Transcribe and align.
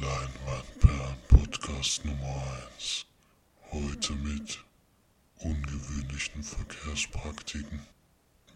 Leinwandperlen 0.00 1.16
Podcast 1.26 2.04
Nummer 2.04 2.42
1. 2.76 3.04
Heute 3.72 4.12
mit 4.12 4.64
ungewöhnlichen 5.40 6.44
Verkehrspraktiken, 6.44 7.80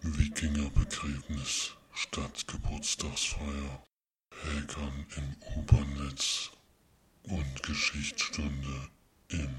Wikingerbegräbnis 0.03 1.73
statt 1.95 2.47
Geburtstagsfeier, 2.47 3.83
Hackern 4.31 5.07
im 5.17 5.37
U-Bahn-Netz 5.59 6.53
und 7.25 7.63
Geschichtsstunde 7.65 8.89
im 9.31 9.53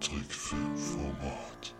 Trickfilmformat. 0.00 1.74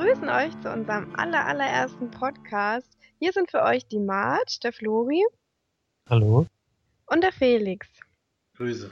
Begrüßen 0.00 0.30
euch 0.30 0.58
zu 0.62 0.72
unserem 0.72 1.14
aller, 1.14 1.44
allerersten 1.44 2.10
Podcast. 2.10 2.88
Hier 3.18 3.32
sind 3.32 3.50
für 3.50 3.62
euch 3.62 3.86
die 3.86 3.98
Marge, 3.98 4.56
der 4.62 4.72
Flori 4.72 5.22
Hallo? 6.08 6.46
und 7.06 7.22
der 7.22 7.32
Felix. 7.32 7.86
Grüße. 8.56 8.88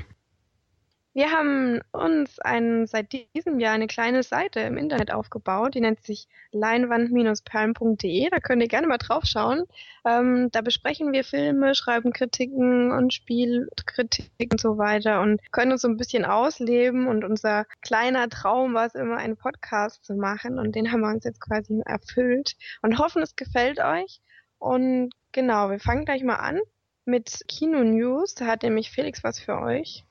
Wir 1.14 1.32
haben 1.32 1.80
uns 1.90 2.38
ein, 2.38 2.86
seit 2.86 3.12
diesem 3.12 3.58
Jahr 3.58 3.74
eine 3.74 3.86
kleine 3.88 4.22
Seite 4.22 4.60
im 4.60 4.76
Internet 4.76 5.10
aufgebaut, 5.10 5.74
die 5.74 5.80
nennt 5.80 6.02
sich 6.02 6.28
leinwand-perlen.de. 6.52 8.28
Da 8.30 8.38
könnt 8.38 8.62
ihr 8.62 8.68
gerne 8.68 8.86
mal 8.86 8.98
drauf 8.98 9.24
schauen. 9.24 9.64
Ähm, 10.04 10.50
da 10.52 10.60
besprechen 10.60 11.12
wir 11.12 11.24
Filme, 11.24 11.74
schreiben 11.74 12.12
Kritiken 12.12 12.92
und 12.92 13.12
Spielkritiken 13.12 14.52
und 14.52 14.60
so 14.60 14.78
weiter 14.78 15.20
und 15.20 15.40
können 15.50 15.72
uns 15.72 15.82
so 15.82 15.88
ein 15.88 15.96
bisschen 15.96 16.24
ausleben. 16.24 17.08
Und 17.08 17.24
unser 17.24 17.64
kleiner 17.80 18.28
Traum 18.28 18.74
war 18.74 18.86
es 18.86 18.94
immer, 18.94 19.16
einen 19.16 19.36
Podcast 19.36 20.04
zu 20.04 20.14
machen. 20.14 20.58
Und 20.58 20.76
den 20.76 20.92
haben 20.92 21.00
wir 21.00 21.08
uns 21.08 21.24
jetzt 21.24 21.40
quasi 21.40 21.80
erfüllt 21.84 22.54
und 22.82 22.98
hoffen, 22.98 23.22
es 23.22 23.34
gefällt 23.34 23.80
euch. 23.80 24.20
Und 24.58 25.10
genau, 25.32 25.70
wir 25.70 25.80
fangen 25.80 26.04
gleich 26.04 26.22
mal 26.22 26.36
an 26.36 26.60
mit 27.04 27.40
Kino 27.48 27.82
News. 27.82 28.34
Da 28.34 28.46
hat 28.46 28.62
nämlich 28.62 28.90
Felix 28.90 29.24
was 29.24 29.40
für 29.40 29.58
euch. 29.58 30.04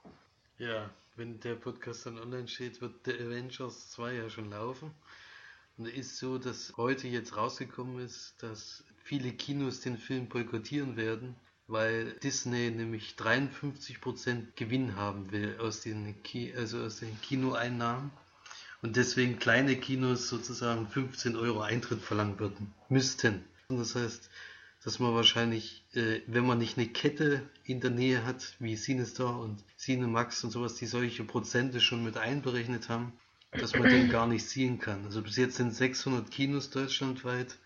Ja, 0.60 0.90
wenn 1.16 1.40
der 1.40 1.54
Podcast 1.54 2.06
dann 2.06 2.18
online 2.18 2.48
steht, 2.48 2.82
wird 2.82 3.06
The 3.06 3.14
Avengers 3.14 3.92
2 3.92 4.14
ja 4.14 4.30
schon 4.30 4.50
laufen. 4.50 4.92
Und 5.78 5.88
es 5.88 5.94
ist 5.94 6.18
so, 6.18 6.40
dass 6.40 6.74
heute 6.78 7.08
jetzt 7.08 7.38
rausgekommen 7.38 8.04
ist, 8.04 8.34
dass 8.40 8.84
viele 9.04 9.32
Kinos 9.32 9.82
den 9.82 10.00
Film 10.00 10.28
boykottieren 10.28 10.98
werden, 10.98 11.36
weil 11.68 12.14
Disney 12.24 12.72
nämlich 12.72 13.16
53% 13.20 14.48
Gewinn 14.56 14.96
haben 14.96 15.32
will 15.32 15.58
aus 15.60 15.82
den, 15.82 16.24
Ki 16.24 16.54
also 16.58 16.82
aus 16.82 17.00
den 17.02 17.22
Kinoeinnahmen. 17.22 18.10
Und 18.82 18.96
deswegen 18.96 19.38
kleine 19.38 19.76
Kinos 19.76 20.28
sozusagen 20.30 20.88
15 20.88 21.36
Euro 21.36 21.62
Eintritt 21.62 22.02
verlangen 22.02 22.40
würden, 22.40 22.74
müssten. 22.90 23.44
Und 23.70 23.78
das 23.78 23.94
heißt, 23.94 24.30
dass 24.88 25.00
man 25.00 25.14
wahrscheinlich, 25.14 25.84
äh, 25.96 26.22
wenn 26.28 26.48
man 26.48 26.60
nicht 26.60 26.78
eine 26.78 26.88
Kette 26.88 27.42
in 27.66 27.82
der 27.82 27.90
Nähe 27.90 28.24
hat, 28.24 28.56
wie 28.60 28.78
Cinestar 28.78 29.38
und 29.38 29.62
Cinemax 29.78 30.46
und 30.46 30.52
sowas, 30.52 30.76
die 30.76 30.86
solche 30.86 31.26
Prozente 31.26 31.82
schon 31.82 32.06
mit 32.06 32.16
einberechnet 32.16 32.88
haben, 32.88 33.12
dass 33.52 33.74
man 33.74 33.90
den 33.90 34.08
gar 34.10 34.28
nicht 34.28 34.48
sehen 34.48 34.80
kann. 34.80 35.04
Also 35.04 35.22
bis 35.22 35.36
jetzt 35.36 35.58
sind 35.58 35.76
600 35.76 36.32
Kinos 36.32 36.70
deutschlandweit, 36.70 37.58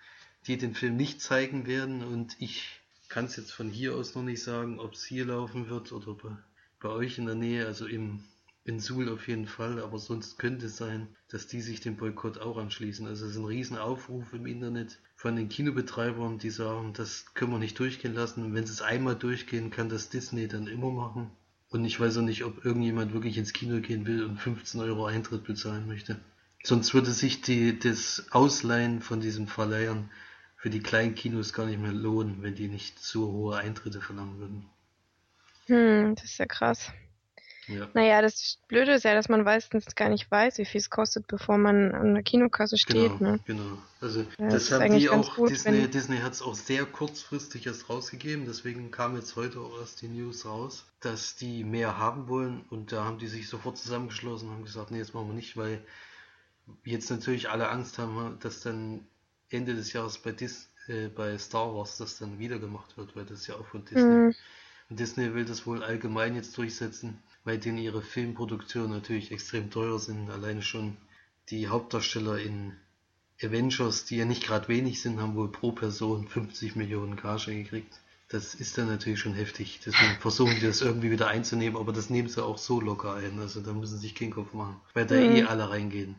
die 0.48 0.58
den 0.58 0.74
Film 0.74 0.98
nicht 0.98 1.22
zeigen 1.22 1.68
werden 1.68 2.04
und 2.04 2.36
ich 2.40 2.82
kann 3.08 3.26
es 3.26 3.36
jetzt 3.36 3.52
von 3.52 3.70
hier 3.70 3.94
aus 3.94 4.16
noch 4.16 4.24
nicht 4.24 4.42
sagen, 4.42 4.80
ob 4.80 4.94
es 4.94 5.06
hier 5.06 5.26
laufen 5.26 5.70
wird 5.70 5.92
oder 5.92 6.16
bei, 6.16 6.36
bei 6.80 6.90
euch 6.90 7.20
in 7.20 7.28
der 7.28 7.36
Nähe, 7.36 7.68
also 7.68 7.86
im 7.86 8.24
in 8.64 8.80
Suhl 8.80 9.10
auf 9.10 9.28
jeden 9.28 9.48
Fall, 9.48 9.82
aber 9.82 9.98
sonst 9.98 10.38
könnte 10.38 10.68
es 10.68 10.78
sein, 10.78 11.08
dass 11.30 11.48
die 11.48 11.62
sich 11.62 11.80
dem 11.82 11.98
Boykott 11.98 12.38
auch 12.38 12.58
anschließen. 12.58 13.08
Also 13.08 13.26
es 13.26 13.32
ist 13.32 13.38
ein 13.38 13.46
riesen 13.46 13.78
Aufruf 13.78 14.34
im 14.34 14.46
Internet 14.46 15.00
von 15.16 15.36
den 15.36 15.50
Kinobetreibern, 15.50 16.38
die 16.38 16.52
sagen, 16.52 16.94
das 16.94 17.34
können 17.34 17.52
wir 17.52 17.60
nicht 17.60 17.80
durchgehen 17.80 18.14
lassen. 18.14 18.44
Und 18.44 18.54
wenn 18.54 18.66
sie 18.66 18.74
es 18.74 18.82
einmal 18.82 19.16
durchgehen, 19.16 19.72
kann 19.72 19.90
das 19.90 20.10
Disney 20.10 20.48
dann 20.48 20.68
immer 20.68 20.92
machen. 20.92 21.32
Und 21.70 21.86
ich 21.86 22.00
weiß 22.00 22.18
auch 22.18 22.22
nicht, 22.22 22.44
ob 22.44 22.64
irgendjemand 22.64 23.14
wirklich 23.14 23.38
ins 23.38 23.54
Kino 23.54 23.80
gehen 23.80 24.06
will 24.06 24.24
und 24.26 24.38
15 24.38 24.80
Euro 24.82 25.06
Eintritt 25.06 25.44
bezahlen 25.44 25.88
möchte. 25.88 26.20
Sonst 26.64 26.94
würde 26.94 27.12
sich 27.12 27.42
die, 27.42 27.80
das 27.80 28.28
Ausleihen 28.30 29.02
von 29.02 29.22
diesen 29.22 29.48
Verleihern 29.48 30.12
für 30.56 30.70
die 30.70 30.82
kleinen 30.82 31.16
Kinos 31.16 31.54
gar 31.54 31.66
nicht 31.66 31.80
mehr 31.80 31.94
lohnen, 31.94 32.44
wenn 32.44 32.54
die 32.54 32.68
nicht 32.68 33.00
so 33.00 33.32
hohe 33.32 33.58
Eintritte 33.58 34.02
verlangen 34.02 34.38
würden. 34.38 34.66
Hm, 35.66 36.14
das 36.14 36.26
ist 36.26 36.38
ja 36.38 36.46
krass. 36.46 36.92
Ja. 37.72 37.88
Naja, 37.94 38.22
das 38.22 38.58
Blöde 38.68 38.94
ist 38.94 39.04
ja, 39.04 39.14
dass 39.14 39.30
man 39.30 39.44
meistens 39.44 39.96
gar 39.96 40.09
nicht 40.09 40.30
weiß, 40.30 40.58
wie 40.58 40.66
viel 40.66 40.80
es 40.82 40.90
kostet, 40.90 41.28
bevor 41.28 41.58
man 41.58 41.94
an 41.94 42.14
der 42.14 42.24
Kinokasse 42.24 42.78
steht. 42.78 43.18
Genau, 43.18 43.32
Ne? 43.32 43.40
genau. 43.46 43.78
Also 44.02 44.22
Ja, 44.22 44.26
das, 44.38 44.54
das 44.54 44.64
ist 44.64 44.72
haben 44.74 44.82
eigentlich 44.82 45.04
die 45.04 45.09
ganz 45.09 45.28
auch, 45.30 45.36
gut, 45.36 45.50
Disney, 45.50 45.84
wenn- 45.84 45.92
Disney 45.92 46.18
hat 46.18 46.34
es 46.34 46.42
auch 46.42 46.56
sehr 46.56 46.86
kurzfristig 46.86 47.66
erst 47.68 47.90
rausgegeben, 47.90 48.46
deswegen 48.46 48.92
kam 48.92 49.16
jetzt 49.16 49.36
heute 49.36 49.60
auch 49.60 49.80
erst 49.80 50.02
die 50.02 50.08
News 50.08 50.46
raus, 50.46 50.86
dass 51.00 51.36
die 51.36 51.64
mehr 51.64 51.98
haben 51.98 52.28
wollen 52.28 52.66
und 52.70 52.92
da 52.92 53.06
haben 53.06 53.18
die 53.20 53.28
sich 53.28 53.48
sofort 53.48 53.78
zusammengeschlossen 53.78 54.50
und 54.50 54.56
haben 54.56 54.64
gesagt, 54.66 54.92
nee, 54.92 55.00
das 55.00 55.14
machen 55.14 55.28
wir 55.28 55.36
nicht, 55.36 55.56
weil 55.58 55.81
jetzt 56.84 57.10
natürlich 57.10 57.50
alle 57.50 57.70
Angst 57.70 57.98
haben, 57.98 58.38
dass 58.40 58.62
dann 58.62 59.06
Ende 59.50 59.76
des 59.76 59.94
Jahres 59.94 60.18
bei, 60.18 60.31
Dis, 60.31 60.70
äh, 60.88 61.08
bei 61.10 61.38
Star 61.38 61.74
Wars 61.76 61.98
das 61.98 62.18
dann 62.18 62.40
wieder 62.40 62.60
gemacht 62.60 62.98
wird, 62.98 63.16
weil 63.16 63.26
das 63.26 63.48
ja 63.48 63.56
auch 63.56 63.66
von 63.66 63.84
Disney. 63.86 64.02
Hm, 64.04 64.36
Und 64.90 65.00
Disney 65.00 65.34
will 65.34 65.46
das 65.46 65.66
wohl 65.66 65.84
allgemein 65.84 66.36
jetzt 66.36 66.58
durchsetzen, 66.58 67.22
weil 67.44 67.57
denen 67.57 67.78
ihre 67.78 68.02
Filmproduktionen 68.02 68.91
natürlich 68.91 69.31
extrem 69.31 69.69
teuer 69.69 70.00
sind. 70.00 70.29
Alleine 70.29 70.62
schon 70.62 70.97
die 71.50 71.68
Hauptdarsteller 71.68 72.40
in 72.40 72.74
Avengers, 73.41 74.06
die 74.06 74.18
ja 74.18 74.25
nicht 74.25 74.44
gerade 74.44 74.68
wenig 74.68 75.02
sind, 75.02 75.19
haben 75.19 75.35
wohl 75.35 75.51
pro 75.51 75.72
Person 75.72 76.28
50 76.28 76.75
Millionen 76.75 77.16
Gage 77.16 77.53
gekriegt. 77.56 78.00
Das 78.30 78.53
ist 78.56 78.78
dann 78.78 78.88
natürlich 78.88 79.19
schon 79.19 79.34
heftig. 79.34 79.81
Deswegen 79.85 80.19
versuchen 80.22 80.56
die 80.56 80.66
das 80.66 80.81
irgendwie 80.81 81.12
wieder 81.12 81.28
einzunehmen, 81.28 81.78
aber 81.80 81.91
das 81.91 82.09
nehmen 82.09 82.30
sie 82.30 82.44
auch 82.44 82.57
so 82.57 82.80
locker 82.80 83.16
ein. 83.16 83.40
Also 83.40 83.62
da 83.62 83.74
müssen 83.74 83.96
sie 83.97 84.03
sich 84.03 84.16
keinen 84.16 84.31
Kopf 84.31 84.53
machen, 84.53 84.80
weil 84.94 85.06
da 85.06 85.16
Mhm. 85.16 85.35
eh 85.35 85.44
alle 85.44 85.69
reingehen. 85.69 86.16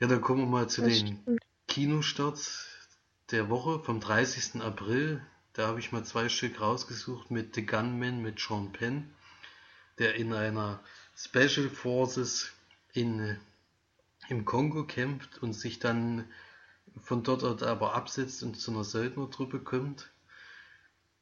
Ja, 0.00 0.06
dann 0.06 0.20
kommen 0.20 0.42
wir 0.42 0.46
mal 0.46 0.68
zu 0.68 0.82
das 0.82 0.90
den 0.92 1.18
stimmt. 1.18 1.40
Kinostarts 1.68 2.66
der 3.30 3.48
Woche 3.48 3.80
vom 3.80 4.00
30. 4.00 4.60
April. 4.62 5.22
Da 5.52 5.66
habe 5.66 5.80
ich 5.80 5.92
mal 5.92 6.04
zwei 6.04 6.28
Stück 6.28 6.60
rausgesucht 6.60 7.30
mit 7.30 7.54
The 7.54 7.64
Gunman 7.64 8.22
mit 8.22 8.38
Sean 8.38 8.72
Penn, 8.72 9.10
der 10.00 10.16
in 10.16 10.32
einer 10.32 10.80
Special 11.14 11.68
Forces 11.68 12.50
in, 12.92 13.38
im 14.28 14.44
Kongo 14.44 14.84
kämpft 14.84 15.42
und 15.42 15.52
sich 15.52 15.78
dann 15.78 16.24
von 17.02 17.22
dort 17.22 17.62
aber 17.62 17.94
absetzt 17.94 18.42
und 18.42 18.58
zu 18.58 18.72
einer 18.72 18.82
Söldnertruppe 18.84 19.60
kommt 19.60 20.10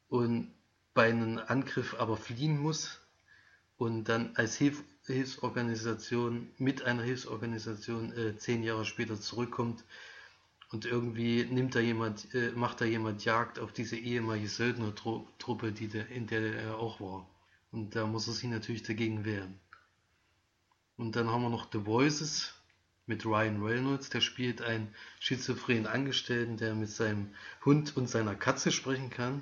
und 0.07 0.51
bei 0.93 1.09
einem 1.09 1.37
Angriff 1.37 1.93
aber 1.99 2.17
fliehen 2.17 2.57
muss 2.57 3.01
und 3.77 4.05
dann 4.05 4.35
als 4.35 4.55
Hilf 4.55 4.83
Hilfsorganisation 5.05 6.51
mit 6.57 6.83
einer 6.83 7.01
Hilfsorganisation 7.01 8.13
äh, 8.15 8.37
zehn 8.37 8.61
Jahre 8.63 8.85
später 8.85 9.19
zurückkommt 9.19 9.83
und 10.71 10.85
irgendwie 10.85 11.45
nimmt 11.45 11.73
da 11.73 11.79
jemand, 11.79 12.33
äh, 12.35 12.51
macht 12.51 12.81
da 12.81 12.85
jemand 12.85 13.25
Jagd 13.25 13.57
auf 13.57 13.73
diese 13.73 13.97
ehemalige 13.97 14.47
Söldnertruppe, 14.47 15.71
die 15.71 15.87
der, 15.87 16.07
in 16.09 16.27
der 16.27 16.55
er 16.55 16.77
auch 16.77 17.01
war. 17.01 17.25
Und 17.71 17.95
da 17.95 18.05
muss 18.05 18.27
er 18.27 18.33
sich 18.33 18.49
natürlich 18.49 18.83
dagegen 18.83 19.25
wehren. 19.25 19.59
Und 20.97 21.15
dann 21.15 21.29
haben 21.29 21.43
wir 21.43 21.49
noch 21.49 21.71
The 21.71 21.85
Voices 21.85 22.53
mit 23.05 23.25
Ryan 23.25 23.63
Reynolds, 23.63 24.09
der 24.09 24.21
spielt 24.21 24.61
einen 24.61 24.93
schizophrenen 25.19 25.87
Angestellten, 25.87 26.57
der 26.57 26.75
mit 26.75 26.89
seinem 26.89 27.33
Hund 27.65 27.95
und 27.97 28.09
seiner 28.09 28.35
Katze 28.35 28.71
sprechen 28.71 29.09
kann. 29.09 29.41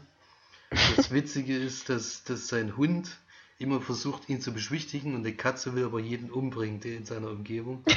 Das 0.70 1.12
Witzige 1.12 1.58
ist, 1.58 1.90
dass, 1.90 2.24
dass 2.24 2.48
sein 2.48 2.78
Hund 2.78 3.18
immer 3.60 3.82
versucht, 3.82 4.30
ihn 4.30 4.42
zu 4.42 4.54
beschwichtigen 4.54 5.16
und 5.16 5.24
die 5.24 5.36
Katze 5.36 5.74
will 5.74 5.86
aber 5.86 6.00
jeden 6.00 6.30
umbringen, 6.32 6.80
der 6.80 6.96
in 6.96 7.06
seiner 7.06 7.30
Umgebung. 7.30 7.84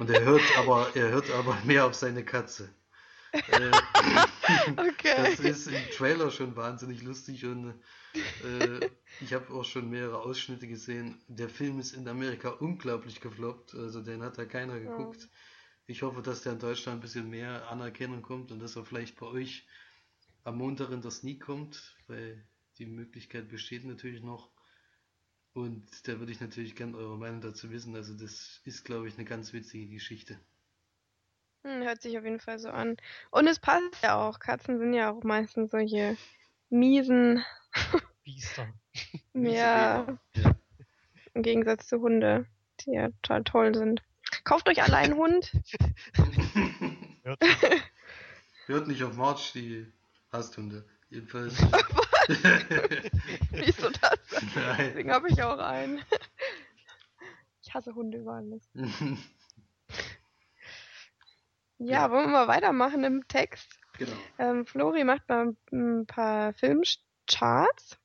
Und 0.00 0.10
er 0.10 0.24
hört 0.24 0.42
aber, 0.58 0.88
er 0.96 1.10
hört 1.10 1.30
aber 1.30 1.56
mehr 1.64 1.86
auf 1.86 1.94
seine 1.94 2.24
Katze. 2.24 2.68
Äh, 3.34 3.70
Okay. 4.76 5.14
das 5.16 5.40
ist 5.40 5.66
im 5.68 5.90
Trailer 5.96 6.30
schon 6.30 6.54
wahnsinnig 6.56 7.02
lustig 7.02 7.44
und 7.44 7.74
äh, 8.44 8.90
ich 9.20 9.32
habe 9.32 9.52
auch 9.52 9.64
schon 9.64 9.90
mehrere 9.90 10.20
Ausschnitte 10.20 10.66
gesehen. 10.68 11.16
Der 11.28 11.48
Film 11.48 11.80
ist 11.80 11.94
in 11.94 12.06
Amerika 12.08 12.50
unglaublich 12.50 13.20
gefloppt, 13.20 13.74
also 13.74 14.02
den 14.02 14.22
hat 14.22 14.38
da 14.38 14.44
keiner 14.44 14.78
geguckt. 14.80 15.28
Ich 15.86 16.02
hoffe, 16.02 16.22
dass 16.22 16.42
der 16.42 16.52
in 16.54 16.58
Deutschland 16.58 16.98
ein 16.98 17.02
bisschen 17.02 17.28
mehr 17.30 17.68
Anerkennung 17.70 18.22
kommt 18.22 18.52
und 18.52 18.60
dass 18.60 18.76
er 18.76 18.84
vielleicht 18.84 19.18
bei 19.18 19.26
euch 19.26 19.66
am 20.44 20.58
Montag 20.58 20.90
in 20.90 21.02
der 21.02 21.10
Sneak 21.10 21.40
kommt, 21.42 21.96
weil 22.06 22.46
die 22.78 22.86
Möglichkeit 22.86 23.48
besteht 23.48 23.84
natürlich 23.84 24.22
noch. 24.22 24.50
Und 25.52 25.86
da 26.08 26.18
würde 26.18 26.32
ich 26.32 26.40
natürlich 26.40 26.74
gerne 26.74 26.96
eure 26.96 27.16
Meinung 27.16 27.40
dazu 27.40 27.70
wissen. 27.70 27.94
Also 27.94 28.14
das 28.14 28.60
ist, 28.64 28.84
glaube 28.84 29.08
ich, 29.08 29.14
eine 29.14 29.24
ganz 29.24 29.52
witzige 29.52 29.88
Geschichte. 29.88 30.38
Hm, 31.64 31.82
hört 31.82 32.02
sich 32.02 32.16
auf 32.18 32.24
jeden 32.24 32.40
Fall 32.40 32.58
so 32.58 32.68
an. 32.68 32.96
Und 33.30 33.46
es 33.46 33.58
passt 33.58 34.02
ja 34.02 34.16
auch. 34.16 34.38
Katzen 34.38 34.78
sind 34.78 34.92
ja 34.92 35.10
auch 35.10 35.22
meistens 35.24 35.70
solche 35.70 36.16
miesen. 36.68 37.44
Biester. 38.24 38.68
ja. 39.32 40.06
Ja. 40.34 40.54
Im 41.32 41.42
Gegensatz 41.42 41.88
zu 41.88 42.00
Hunde, 42.00 42.46
die 42.80 42.92
ja 42.92 43.08
total 43.22 43.44
toll 43.44 43.74
sind. 43.74 44.02
Kauft 44.44 44.68
euch 44.68 44.82
alle 44.82 44.96
einen 44.96 45.14
Hund. 45.14 45.52
Hört 47.22 47.40
Hört 48.66 48.88
nicht 48.88 49.02
auf 49.02 49.14
March, 49.16 49.52
die 49.52 49.86
Hasthunde. 50.32 50.84
Jedenfalls. 51.10 51.54
Wieso 53.50 53.90
das? 53.90 54.18
Nein. 54.54 54.76
Deswegen 54.78 55.12
habe 55.12 55.28
ich 55.28 55.42
auch 55.42 55.58
einen. 55.58 56.00
Ich 57.62 57.74
hasse 57.74 57.94
Hunde 57.94 58.18
über 58.18 58.34
alles. 58.34 58.68
Ja, 61.78 62.10
wollen 62.10 62.26
wir 62.26 62.32
mal 62.32 62.48
weitermachen 62.48 63.04
im 63.04 63.26
Text? 63.28 63.78
genau. 63.98 64.12
Ähm, 64.38 64.66
Flori 64.66 65.04
macht 65.04 65.28
mal 65.28 65.54
ein 65.72 66.06
paar 66.06 66.52
Filmcharts. 66.54 67.98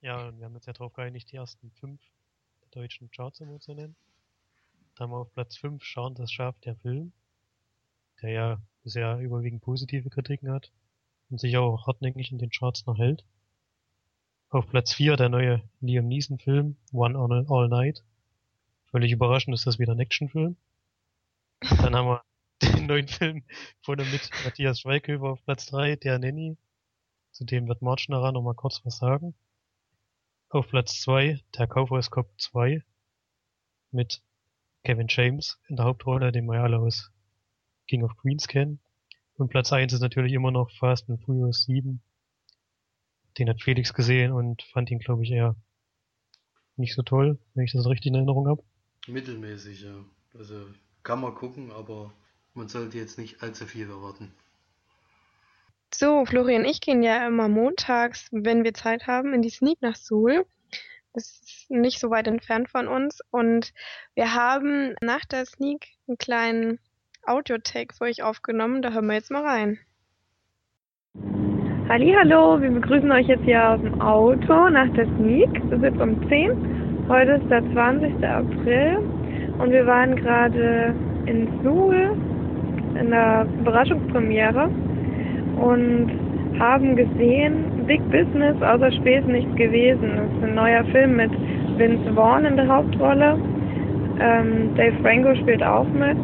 Ja, 0.00 0.28
und 0.28 0.38
wir 0.38 0.46
haben 0.46 0.54
uns 0.54 0.66
ja 0.66 0.72
darauf 0.72 0.92
geeinigt, 0.92 1.30
die 1.30 1.36
ersten 1.36 1.70
fünf 1.72 2.00
der 2.62 2.82
deutschen 2.82 3.10
Charts 3.10 3.40
immer 3.40 3.60
zu 3.60 3.74
nennen. 3.74 3.94
Da 4.94 5.04
haben 5.04 5.10
wir 5.12 5.18
auf 5.18 5.32
Platz 5.32 5.56
5 5.56 5.82
Schauen 5.82 6.14
das 6.14 6.30
Schaf 6.30 6.58
der 6.60 6.76
Film, 6.76 7.12
der 8.20 8.30
ja 8.30 8.62
bisher 8.82 9.18
überwiegend 9.18 9.62
positive 9.62 10.10
Kritiken 10.10 10.50
hat 10.50 10.70
und 11.30 11.40
sich 11.40 11.56
auch 11.56 11.86
hartnäckig 11.86 12.30
in 12.30 12.38
den 12.38 12.50
Charts 12.50 12.84
noch 12.86 12.98
hält. 12.98 13.24
Auf 14.50 14.68
Platz 14.68 14.92
4 14.92 15.16
der 15.16 15.30
neue 15.30 15.62
Liam 15.80 16.08
Neeson 16.08 16.38
Film 16.38 16.76
One 16.92 17.18
on 17.18 17.46
All 17.48 17.68
Night. 17.68 18.02
Völlig 18.90 19.12
überraschend 19.12 19.54
ist 19.54 19.66
das 19.66 19.78
wieder 19.78 19.92
ein 19.92 20.00
Actionfilm. 20.00 20.56
Dann 21.60 21.96
haben 21.96 22.08
wir 22.08 22.22
den 22.76 22.86
neuen 22.86 23.08
Film 23.08 23.44
von 23.82 23.98
und 23.98 24.12
mit 24.12 24.30
Matthias 24.44 24.80
Schweighöfer 24.80 25.24
auf 25.24 25.44
Platz 25.44 25.66
3, 25.66 25.96
der 25.96 26.18
Nanny. 26.18 26.56
Zu 27.32 27.44
dem 27.44 27.66
wird 27.66 27.82
March 27.82 28.08
nachher 28.08 28.32
noch 28.32 28.42
mal 28.42 28.54
kurz 28.54 28.80
was 28.84 28.98
sagen. 28.98 29.34
Auf 30.48 30.68
Platz 30.68 31.00
2 31.00 31.40
der 31.56 31.66
Kaufhauskopf 31.66 32.28
2 32.36 32.82
mit 33.90 34.22
Kevin 34.84 35.06
James 35.08 35.58
in 35.68 35.76
der 35.76 35.86
Hauptrolle, 35.86 36.30
den 36.30 36.46
wir 36.46 36.62
alle 36.62 36.78
aus 36.78 37.10
King 37.88 38.04
of 38.04 38.16
Queens 38.16 38.46
kennen. 38.48 38.80
Und 39.34 39.48
Platz 39.48 39.72
1 39.72 39.92
ist 39.92 40.00
natürlich 40.00 40.32
immer 40.32 40.50
noch 40.50 40.70
Fast 40.70 41.08
and 41.08 41.22
Furious 41.24 41.64
7. 41.64 42.00
Den 43.38 43.48
hat 43.48 43.62
Felix 43.62 43.94
gesehen 43.94 44.32
und 44.32 44.62
fand 44.62 44.90
ihn, 44.90 44.98
glaube 44.98 45.24
ich, 45.24 45.30
eher 45.30 45.56
nicht 46.76 46.94
so 46.94 47.02
toll, 47.02 47.38
wenn 47.54 47.64
ich 47.64 47.72
das 47.72 47.86
richtig 47.86 48.06
in 48.06 48.14
Erinnerung 48.14 48.46
habe. 48.46 48.62
Mittelmäßig, 49.08 49.82
ja. 49.82 50.04
Also 50.34 50.66
kann 51.02 51.20
man 51.20 51.34
gucken, 51.34 51.72
aber 51.72 52.12
man 52.54 52.68
sollte 52.68 52.98
jetzt 52.98 53.18
nicht 53.18 53.42
allzu 53.42 53.66
viel 53.66 53.88
erwarten. 53.88 54.32
So, 55.94 56.24
Florian, 56.24 56.64
ich 56.64 56.80
gehen 56.80 57.02
ja 57.02 57.26
immer 57.26 57.48
montags, 57.48 58.28
wenn 58.30 58.64
wir 58.64 58.72
Zeit 58.72 59.06
haben, 59.06 59.34
in 59.34 59.42
die 59.42 59.50
Sneak 59.50 59.82
nach 59.82 59.96
Suhl. 59.96 60.46
Das 61.12 61.24
ist 61.24 61.70
nicht 61.70 62.00
so 62.00 62.08
weit 62.10 62.26
entfernt 62.26 62.70
von 62.70 62.88
uns. 62.88 63.20
Und 63.30 63.74
wir 64.14 64.34
haben 64.34 64.94
nach 65.02 65.24
der 65.26 65.44
Sneak 65.44 65.88
einen 66.08 66.16
kleinen 66.16 66.78
Audio-Tag 67.26 67.94
für 67.94 68.04
euch 68.04 68.22
aufgenommen. 68.22 68.80
Da 68.80 68.92
hören 68.92 69.06
wir 69.06 69.14
jetzt 69.14 69.30
mal 69.30 69.44
rein. 69.44 69.78
Hallo, 71.88 72.58
wir 72.60 72.70
begrüßen 72.70 73.12
euch 73.12 73.26
jetzt 73.26 73.44
hier 73.44 73.62
aus 73.68 73.80
dem 73.82 74.00
Auto 74.00 74.70
nach 74.70 74.90
der 74.94 75.04
Sneak. 75.04 75.50
Es 75.66 75.72
ist 75.72 75.82
jetzt 75.82 76.00
um 76.00 76.26
10. 76.28 77.06
Heute 77.08 77.32
ist 77.32 77.50
der 77.50 77.60
20. 77.72 78.24
April 78.24 78.96
und 79.58 79.70
wir 79.70 79.86
waren 79.86 80.16
gerade 80.16 80.94
in 81.26 81.62
Suhl 81.62 82.16
in 83.00 83.10
der 83.10 83.46
Überraschungspremiere 83.60 84.68
und 85.60 86.10
haben 86.58 86.96
gesehen 86.96 87.86
Big 87.86 88.02
Business 88.10 88.60
außer 88.62 88.92
Spesen 88.92 89.32
nichts 89.32 89.54
gewesen. 89.56 90.12
Das 90.16 90.26
ist 90.38 90.44
ein 90.44 90.54
neuer 90.54 90.84
Film 90.84 91.16
mit 91.16 91.30
Vince 91.76 92.12
Vaughn 92.14 92.44
in 92.44 92.56
der 92.56 92.68
Hauptrolle. 92.68 93.38
Ähm, 94.20 94.74
Dave 94.76 94.96
Franco 95.02 95.34
spielt 95.36 95.62
auch 95.62 95.86
mit. 95.88 96.16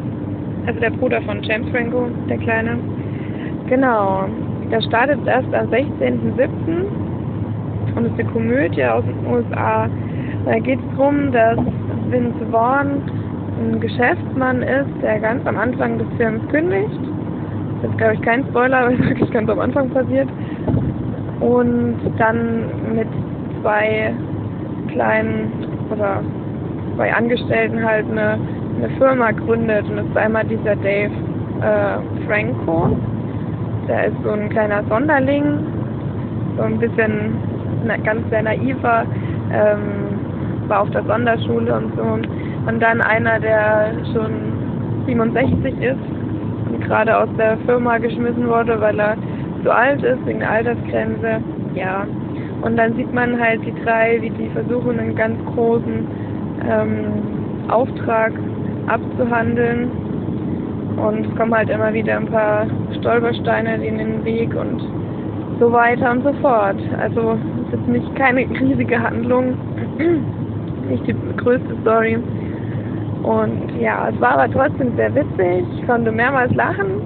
Also 0.67 0.81
der 0.81 0.91
Bruder 0.91 1.23
von 1.23 1.43
James 1.43 1.69
Franco, 1.71 2.09
der 2.29 2.39
Kleine. 2.39 2.79
Genau. 3.69 4.27
Der 4.71 4.83
startet 4.83 5.19
erst 5.27 5.53
am 5.55 5.69
16.07. 5.71 6.37
und 7.97 8.07
ist 8.07 8.21
eine 8.21 8.25
Komödie 8.31 8.85
aus 8.85 9.05
den 9.05 9.33
USA. 9.33 9.89
Da 10.45 10.59
geht 10.59 10.79
es 10.79 10.97
darum, 10.97 11.33
dass 11.33 11.59
Vince 12.11 12.47
Vaughn 12.51 13.03
ein 13.59 13.81
Geschäftsmann 13.81 14.63
ist, 14.63 15.03
der 15.03 15.19
ganz 15.21 15.47
am 15.47 15.57
Anfang 15.57 15.99
des 15.99 16.07
Films 16.17 16.41
kündigt. 16.51 17.01
Das 17.83 17.91
ist, 17.91 17.99
glaube 17.99 18.15
ich, 18.15 18.23
kein 18.23 18.45
Spoiler, 18.47 18.83
weil 18.87 18.95
es 18.95 19.09
wirklich 19.09 19.31
ganz 19.31 19.51
am 19.51 19.59
Anfang 19.61 19.91
passiert. 19.91 20.29
Und 21.41 21.97
dann 22.19 22.95
mit 22.95 23.09
zwei 23.61 24.13
kleinen 24.89 25.53
oder 25.91 26.23
zwei 26.97 27.13
Angestellten 27.13 27.85
halt 27.85 28.07
eine, 28.11 28.39
eine 28.79 28.91
Firma 28.99 29.31
gründet. 29.33 29.89
Und 29.89 29.97
das 29.97 30.07
ist 30.07 30.17
einmal 30.17 30.45
dieser 30.45 30.77
Dave 30.77 31.13
äh, 31.61 32.27
Franco. 32.27 32.97
Der 33.89 34.07
ist 34.07 34.17
so 34.23 34.31
ein 34.31 34.49
kleiner 34.51 34.83
Sonderling, 34.89 35.61
so 36.57 36.63
ein 36.63 36.79
bisschen 36.79 37.37
ganz 38.05 38.29
sehr 38.29 38.43
naiver, 38.43 39.05
ähm, 39.53 40.69
war 40.69 40.83
auf 40.83 40.91
der 40.91 41.05
Sonderschule 41.05 41.75
und 41.75 41.97
so. 41.97 42.48
Und 42.69 42.81
dann 42.81 43.01
einer, 43.01 43.41
der 43.41 43.93
schon 44.13 45.07
67 45.07 45.75
ist 45.81 45.97
und 46.71 46.85
gerade 46.85 47.17
aus 47.17 47.29
der 47.39 47.57
Firma 47.65 47.97
geschmissen 47.97 48.47
wurde, 48.47 48.79
weil 48.79 49.01
er 49.01 49.17
zu 49.65 49.71
alt 49.71 50.03
ist, 50.03 50.25
wegen 50.27 50.41
der 50.41 50.51
Altersgrenze. 50.51 51.41
Ja. 51.75 52.07
Und 52.61 52.77
dann 52.77 52.95
sieht 52.95 53.13
man 53.15 53.41
halt 53.41 53.65
die 53.65 53.73
drei, 53.85 54.21
wie 54.21 54.29
die 54.29 54.51
versuchen, 54.51 54.99
einen 54.99 55.17
ganz 55.17 55.39
großen 55.55 56.07
ähm, 56.71 57.05
Auftrag 57.69 58.33
abzuhandeln. 58.87 59.91
Und 60.99 61.25
es 61.25 61.37
kommen 61.37 61.55
halt 61.55 61.71
immer 61.71 61.95
wieder 61.95 62.19
ein 62.19 62.27
paar 62.27 62.67
Stolpersteine 62.99 63.83
in 63.83 63.97
den 63.97 64.25
Weg 64.27 64.55
und 64.55 64.83
so 65.59 65.73
weiter 65.73 66.11
und 66.11 66.23
so 66.23 66.35
fort. 66.35 66.77
Also 67.01 67.39
es 67.69 67.81
ist 67.81 67.89
nicht 67.89 68.15
keine 68.15 68.41
riesige 68.61 69.01
Handlung, 69.01 69.55
nicht 70.91 71.07
die 71.07 71.15
größte 71.39 71.75
Story. 71.81 72.19
Und 73.29 73.79
ja, 73.79 74.09
es 74.09 74.19
war 74.23 74.39
aber 74.39 74.51
trotzdem 74.51 74.97
sehr 74.97 75.15
witzig. 75.15 75.63
Ich 75.77 75.87
konnte 75.87 76.11
mehrmals 76.11 76.55
lachen. 76.55 77.03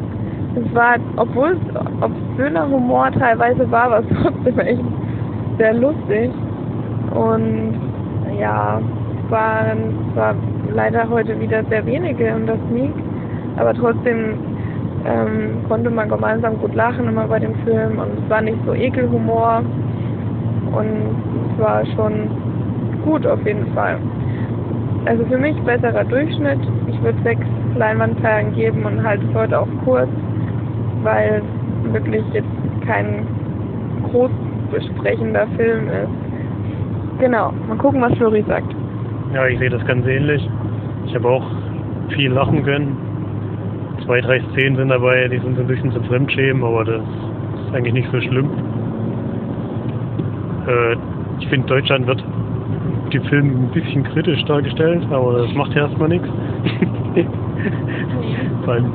Es 0.54 0.72
war, 0.72 0.94
obwohl 1.16 1.58
es 1.58 1.76
obszöner 2.00 2.68
Humor 2.68 3.10
teilweise 3.10 3.68
war, 3.72 3.90
war 3.90 4.00
es 4.00 4.06
trotzdem 4.22 4.56
echt 4.60 4.84
sehr 5.58 5.74
lustig. 5.74 6.30
Und 7.12 7.74
ja, 8.38 8.80
es 8.80 9.30
waren 9.32 10.12
zwar 10.14 10.36
leider 10.72 11.08
heute 11.08 11.40
wieder 11.40 11.64
sehr 11.64 11.84
wenige 11.86 12.28
in 12.28 12.46
der 12.46 12.56
Sneak, 12.68 12.92
aber 13.56 13.74
trotzdem 13.74 14.34
ähm, 15.04 15.64
konnte 15.68 15.90
man 15.90 16.08
gemeinsam 16.08 16.56
gut 16.60 16.74
lachen 16.76 17.08
immer 17.08 17.26
bei 17.26 17.40
dem 17.40 17.56
Film 17.64 17.98
und 17.98 18.22
es 18.22 18.30
war 18.30 18.42
nicht 18.42 18.58
so 18.64 18.74
Ekelhumor 18.74 19.64
und 20.70 20.86
es 21.52 21.60
war 21.60 21.84
schon 21.96 22.30
gut 23.04 23.26
auf 23.26 23.44
jeden 23.44 23.66
Fall. 23.74 23.98
Also 25.04 25.24
für 25.26 25.38
mich 25.38 25.56
besserer 25.62 26.04
Durchschnitt. 26.04 26.60
Ich 26.88 27.02
würde 27.02 27.20
sechs 27.22 27.44
Leinwandperlen 27.76 28.54
geben 28.54 28.84
und 28.84 29.02
halte 29.02 29.24
es 29.26 29.34
heute 29.34 29.58
auf 29.58 29.68
kurz, 29.84 30.08
weil 31.02 31.42
es 31.42 31.92
wirklich 31.92 32.22
jetzt 32.32 32.48
kein 32.86 33.26
groß 34.04 34.30
besprechender 34.70 35.46
Film 35.56 35.88
ist. 35.88 37.18
Genau, 37.18 37.52
mal 37.68 37.76
gucken, 37.78 38.00
was 38.00 38.14
Flori 38.14 38.44
sagt. 38.46 38.74
Ja, 39.34 39.46
ich 39.46 39.58
sehe 39.58 39.70
das 39.70 39.84
ganz 39.86 40.06
ähnlich. 40.06 40.48
Ich 41.06 41.14
habe 41.14 41.28
auch 41.28 41.44
viel 42.10 42.30
lachen 42.30 42.62
können. 42.62 42.96
Zwei, 44.04 44.20
drei 44.20 44.40
Szenen 44.52 44.76
sind 44.76 44.88
dabei, 44.88 45.28
die 45.28 45.38
sind 45.38 45.56
so 45.56 45.62
ein 45.62 45.66
bisschen 45.66 45.92
zum 45.92 46.04
Fremdschämen, 46.04 46.62
aber 46.62 46.84
das 46.84 47.00
ist 47.00 47.74
eigentlich 47.74 47.94
nicht 47.94 48.10
so 48.10 48.20
schlimm. 48.20 48.50
Äh, 50.66 50.96
ich 51.40 51.48
finde, 51.48 51.66
Deutschland 51.66 52.06
wird 52.06 52.24
die 53.12 53.20
Film 53.28 53.46
ein 53.46 53.70
bisschen 53.72 54.02
kritisch 54.04 54.42
dargestellt, 54.44 55.02
aber 55.10 55.38
das 55.38 55.54
macht 55.54 55.74
ja 55.74 55.82
erstmal 55.82 56.08
nichts. 56.08 56.28
vor, 58.64 58.74
allem, 58.74 58.92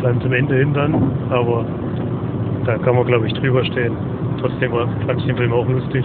vor 0.00 0.08
allem 0.08 0.20
zum 0.20 0.32
Ende 0.32 0.56
hin 0.56 0.72
dann, 0.74 0.94
aber 1.30 1.64
da 2.64 2.78
kann 2.78 2.94
man 2.96 3.06
glaube 3.06 3.26
ich 3.26 3.32
drüber 3.34 3.64
stehen. 3.64 3.92
Trotzdem 4.40 4.72
war- 4.72 4.88
fand 5.06 5.20
ich 5.20 5.26
den 5.26 5.36
Film 5.36 5.52
auch 5.52 5.68
lustig. 5.68 6.04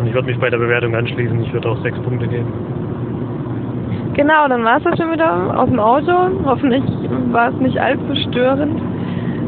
Und 0.00 0.06
ich 0.06 0.14
würde 0.14 0.28
mich 0.28 0.38
bei 0.38 0.48
der 0.50 0.58
Bewertung 0.58 0.94
anschließen, 0.94 1.42
ich 1.42 1.52
würde 1.52 1.68
auch 1.68 1.78
sechs 1.82 1.98
Punkte 2.00 2.26
geben. 2.26 2.46
Genau, 4.14 4.48
dann 4.48 4.64
war 4.64 4.78
es 4.78 4.82
das 4.82 4.98
schon 4.98 5.12
wieder 5.12 5.58
aus 5.58 5.68
dem 5.68 5.78
Auto. 5.78 6.12
Hoffentlich 6.44 6.82
war 7.32 7.48
es 7.50 7.54
nicht 7.60 7.78
allzu 7.78 8.14
störend. 8.28 8.80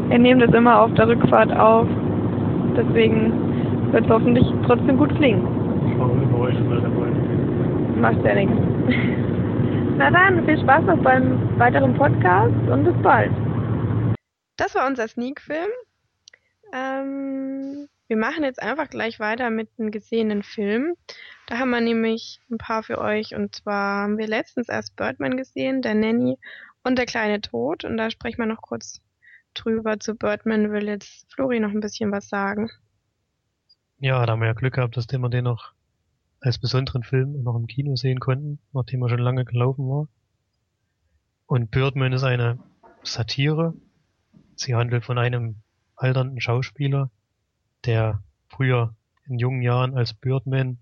Wir 0.09 0.19
nehmen 0.19 0.39
das 0.39 0.53
immer 0.53 0.81
auf 0.81 0.93
der 0.93 1.07
Rückfahrt 1.07 1.55
auf. 1.57 1.87
Deswegen 2.77 3.33
wird 3.91 4.05
es 4.05 4.09
hoffentlich 4.11 4.45
trotzdem 4.65 4.97
gut 4.97 5.13
klingen. 5.15 5.62
Warum 5.97 6.19
Geräusche 6.31 6.61
mal 6.61 6.81
dabei? 6.81 7.07
Macht 7.99 8.25
ja 8.25 8.35
nichts. 8.35 8.55
Na 9.97 10.09
dann, 10.09 10.45
viel 10.45 10.59
Spaß 10.59 10.85
noch 10.85 10.97
beim 11.03 11.57
weiteren 11.59 11.93
Podcast 11.95 12.55
und 12.69 12.83
bis 12.83 13.03
bald. 13.03 13.31
das 14.57 14.75
war 14.75 14.87
unser 14.87 15.07
Sneak-Film. 15.07 15.69
Ähm, 16.73 17.87
wir 18.07 18.17
machen 18.17 18.43
jetzt 18.43 18.61
einfach 18.61 18.89
gleich 18.89 19.19
weiter 19.19 19.49
mit 19.49 19.69
einem 19.77 19.91
gesehenen 19.91 20.43
Film. 20.43 20.95
Da 21.47 21.59
haben 21.59 21.69
wir 21.69 21.81
nämlich 21.81 22.39
ein 22.51 22.57
paar 22.57 22.83
für 22.83 22.99
euch. 22.99 23.35
Und 23.35 23.55
zwar 23.55 24.03
haben 24.03 24.17
wir 24.17 24.27
letztens 24.27 24.69
erst 24.69 24.95
Birdman 24.95 25.37
gesehen, 25.37 25.81
der 25.81 25.93
Nanny 25.95 26.37
und 26.83 26.97
der 26.97 27.05
kleine 27.05 27.41
Tod. 27.41 27.85
Und 27.85 27.97
da 27.97 28.09
sprechen 28.09 28.39
wir 28.39 28.45
noch 28.45 28.61
kurz 28.61 29.01
drüber. 29.53 29.99
Zu 29.99 30.15
Birdman 30.15 30.71
will 30.71 30.87
jetzt 30.87 31.31
Flori 31.33 31.59
noch 31.59 31.71
ein 31.71 31.79
bisschen 31.79 32.11
was 32.11 32.27
sagen. 32.29 32.69
Ja, 33.99 34.25
da 34.25 34.33
haben 34.33 34.41
wir 34.41 34.47
ja 34.47 34.53
Glück 34.53 34.73
gehabt, 34.73 34.97
dass 34.97 35.07
wir 35.07 35.29
den 35.29 35.43
noch 35.45 35.73
als 36.39 36.57
besonderen 36.59 37.03
Film 37.03 37.41
noch 37.43 37.55
im 37.55 37.67
Kino 37.67 37.95
sehen 37.95 38.19
konnten, 38.19 38.59
nachdem 38.73 39.01
er 39.01 39.09
schon 39.09 39.19
lange 39.19 39.45
gelaufen 39.45 39.87
war. 39.87 40.07
Und 41.45 41.71
Birdman 41.71 42.11
ist 42.11 42.23
eine 42.23 42.59
Satire. 43.03 43.73
Sie 44.55 44.75
handelt 44.75 45.05
von 45.05 45.17
einem 45.17 45.57
alternden 45.95 46.41
Schauspieler, 46.41 47.11
der 47.85 48.21
früher 48.49 48.95
in 49.25 49.39
jungen 49.39 49.61
Jahren 49.61 49.95
als 49.95 50.13
Birdman 50.13 50.79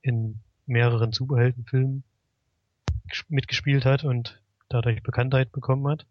in 0.00 0.40
mehreren 0.66 1.12
Superheldenfilmen 1.12 2.04
mitgespielt 3.28 3.84
hat 3.84 4.04
und 4.04 4.42
dadurch 4.68 5.02
Bekanntheit 5.02 5.52
bekommen 5.52 5.86
hat. 5.88 6.06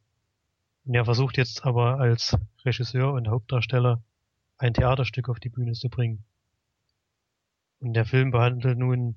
Und 0.86 0.94
er 0.94 1.06
versucht 1.06 1.38
jetzt 1.38 1.66
aber 1.66 2.00
als 2.00 2.38
Regisseur 2.66 3.14
und 3.14 3.28
Hauptdarsteller 3.28 4.02
ein 4.58 4.74
Theaterstück 4.74 5.30
auf 5.30 5.40
die 5.40 5.50
Bühne 5.50 5.74
zu 5.74 5.90
bringen. 5.90 6.24
Und 7.80 7.94
der 7.94 8.06
Film 8.06 8.32
behandelt 8.32 8.78
nun 8.78 9.16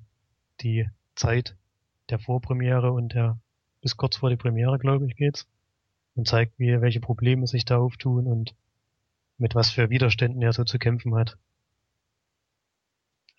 die 0.61 0.87
Zeit 1.15 1.55
der 2.09 2.19
Vorpremiere 2.19 2.91
und 2.91 3.13
der 3.13 3.39
bis 3.81 3.97
kurz 3.97 4.17
vor 4.17 4.29
die 4.29 4.37
Premiere, 4.37 4.77
glaube 4.77 5.07
ich, 5.07 5.15
geht's. 5.15 5.47
Und 6.13 6.27
zeigt, 6.27 6.59
wie, 6.59 6.81
welche 6.81 6.99
Probleme 6.99 7.47
sich 7.47 7.65
da 7.65 7.77
auftun 7.77 8.27
und 8.27 8.53
mit 9.37 9.55
was 9.55 9.71
für 9.71 9.89
Widerständen 9.89 10.41
er 10.41 10.53
so 10.53 10.63
zu 10.63 10.77
kämpfen 10.77 11.15
hat. 11.15 11.37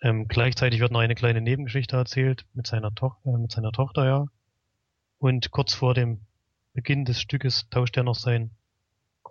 Ähm, 0.01 0.27
gleichzeitig 0.27 0.81
wird 0.81 0.91
noch 0.91 0.99
eine 0.99 1.15
kleine 1.15 1.39
Nebengeschichte 1.39 1.95
erzählt 1.95 2.45
mit 2.53 2.67
seiner, 2.67 2.91
äh, 3.25 3.37
mit 3.37 3.51
seiner 3.51 3.71
Tochter, 3.71 4.05
ja. 4.05 4.25
Und 5.19 5.51
kurz 5.51 5.73
vor 5.73 5.93
dem 5.93 6.19
Beginn 6.73 7.05
des 7.05 7.21
Stückes 7.21 7.69
tauscht 7.69 7.95
er 7.95 8.03
noch 8.03 8.15
seinen 8.15 8.51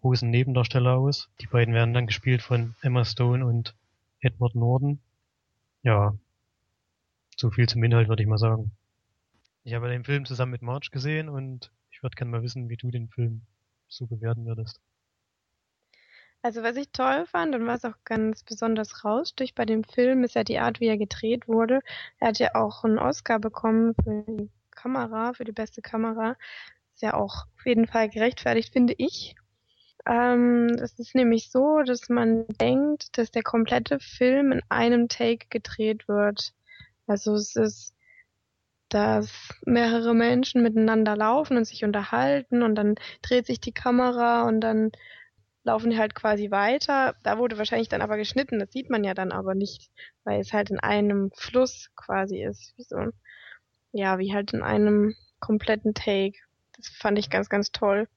großen 0.02 0.28
Nebendarsteller 0.28 0.94
aus. 0.98 1.30
Die 1.40 1.46
beiden 1.46 1.74
werden 1.74 1.94
dann 1.94 2.06
gespielt 2.06 2.42
von 2.42 2.74
Emma 2.82 3.04
Stone 3.04 3.46
und 3.46 3.74
Edward 4.20 4.54
Norton. 4.54 5.00
Ja, 5.82 6.14
so 7.36 7.50
viel 7.50 7.68
zum 7.68 7.82
Inhalt 7.82 8.08
würde 8.08 8.22
ich 8.22 8.28
mal 8.28 8.38
sagen. 8.38 8.72
Ich 9.64 9.74
habe 9.74 9.88
den 9.88 10.04
Film 10.04 10.26
zusammen 10.26 10.52
mit 10.52 10.62
Marge 10.62 10.88
gesehen 10.90 11.28
und 11.28 11.70
ich 11.90 12.02
würde 12.02 12.16
gerne 12.16 12.32
mal 12.32 12.42
wissen, 12.42 12.68
wie 12.68 12.76
du 12.76 12.90
den 12.90 13.08
Film 13.08 13.42
so 13.88 14.06
bewerten 14.06 14.44
würdest. 14.44 14.80
Also 16.42 16.64
was 16.64 16.76
ich 16.76 16.90
toll 16.90 17.24
fand 17.26 17.54
und 17.54 17.66
was 17.68 17.84
auch 17.84 17.94
ganz 18.04 18.42
besonders 18.42 19.04
raussticht 19.04 19.54
bei 19.54 19.64
dem 19.64 19.84
Film, 19.84 20.24
ist 20.24 20.34
ja 20.34 20.42
die 20.42 20.58
Art, 20.58 20.80
wie 20.80 20.88
er 20.88 20.98
gedreht 20.98 21.46
wurde. 21.46 21.80
Er 22.18 22.28
hat 22.28 22.40
ja 22.40 22.56
auch 22.56 22.82
einen 22.82 22.98
Oscar 22.98 23.38
bekommen 23.38 23.94
für 24.02 24.24
die 24.26 24.50
Kamera, 24.72 25.32
für 25.34 25.44
die 25.44 25.52
beste 25.52 25.82
Kamera. 25.82 26.36
Ist 26.94 27.02
ja 27.02 27.14
auch 27.14 27.46
auf 27.56 27.66
jeden 27.66 27.86
Fall 27.86 28.08
gerechtfertigt, 28.08 28.72
finde 28.72 28.94
ich. 28.98 29.36
Ähm, 30.06 30.68
es 30.82 30.98
ist 30.98 31.14
nämlich 31.14 31.50
so, 31.50 31.82
dass 31.82 32.08
man 32.08 32.46
denkt, 32.60 33.16
dass 33.18 33.30
der 33.30 33.42
komplette 33.42 34.00
Film 34.00 34.52
in 34.52 34.62
einem 34.68 35.08
Take 35.08 35.46
gedreht 35.48 36.08
wird. 36.08 36.52
Also 37.06 37.34
es 37.34 37.56
ist, 37.56 37.94
dass 38.88 39.30
mehrere 39.64 40.14
Menschen 40.14 40.62
miteinander 40.62 41.16
laufen 41.16 41.56
und 41.56 41.64
sich 41.66 41.84
unterhalten 41.84 42.62
und 42.62 42.74
dann 42.74 42.96
dreht 43.22 43.46
sich 43.46 43.60
die 43.60 43.72
Kamera 43.72 44.42
und 44.42 44.60
dann 44.60 44.90
laufen 45.64 45.90
die 45.90 45.98
halt 45.98 46.14
quasi 46.14 46.50
weiter. 46.50 47.14
Da 47.22 47.38
wurde 47.38 47.58
wahrscheinlich 47.58 47.88
dann 47.88 48.02
aber 48.02 48.16
geschnitten, 48.16 48.58
das 48.58 48.72
sieht 48.72 48.90
man 48.90 49.04
ja 49.04 49.14
dann 49.14 49.32
aber 49.32 49.54
nicht, 49.54 49.90
weil 50.24 50.40
es 50.40 50.52
halt 50.52 50.70
in 50.70 50.80
einem 50.80 51.30
Fluss 51.34 51.90
quasi 51.96 52.42
ist. 52.42 52.74
Wie 52.76 52.82
so, 52.82 52.98
ja, 53.92 54.18
wie 54.18 54.34
halt 54.34 54.52
in 54.52 54.62
einem 54.62 55.14
kompletten 55.40 55.94
Take. 55.94 56.38
Das 56.76 56.88
fand 56.88 57.18
ich 57.18 57.30
ganz, 57.30 57.48
ganz 57.48 57.70
toll. 57.72 58.08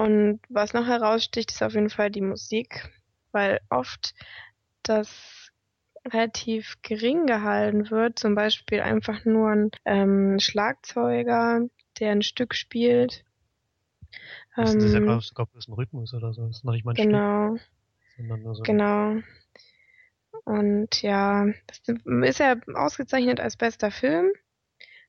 Und 0.00 0.40
was 0.48 0.72
noch 0.72 0.86
heraussticht, 0.86 1.52
ist 1.52 1.62
auf 1.62 1.74
jeden 1.74 1.90
Fall 1.90 2.10
die 2.10 2.22
Musik, 2.22 2.88
weil 3.32 3.60
oft 3.68 4.14
das 4.82 5.50
relativ 6.08 6.78
gering 6.80 7.26
gehalten 7.26 7.90
wird. 7.90 8.18
Zum 8.18 8.34
Beispiel 8.34 8.80
einfach 8.80 9.26
nur 9.26 9.50
ein 9.50 9.70
ähm, 9.84 10.38
Schlagzeuger, 10.40 11.68
der 11.98 12.12
ein 12.12 12.22
Stück 12.22 12.54
spielt. 12.54 13.26
Das 14.56 14.74
ist 14.74 14.94
ähm, 14.94 15.06
ja 15.06 15.20
sogar 15.20 15.44
bloß 15.44 15.68
ein 15.68 15.74
Rhythmus 15.74 16.14
oder 16.14 16.32
so. 16.32 16.46
Das 16.46 16.56
ist 16.56 16.64
noch 16.64 16.72
nicht 16.72 16.86
mal 16.86 16.92
ein 16.92 16.96
genau, 16.96 17.56
Stück. 18.14 18.56
So 18.56 18.62
genau. 18.62 19.16
Und 20.44 21.02
ja, 21.02 21.44
das 21.66 21.82
ist 22.24 22.40
ja 22.40 22.56
ausgezeichnet 22.72 23.38
als 23.38 23.58
bester 23.58 23.90
Film. 23.90 24.30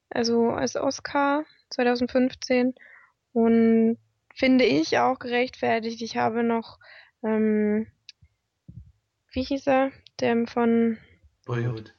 Also 0.10 0.50
als 0.50 0.76
Oscar 0.76 1.46
2015. 1.70 2.76
Und 3.32 3.98
finde 4.36 4.66
ich 4.66 4.98
auch 4.98 5.20
gerechtfertigt. 5.20 6.02
Ich 6.02 6.18
habe 6.18 6.44
noch, 6.44 6.80
ähm, 7.24 7.88
wie 9.32 9.44
hieß 9.44 9.68
er, 9.68 9.92
der 10.20 10.48
von 10.48 10.98
Boyhood. 11.46 11.94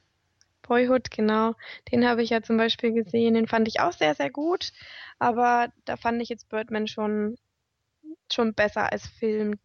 Boyhood, 0.62 1.10
genau. 1.10 1.54
Den 1.90 2.06
habe 2.06 2.22
ich 2.22 2.30
ja 2.30 2.42
zum 2.42 2.56
Beispiel 2.56 2.92
gesehen. 2.92 3.34
Den 3.34 3.48
fand 3.48 3.68
ich 3.68 3.80
auch 3.80 3.92
sehr, 3.92 4.14
sehr 4.14 4.30
gut. 4.30 4.72
Aber 5.18 5.72
da 5.84 5.96
fand 5.96 6.22
ich 6.22 6.28
jetzt 6.28 6.48
Birdman 6.48 6.86
schon, 6.86 7.36
schon 8.30 8.54
besser 8.54 8.92
als 8.92 9.06
Film. 9.06 9.58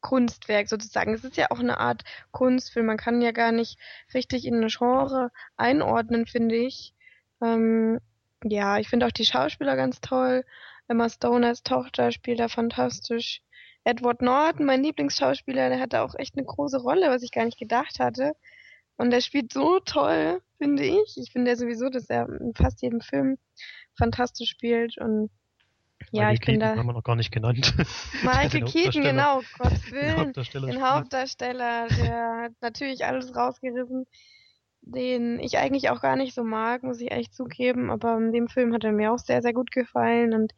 Kunstwerk 0.00 0.68
sozusagen. 0.68 1.14
Es 1.14 1.24
ist 1.24 1.36
ja 1.36 1.46
auch 1.50 1.58
eine 1.58 1.78
Art 1.78 2.04
Kunstfilm. 2.30 2.86
Man 2.86 2.96
kann 2.96 3.20
ja 3.20 3.32
gar 3.32 3.52
nicht 3.52 3.78
richtig 4.14 4.44
in 4.44 4.54
eine 4.54 4.68
Genre 4.68 5.30
einordnen, 5.56 6.26
finde 6.26 6.56
ich. 6.56 6.94
Ähm, 7.42 7.98
ja, 8.44 8.78
ich 8.78 8.88
finde 8.88 9.06
auch 9.06 9.12
die 9.12 9.24
Schauspieler 9.24 9.76
ganz 9.76 10.00
toll. 10.00 10.44
Emma 10.88 11.08
Stone 11.08 11.46
als 11.46 11.62
Tochter 11.62 12.12
spielt 12.12 12.40
er 12.40 12.48
fantastisch. 12.48 13.42
Edward 13.84 14.22
Norton, 14.22 14.66
mein 14.66 14.82
Lieblingsschauspieler, 14.82 15.68
der 15.68 15.80
hatte 15.80 16.02
auch 16.02 16.14
echt 16.16 16.36
eine 16.36 16.46
große 16.46 16.78
Rolle, 16.78 17.10
was 17.10 17.22
ich 17.22 17.30
gar 17.30 17.44
nicht 17.44 17.58
gedacht 17.58 18.00
hatte. 18.00 18.32
Und 18.96 19.10
der 19.10 19.20
spielt 19.20 19.52
so 19.52 19.78
toll, 19.80 20.42
finde 20.58 20.84
ich. 20.84 21.16
Ich 21.16 21.30
finde 21.30 21.52
ja 21.52 21.56
sowieso, 21.56 21.88
dass 21.88 22.10
er 22.10 22.28
in 22.40 22.52
fast 22.54 22.82
jedem 22.82 23.00
Film 23.00 23.38
fantastisch 23.96 24.50
spielt 24.50 24.98
und 24.98 25.30
ja, 26.12 26.28
Michael 26.30 26.34
ich 26.34 26.40
bin 26.40 26.58
Keaton 26.58 26.74
da. 26.74 26.80
haben 26.80 26.86
wir 26.86 26.92
noch 26.92 27.04
gar 27.04 27.16
nicht 27.16 27.32
genannt. 27.32 27.74
Michael 28.22 28.64
Keaton, 28.64 29.02
genau, 29.02 29.42
Gottes 29.58 29.90
Willen. 29.90 30.06
Den 30.06 30.18
Hauptdarsteller, 30.18 30.66
den 30.68 30.82
Hauptdarsteller 30.82 31.88
der 31.88 32.42
hat 32.44 32.52
natürlich 32.60 33.04
alles 33.04 33.34
rausgerissen 33.34 34.06
den 34.94 35.38
ich 35.38 35.58
eigentlich 35.58 35.90
auch 35.90 36.00
gar 36.00 36.16
nicht 36.16 36.34
so 36.34 36.44
mag, 36.44 36.82
muss 36.82 37.00
ich 37.00 37.10
echt 37.10 37.34
zugeben. 37.34 37.90
Aber 37.90 38.16
in 38.16 38.32
dem 38.32 38.48
Film 38.48 38.72
hat 38.72 38.84
er 38.84 38.92
mir 38.92 39.12
auch 39.12 39.18
sehr, 39.18 39.42
sehr 39.42 39.52
gut 39.52 39.70
gefallen. 39.70 40.34
Und 40.34 40.54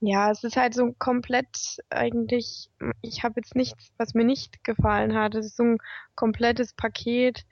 ja, 0.00 0.30
es 0.30 0.44
ist 0.44 0.56
halt 0.56 0.74
so 0.74 0.92
komplett 0.98 1.78
eigentlich, 1.90 2.70
ich 3.02 3.22
habe 3.24 3.34
jetzt 3.36 3.56
nichts, 3.56 3.92
was 3.96 4.14
mir 4.14 4.24
nicht 4.24 4.62
gefallen 4.64 5.14
hat. 5.14 5.34
Es 5.34 5.46
ist 5.46 5.56
so 5.56 5.64
ein 5.64 5.78
komplettes 6.14 6.74
Paket 6.74 7.44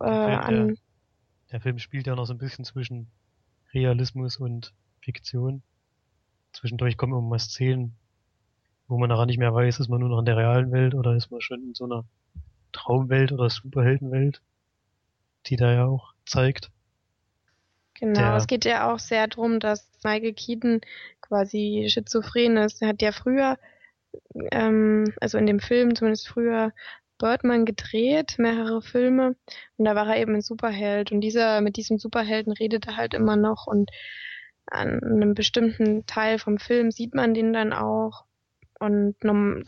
äh, 0.00 0.06
der, 0.06 0.42
Film, 0.42 0.60
an. 0.60 0.66
Der, 0.66 0.76
der 1.52 1.60
Film 1.60 1.78
spielt 1.78 2.06
ja 2.06 2.14
noch 2.14 2.26
so 2.26 2.34
ein 2.34 2.38
bisschen 2.38 2.64
zwischen 2.64 3.10
Realismus 3.74 4.38
und 4.38 4.72
Fiktion. 5.02 5.62
Zwischendurch 6.52 6.96
kommen 6.96 7.18
immer 7.18 7.38
Szenen, 7.38 7.96
wo 8.86 8.98
man 8.98 9.10
nachher 9.10 9.26
nicht 9.26 9.38
mehr 9.38 9.54
weiß, 9.54 9.80
ist 9.80 9.88
man 9.88 10.00
nur 10.00 10.08
noch 10.08 10.20
in 10.20 10.24
der 10.24 10.38
realen 10.38 10.72
Welt 10.72 10.94
oder 10.94 11.14
ist 11.14 11.30
man 11.30 11.40
schon 11.42 11.62
in 11.62 11.74
so 11.74 11.84
einer 11.84 12.04
Traumwelt 12.72 13.32
oder 13.32 13.50
Superheldenwelt 13.50 14.42
die 15.48 15.56
da 15.56 15.72
ja 15.72 15.86
auch 15.86 16.12
zeigt. 16.26 16.70
Genau, 17.94 18.20
der, 18.20 18.36
es 18.36 18.46
geht 18.46 18.64
ja 18.64 18.92
auch 18.92 18.98
sehr 18.98 19.26
darum, 19.26 19.60
dass 19.60 19.90
Michael 20.04 20.34
Keaton 20.34 20.80
quasi 21.20 21.88
schizophren 21.88 22.56
ist. 22.56 22.80
Er 22.80 22.88
hat 22.88 23.02
ja 23.02 23.12
früher, 23.12 23.58
ähm, 24.52 25.12
also 25.20 25.38
in 25.38 25.46
dem 25.46 25.60
Film 25.60 25.94
zumindest 25.94 26.28
früher, 26.28 26.72
Birdman 27.18 27.64
gedreht, 27.64 28.36
mehrere 28.38 28.80
Filme, 28.80 29.34
und 29.76 29.84
da 29.84 29.96
war 29.96 30.06
er 30.08 30.20
eben 30.20 30.36
ein 30.36 30.40
Superheld. 30.40 31.10
Und 31.10 31.20
dieser, 31.20 31.60
mit 31.60 31.76
diesem 31.76 31.98
Superhelden 31.98 32.52
redet 32.52 32.86
er 32.86 32.96
halt 32.96 33.12
immer 33.12 33.36
noch 33.36 33.66
und 33.66 33.90
an 34.66 35.02
einem 35.02 35.34
bestimmten 35.34 36.06
Teil 36.06 36.38
vom 36.38 36.58
Film 36.58 36.90
sieht 36.90 37.14
man 37.14 37.34
den 37.34 37.52
dann 37.52 37.72
auch. 37.72 38.24
Und 38.78 39.16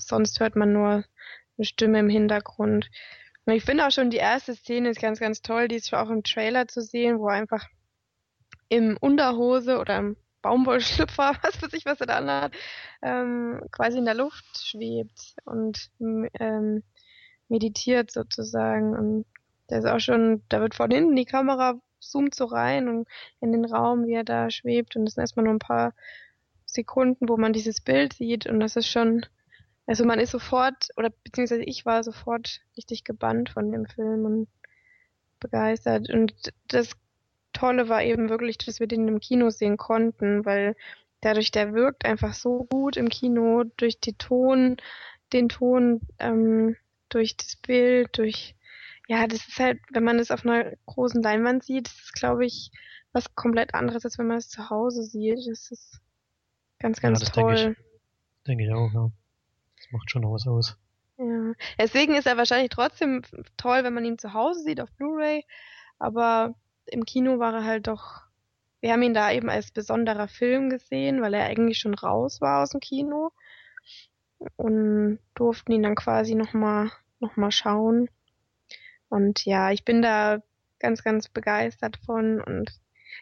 sonst 0.01 0.39
hört 0.39 0.55
man 0.55 0.73
nur 0.73 1.05
eine 1.59 1.65
Stimme 1.65 1.99
im 1.99 2.09
Hintergrund. 2.09 2.91
Ich 3.47 3.65
finde 3.65 3.87
auch 3.87 3.91
schon 3.91 4.11
die 4.11 4.19
erste 4.19 4.55
Szene 4.55 4.91
ist 4.91 5.01
ganz, 5.01 5.19
ganz 5.19 5.43
toll. 5.43 5.69
Die 5.69 5.77
ist 5.77 5.89
schon 5.89 5.99
auch 5.99 6.11
im 6.11 6.23
Trailer 6.23 6.69
zu 6.69 6.83
sehen, 6.83 7.19
wo 7.19 7.29
er 7.29 7.35
einfach 7.35 7.67
im 8.69 8.97
Unterhose 9.01 9.79
oder 9.79 9.99
im 9.99 10.17
Baumwollschlüpfer, 10.43 11.35
was 11.43 11.63
weiß 11.63 11.73
ich, 11.73 11.85
was 11.85 12.01
er 12.01 12.07
da 12.07 12.17
anhat, 12.17 12.55
ähm, 13.03 13.63
quasi 13.73 13.99
in 13.99 14.05
der 14.05 14.15
Luft 14.15 14.45
schwebt 14.59 15.35
und 15.45 15.91
ähm, 15.99 16.83
meditiert 17.49 18.11
sozusagen. 18.11 18.97
Und 18.97 19.27
der 19.69 19.81
ist 19.81 19.87
auch 19.87 20.01
schon, 20.01 20.43
da 20.49 20.61
wird 20.61 20.75
von 20.75 20.91
hinten 20.91 21.17
die 21.17 21.25
Kamera 21.25 21.81
zoomt 21.99 22.35
so 22.35 22.47
rein 22.47 22.89
und 22.89 23.09
in 23.41 23.53
den 23.53 23.65
Raum, 23.65 24.07
wie 24.07 24.15
er 24.15 24.25
da 24.25 24.51
schwebt. 24.51 24.97
Und 24.97 25.05
das 25.05 25.15
sind 25.15 25.23
erstmal 25.23 25.45
nur 25.45 25.55
ein 25.55 25.59
paar 25.59 25.93
Sekunden, 26.65 27.29
wo 27.29 27.37
man 27.37 27.53
dieses 27.53 27.81
Bild 27.81 28.15
sieht. 28.15 28.47
Und 28.47 28.61
das 28.61 28.77
ist 28.77 28.89
schon 28.89 29.27
Also 29.91 30.05
man 30.05 30.21
ist 30.21 30.31
sofort, 30.31 30.91
oder 30.97 31.11
beziehungsweise 31.11 31.65
ich 31.65 31.85
war 31.85 32.05
sofort 32.05 32.61
richtig 32.77 33.03
gebannt 33.03 33.51
von 33.51 33.73
dem 33.73 33.87
Film 33.87 34.25
und 34.25 34.49
begeistert. 35.41 36.09
Und 36.09 36.33
das 36.69 36.93
Tolle 37.53 37.89
war 37.89 38.01
eben 38.01 38.29
wirklich, 38.29 38.57
dass 38.57 38.79
wir 38.79 38.87
den 38.87 39.09
im 39.09 39.19
Kino 39.19 39.51
sehen 39.51 39.77
konnten, 39.77 40.45
weil 40.45 40.77
dadurch 41.23 41.51
der 41.51 41.75
wirkt 41.75 42.05
einfach 42.05 42.35
so 42.35 42.69
gut 42.71 42.97
im 42.97 43.09
Kino 43.09 43.65
durch 43.79 43.99
die 43.99 44.13
Ton, 44.13 44.77
den 45.33 45.49
Ton, 45.49 46.03
ähm, 46.21 46.77
durch 47.09 47.37
das 47.37 47.57
Bild, 47.57 48.17
durch 48.17 48.55
ja, 49.09 49.27
das 49.27 49.49
ist 49.49 49.59
halt, 49.59 49.81
wenn 49.91 50.05
man 50.05 50.21
es 50.21 50.31
auf 50.31 50.47
einer 50.47 50.71
großen 50.87 51.21
Leinwand 51.21 51.65
sieht, 51.65 51.89
das 51.89 51.99
ist, 51.99 52.13
glaube 52.13 52.47
ich, 52.47 52.71
was 53.11 53.35
komplett 53.35 53.75
anderes, 53.75 54.05
als 54.05 54.19
wenn 54.19 54.29
man 54.29 54.39
es 54.39 54.51
zu 54.51 54.71
Hause 54.71 55.03
sieht. 55.03 55.49
Das 55.49 55.73
ist 55.73 56.01
ganz, 56.79 57.01
ganz 57.01 57.19
ja, 57.19 57.25
das 57.25 57.33
toll. 57.33 57.57
Denke 57.57 57.73
ich, 57.73 58.47
denke 58.47 58.65
ich 58.67 58.73
auch, 58.73 58.93
ja. 58.95 59.11
Macht 59.91 60.11
schon 60.11 60.23
was 60.25 60.47
aus. 60.47 60.77
Ja. 61.19 61.53
Deswegen 61.79 62.15
ist 62.15 62.27
er 62.27 62.37
wahrscheinlich 62.37 62.71
trotzdem 62.71 63.23
toll, 63.57 63.85
wenn 63.85 63.95
man 63.95 64.05
ihn 64.05 64.19
zu 64.19 64.33
Hause 64.33 64.61
sieht 64.61 64.81
auf 64.81 64.91
Blu-ray, 64.93 65.45
aber 65.99 66.55
im 66.87 67.05
Kino 67.05 67.39
war 67.39 67.55
er 67.55 67.65
halt 67.65 67.87
doch. 67.87 68.23
Wir 68.81 68.93
haben 68.93 69.03
ihn 69.03 69.15
da 69.15 69.31
eben 69.31 69.51
als 69.51 69.71
besonderer 69.71 70.29
Film 70.29 70.71
gesehen, 70.71 71.21
weil 71.21 71.35
er 71.35 71.45
eigentlich 71.45 71.79
schon 71.79 71.95
raus 71.95 72.41
war 72.41 72.63
aus 72.63 72.71
dem 72.71 72.81
Kino 72.81 73.33
und 74.57 75.19
durften 75.35 75.73
ihn 75.73 75.83
dann 75.83 75.95
quasi 75.95 76.35
nochmal 76.35 76.91
noch 77.19 77.37
mal 77.37 77.53
schauen. 77.53 78.09
Und 79.11 79.45
ja, 79.45 79.71
ich 79.71 79.85
bin 79.85 80.01
da 80.01 80.39
ganz, 80.79 81.05
ganz 81.05 81.29
begeistert 81.29 81.99
von 81.99 82.41
und 82.41 82.73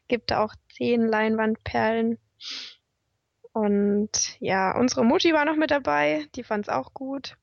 gibt 0.06 0.32
auch 0.32 0.54
zehn 0.72 1.06
Leinwandperlen. 1.06 2.18
Und 3.52 4.40
ja, 4.40 4.76
unsere 4.78 5.04
Mutti 5.04 5.32
war 5.32 5.44
noch 5.44 5.56
mit 5.56 5.70
dabei, 5.70 6.26
die 6.34 6.44
fand's 6.44 6.68
auch 6.68 6.94
gut. 6.94 7.36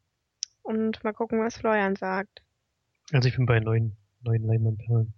Und 0.62 1.04
mal 1.04 1.14
gucken, 1.14 1.40
was 1.40 1.58
Florian 1.58 1.96
sagt. 1.96 2.42
Also 3.12 3.28
ich 3.28 3.36
bin 3.36 3.46
bei 3.46 3.60
neun, 3.60 3.96
neun 4.22 4.44
Leinwandperlen 4.44 5.14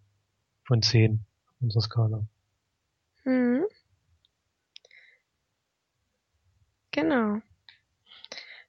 von 0.66 0.82
zehn 0.82 1.26
unserer 1.62 1.82
Skala. 1.82 2.28
Mhm. 3.24 3.66
Genau. 6.92 7.42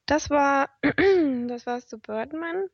Das 0.07 0.31
war, 0.31 0.71
das 1.49 1.67
war's 1.67 1.87
zu 1.87 1.99
Birdman. 1.99 2.69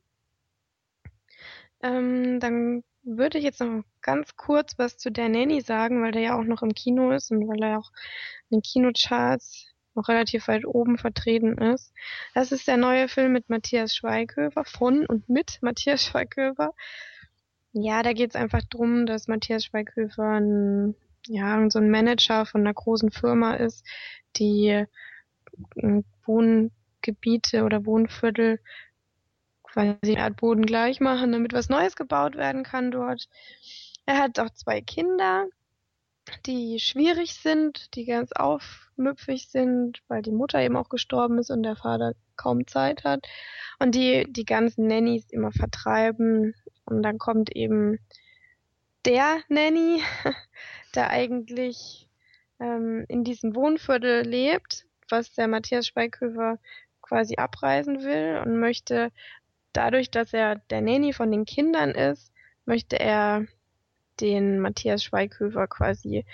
Ähm, 1.81 2.39
dann 2.39 2.83
würde 3.05 3.37
ich 3.37 3.43
jetzt 3.43 3.61
noch 3.61 3.83
ganz 4.01 4.35
kurz 4.35 4.77
was 4.77 4.97
zu 4.97 5.11
der 5.11 5.29
Nanny 5.29 5.61
sagen, 5.61 6.01
weil 6.01 6.11
der 6.11 6.21
ja 6.21 6.39
auch 6.39 6.43
noch 6.43 6.63
im 6.63 6.73
Kino 6.73 7.11
ist 7.11 7.31
und 7.31 7.47
weil 7.47 7.63
er 7.63 7.79
auch 7.79 7.91
in 8.49 8.57
den 8.57 8.61
Kinocharts 8.61 9.67
noch 9.95 10.09
relativ 10.09 10.47
weit 10.47 10.65
oben 10.65 10.97
vertreten 10.97 11.57
ist. 11.57 11.93
Das 12.33 12.51
ist 12.51 12.67
der 12.67 12.77
neue 12.77 13.07
Film 13.07 13.31
mit 13.31 13.49
Matthias 13.49 13.95
Schweighöfer, 13.95 14.65
von 14.65 15.05
und 15.05 15.29
mit 15.29 15.59
Matthias 15.61 16.03
Schweighöfer. 16.03 16.73
Ja, 17.71 18.03
da 18.03 18.13
geht 18.13 18.31
es 18.31 18.35
einfach 18.35 18.61
drum, 18.69 19.05
dass 19.05 19.27
Matthias 19.27 19.65
Schweighöfer 19.65 20.39
ein, 20.39 20.95
ja, 21.27 21.69
so 21.69 21.79
ein 21.79 21.89
Manager 21.89 22.45
von 22.45 22.61
einer 22.61 22.73
großen 22.73 23.11
Firma 23.11 23.55
ist, 23.55 23.85
die 24.37 24.67
äh, 24.67 26.01
Wohngebiete 26.25 27.63
oder 27.63 27.85
Wohnviertel 27.85 28.59
quasi 29.75 30.13
Erdboden 30.13 30.65
gleich 30.65 31.01
machen, 31.01 31.33
damit 31.33 31.51
was 31.51 31.67
Neues 31.67 31.97
gebaut 31.97 32.35
werden 32.35 32.63
kann 32.63 32.91
dort. 32.91 33.27
Er 34.05 34.19
hat 34.19 34.39
auch 34.39 34.49
zwei 34.51 34.79
Kinder, 34.79 35.47
die 36.45 36.79
schwierig 36.79 37.33
sind, 37.33 37.93
die 37.95 38.05
ganz 38.05 38.31
aufmüpfig 38.31 39.49
sind, 39.49 40.01
weil 40.07 40.21
die 40.21 40.31
Mutter 40.31 40.61
eben 40.61 40.77
auch 40.77 40.87
gestorben 40.87 41.39
ist 41.39 41.51
und 41.51 41.63
der 41.63 41.75
Vater 41.75 42.13
kaum 42.37 42.65
Zeit 42.67 43.03
hat 43.03 43.27
und 43.79 43.95
die 43.95 44.25
die 44.29 44.45
ganzen 44.45 44.87
Nannies 44.87 45.29
immer 45.31 45.51
vertreiben 45.51 46.55
und 46.85 47.03
dann 47.03 47.17
kommt 47.17 47.53
eben 47.53 47.99
der 49.03 49.41
Nanny, 49.49 50.01
der 50.95 51.09
eigentlich 51.09 52.07
ähm, 52.61 53.03
in 53.09 53.25
diesem 53.25 53.55
Wohnviertel 53.55 54.21
lebt, 54.25 54.85
was 55.09 55.33
der 55.33 55.49
Matthias 55.49 55.85
Speikhöfer 55.85 56.59
quasi 57.01 57.35
abreisen 57.35 58.03
will 58.03 58.41
und 58.43 58.57
möchte 58.57 59.11
dadurch, 59.77 60.11
dass 60.11 60.33
er 60.33 60.55
der 60.55 60.81
Nanny 60.81 61.13
von 61.13 61.31
den 61.31 61.45
Kindern 61.45 61.91
ist, 61.91 62.31
möchte 62.65 62.99
er 62.99 63.45
den 64.19 64.59
Matthias 64.59 65.03
Schweighöfer 65.03 65.67
quasi 65.67 66.25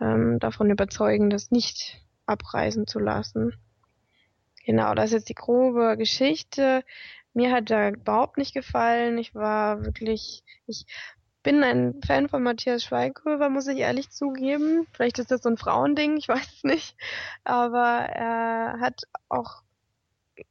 ähm, 0.00 0.38
davon 0.38 0.70
überzeugen, 0.70 1.30
das 1.30 1.50
nicht 1.50 2.00
abreisen 2.26 2.86
zu 2.86 2.98
lassen. 2.98 3.54
Genau, 4.64 4.94
das 4.94 5.06
ist 5.06 5.12
jetzt 5.12 5.28
die 5.28 5.34
grobe 5.34 5.96
Geschichte. 5.96 6.82
Mir 7.34 7.52
hat 7.52 7.70
er 7.70 7.94
überhaupt 7.94 8.38
nicht 8.38 8.54
gefallen. 8.54 9.18
Ich 9.18 9.34
war 9.34 9.84
wirklich, 9.84 10.42
ich 10.66 10.86
bin 11.42 11.62
ein 11.62 12.00
Fan 12.04 12.28
von 12.28 12.42
Matthias 12.42 12.82
Schweighöfer, 12.82 13.48
muss 13.48 13.68
ich 13.68 13.78
ehrlich 13.78 14.10
zugeben. 14.10 14.88
Vielleicht 14.92 15.20
ist 15.20 15.30
das 15.30 15.42
so 15.42 15.48
ein 15.48 15.56
Frauending, 15.56 16.16
ich 16.16 16.28
weiß 16.28 16.54
es 16.56 16.64
nicht. 16.64 16.96
Aber 17.44 17.80
er 17.80 18.80
hat 18.80 19.02
auch 19.28 19.62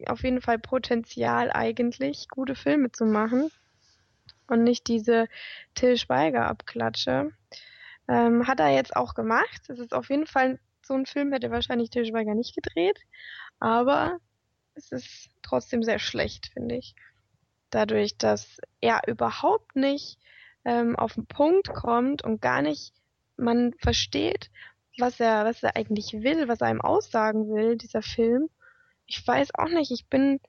auf 0.07 0.23
jeden 0.23 0.41
Fall 0.41 0.59
Potenzial 0.59 1.51
eigentlich, 1.51 2.27
gute 2.29 2.55
Filme 2.55 2.91
zu 2.91 3.05
machen 3.05 3.51
und 4.47 4.63
nicht 4.63 4.87
diese 4.87 5.27
Till 5.73 5.97
Schweiger 5.97 6.47
Abklatsche. 6.47 7.31
Ähm, 8.07 8.47
hat 8.47 8.59
er 8.59 8.69
jetzt 8.69 8.95
auch 8.95 9.15
gemacht. 9.15 9.61
Es 9.67 9.79
ist 9.79 9.93
auf 9.93 10.09
jeden 10.09 10.27
Fall 10.27 10.59
so 10.83 10.93
ein 10.93 11.05
Film, 11.05 11.31
hätte 11.31 11.51
wahrscheinlich 11.51 11.89
Till 11.89 12.05
Schweiger 12.05 12.35
nicht 12.35 12.55
gedreht, 12.55 12.99
aber 13.59 14.19
es 14.75 14.91
ist 14.91 15.29
trotzdem 15.41 15.81
sehr 15.81 15.99
schlecht, 15.99 16.51
finde 16.53 16.75
ich. 16.75 16.95
Dadurch, 17.71 18.17
dass 18.17 18.57
er 18.81 19.01
überhaupt 19.07 19.75
nicht 19.75 20.19
ähm, 20.63 20.95
auf 20.95 21.13
den 21.15 21.25
Punkt 21.25 21.73
kommt 21.73 22.23
und 22.23 22.41
gar 22.41 22.61
nicht 22.61 22.93
man 23.37 23.73
versteht, 23.79 24.51
was 24.97 25.19
er, 25.19 25.45
was 25.45 25.63
er 25.63 25.75
eigentlich 25.75 26.13
will, 26.13 26.47
was 26.47 26.61
er 26.61 26.71
ihm 26.71 26.81
aussagen 26.81 27.53
will, 27.53 27.77
dieser 27.77 28.01
Film 28.01 28.49
ich 29.07 29.25
weiß 29.25 29.55
auch 29.55 29.69
nicht, 29.69 29.91
ich 29.91 30.07
bin, 30.07 30.39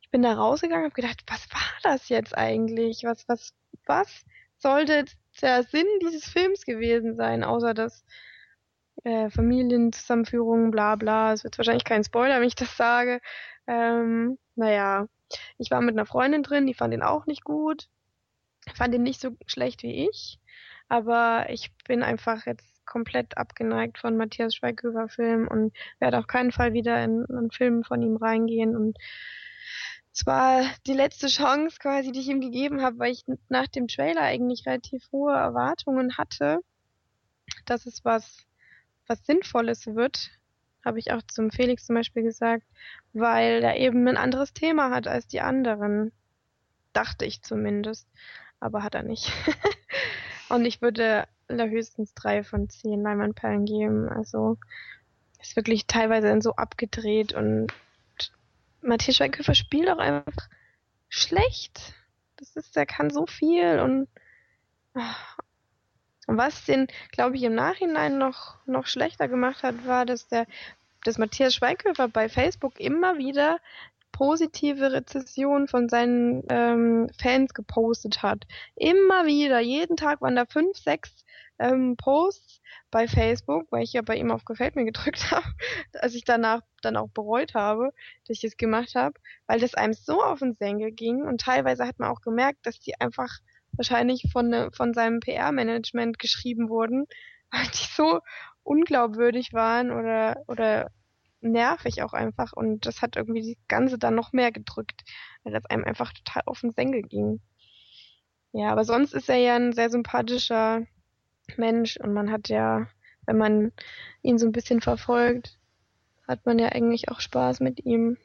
ich 0.00 0.10
bin 0.10 0.22
da 0.22 0.34
rausgegangen 0.34 0.84
und 0.84 0.92
habe 0.92 1.02
gedacht, 1.02 1.22
was 1.26 1.48
war 1.52 1.60
das 1.82 2.08
jetzt 2.08 2.36
eigentlich? 2.36 3.02
Was, 3.04 3.28
was, 3.28 3.54
was 3.86 4.24
sollte 4.58 5.04
der 5.40 5.62
Sinn 5.62 5.86
dieses 6.02 6.24
Films 6.24 6.64
gewesen 6.64 7.16
sein, 7.16 7.44
außer 7.44 7.74
dass 7.74 8.04
äh, 9.04 9.30
Familienzusammenführung, 9.30 10.70
bla 10.70 10.96
bla. 10.96 11.32
Es 11.32 11.44
wird 11.44 11.56
wahrscheinlich 11.58 11.84
kein 11.84 12.04
Spoiler, 12.04 12.40
wenn 12.40 12.48
ich 12.48 12.54
das 12.54 12.76
sage. 12.76 13.20
Ähm, 13.66 14.38
naja, 14.56 15.06
ich 15.58 15.70
war 15.70 15.80
mit 15.80 15.94
einer 15.94 16.06
Freundin 16.06 16.42
drin, 16.42 16.66
die 16.66 16.74
fand 16.74 16.92
ihn 16.92 17.02
auch 17.02 17.26
nicht 17.26 17.44
gut. 17.44 17.88
Fand 18.74 18.94
ihn 18.94 19.02
nicht 19.02 19.20
so 19.20 19.30
schlecht 19.46 19.82
wie 19.82 20.08
ich. 20.08 20.38
Aber 20.88 21.46
ich 21.48 21.72
bin 21.86 22.02
einfach 22.02 22.46
jetzt 22.46 22.79
komplett 22.90 23.38
abgeneigt 23.38 23.98
von 23.98 24.18
Matthias 24.18 24.54
Schweighöfer 24.54 25.08
Film 25.08 25.48
und 25.48 25.72
werde 25.98 26.18
auf 26.18 26.26
keinen 26.26 26.52
Fall 26.52 26.74
wieder 26.74 27.02
in 27.02 27.24
einen 27.24 27.50
Film 27.50 27.84
von 27.84 28.02
ihm 28.02 28.16
reingehen 28.16 28.76
und 28.76 28.98
es 30.12 30.26
war 30.26 30.62
die 30.86 30.92
letzte 30.92 31.28
Chance 31.28 31.78
quasi, 31.80 32.12
die 32.12 32.20
ich 32.20 32.28
ihm 32.28 32.40
gegeben 32.40 32.82
habe, 32.82 32.98
weil 32.98 33.12
ich 33.12 33.24
nach 33.48 33.68
dem 33.68 33.88
Trailer 33.88 34.22
eigentlich 34.22 34.66
relativ 34.66 35.04
hohe 35.12 35.32
Erwartungen 35.32 36.18
hatte, 36.18 36.60
dass 37.64 37.86
es 37.86 38.04
was, 38.04 38.44
was 39.06 39.24
Sinnvolles 39.24 39.86
wird, 39.86 40.30
habe 40.84 40.98
ich 40.98 41.12
auch 41.12 41.22
zum 41.22 41.50
Felix 41.50 41.86
zum 41.86 41.94
Beispiel 41.94 42.22
gesagt, 42.22 42.64
weil 43.12 43.62
er 43.62 43.76
eben 43.76 44.06
ein 44.08 44.16
anderes 44.16 44.52
Thema 44.52 44.90
hat 44.90 45.06
als 45.06 45.26
die 45.26 45.40
anderen. 45.40 46.12
Dachte 46.92 47.24
ich 47.24 47.42
zumindest. 47.42 48.08
Aber 48.58 48.82
hat 48.82 48.94
er 48.94 49.02
nicht. 49.02 49.32
Und 50.48 50.64
ich 50.64 50.82
würde 50.82 51.28
höchstens 51.58 52.14
drei 52.14 52.42
von 52.44 52.68
zehn 52.68 53.02
Leinwandperlen 53.02 53.64
geben. 53.64 54.08
Also 54.08 54.58
ist 55.40 55.56
wirklich 55.56 55.86
teilweise 55.86 56.40
so 56.40 56.54
abgedreht 56.54 57.32
und 57.32 57.68
Matthias 58.82 59.16
Schweighöfer 59.16 59.54
spielt 59.54 59.88
auch 59.88 59.98
einfach 59.98 60.48
schlecht. 61.08 61.94
Das 62.36 62.56
ist, 62.56 62.76
der 62.76 62.86
kann 62.86 63.10
so 63.10 63.26
viel 63.26 63.80
und, 63.80 64.08
und 66.26 66.36
was 66.36 66.64
den, 66.64 66.86
glaube 67.10 67.36
ich, 67.36 67.42
im 67.42 67.54
Nachhinein 67.54 68.18
noch, 68.18 68.56
noch 68.66 68.86
schlechter 68.86 69.28
gemacht 69.28 69.62
hat, 69.62 69.86
war, 69.86 70.06
dass 70.06 70.28
der, 70.28 70.46
dass 71.04 71.18
Matthias 71.18 71.54
Schweighöfer 71.54 72.08
bei 72.08 72.28
Facebook 72.28 72.78
immer 72.80 73.18
wieder 73.18 73.58
positive 74.20 74.92
Rezessionen 74.92 75.66
von 75.66 75.88
seinen 75.88 76.42
ähm, 76.50 77.08
Fans 77.18 77.54
gepostet 77.54 78.22
hat. 78.22 78.44
Immer 78.76 79.24
wieder, 79.24 79.60
jeden 79.60 79.96
Tag 79.96 80.20
waren 80.20 80.36
da 80.36 80.44
fünf, 80.44 80.76
sechs 80.76 81.24
ähm, 81.58 81.96
Posts 81.96 82.60
bei 82.90 83.08
Facebook, 83.08 83.72
weil 83.72 83.82
ich 83.82 83.94
ja 83.94 84.02
bei 84.02 84.16
ihm 84.16 84.30
auf 84.30 84.44
Gefällt 84.44 84.76
mir 84.76 84.84
gedrückt 84.84 85.30
habe, 85.30 85.46
als 85.94 86.14
ich 86.14 86.24
danach 86.24 86.60
dann 86.82 86.98
auch 86.98 87.08
bereut 87.08 87.54
habe, 87.54 87.92
dass 88.26 88.36
ich 88.36 88.42
das 88.42 88.58
gemacht 88.58 88.94
habe, 88.94 89.14
weil 89.46 89.58
das 89.58 89.72
einem 89.72 89.94
so 89.94 90.22
auf 90.22 90.40
den 90.40 90.54
Senkel 90.54 90.92
ging 90.92 91.22
und 91.22 91.40
teilweise 91.40 91.86
hat 91.86 91.98
man 91.98 92.10
auch 92.10 92.20
gemerkt, 92.20 92.66
dass 92.66 92.78
die 92.78 93.00
einfach 93.00 93.38
wahrscheinlich 93.72 94.28
von, 94.30 94.50
ne, 94.50 94.68
von 94.76 94.92
seinem 94.92 95.20
PR-Management 95.20 96.18
geschrieben 96.18 96.68
wurden, 96.68 97.06
weil 97.50 97.64
die 97.68 97.88
so 97.96 98.20
unglaubwürdig 98.64 99.54
waren 99.54 99.90
oder, 99.90 100.42
oder 100.46 100.90
nervig 101.40 102.02
auch 102.02 102.12
einfach 102.12 102.52
und 102.52 102.86
das 102.86 103.02
hat 103.02 103.16
irgendwie 103.16 103.42
die 103.42 103.58
Ganze 103.68 103.98
dann 103.98 104.14
noch 104.14 104.32
mehr 104.32 104.52
gedrückt, 104.52 105.02
weil 105.42 105.52
das 105.52 105.64
einem 105.66 105.84
einfach 105.84 106.12
total 106.12 106.42
auf 106.46 106.60
den 106.60 106.72
Senkel 106.72 107.02
ging. 107.02 107.40
Ja, 108.52 108.70
aber 108.72 108.84
sonst 108.84 109.14
ist 109.14 109.28
er 109.28 109.36
ja 109.36 109.56
ein 109.56 109.72
sehr 109.72 109.90
sympathischer 109.90 110.86
Mensch 111.56 111.96
und 111.96 112.12
man 112.12 112.30
hat 112.30 112.48
ja, 112.48 112.88
wenn 113.26 113.38
man 113.38 113.72
ihn 114.22 114.38
so 114.38 114.46
ein 114.46 114.52
bisschen 114.52 114.80
verfolgt, 114.80 115.58
hat 116.26 116.46
man 116.46 116.58
ja 116.58 116.68
eigentlich 116.70 117.08
auch 117.08 117.20
Spaß 117.20 117.60
mit 117.60 117.84
ihm. 117.84 118.16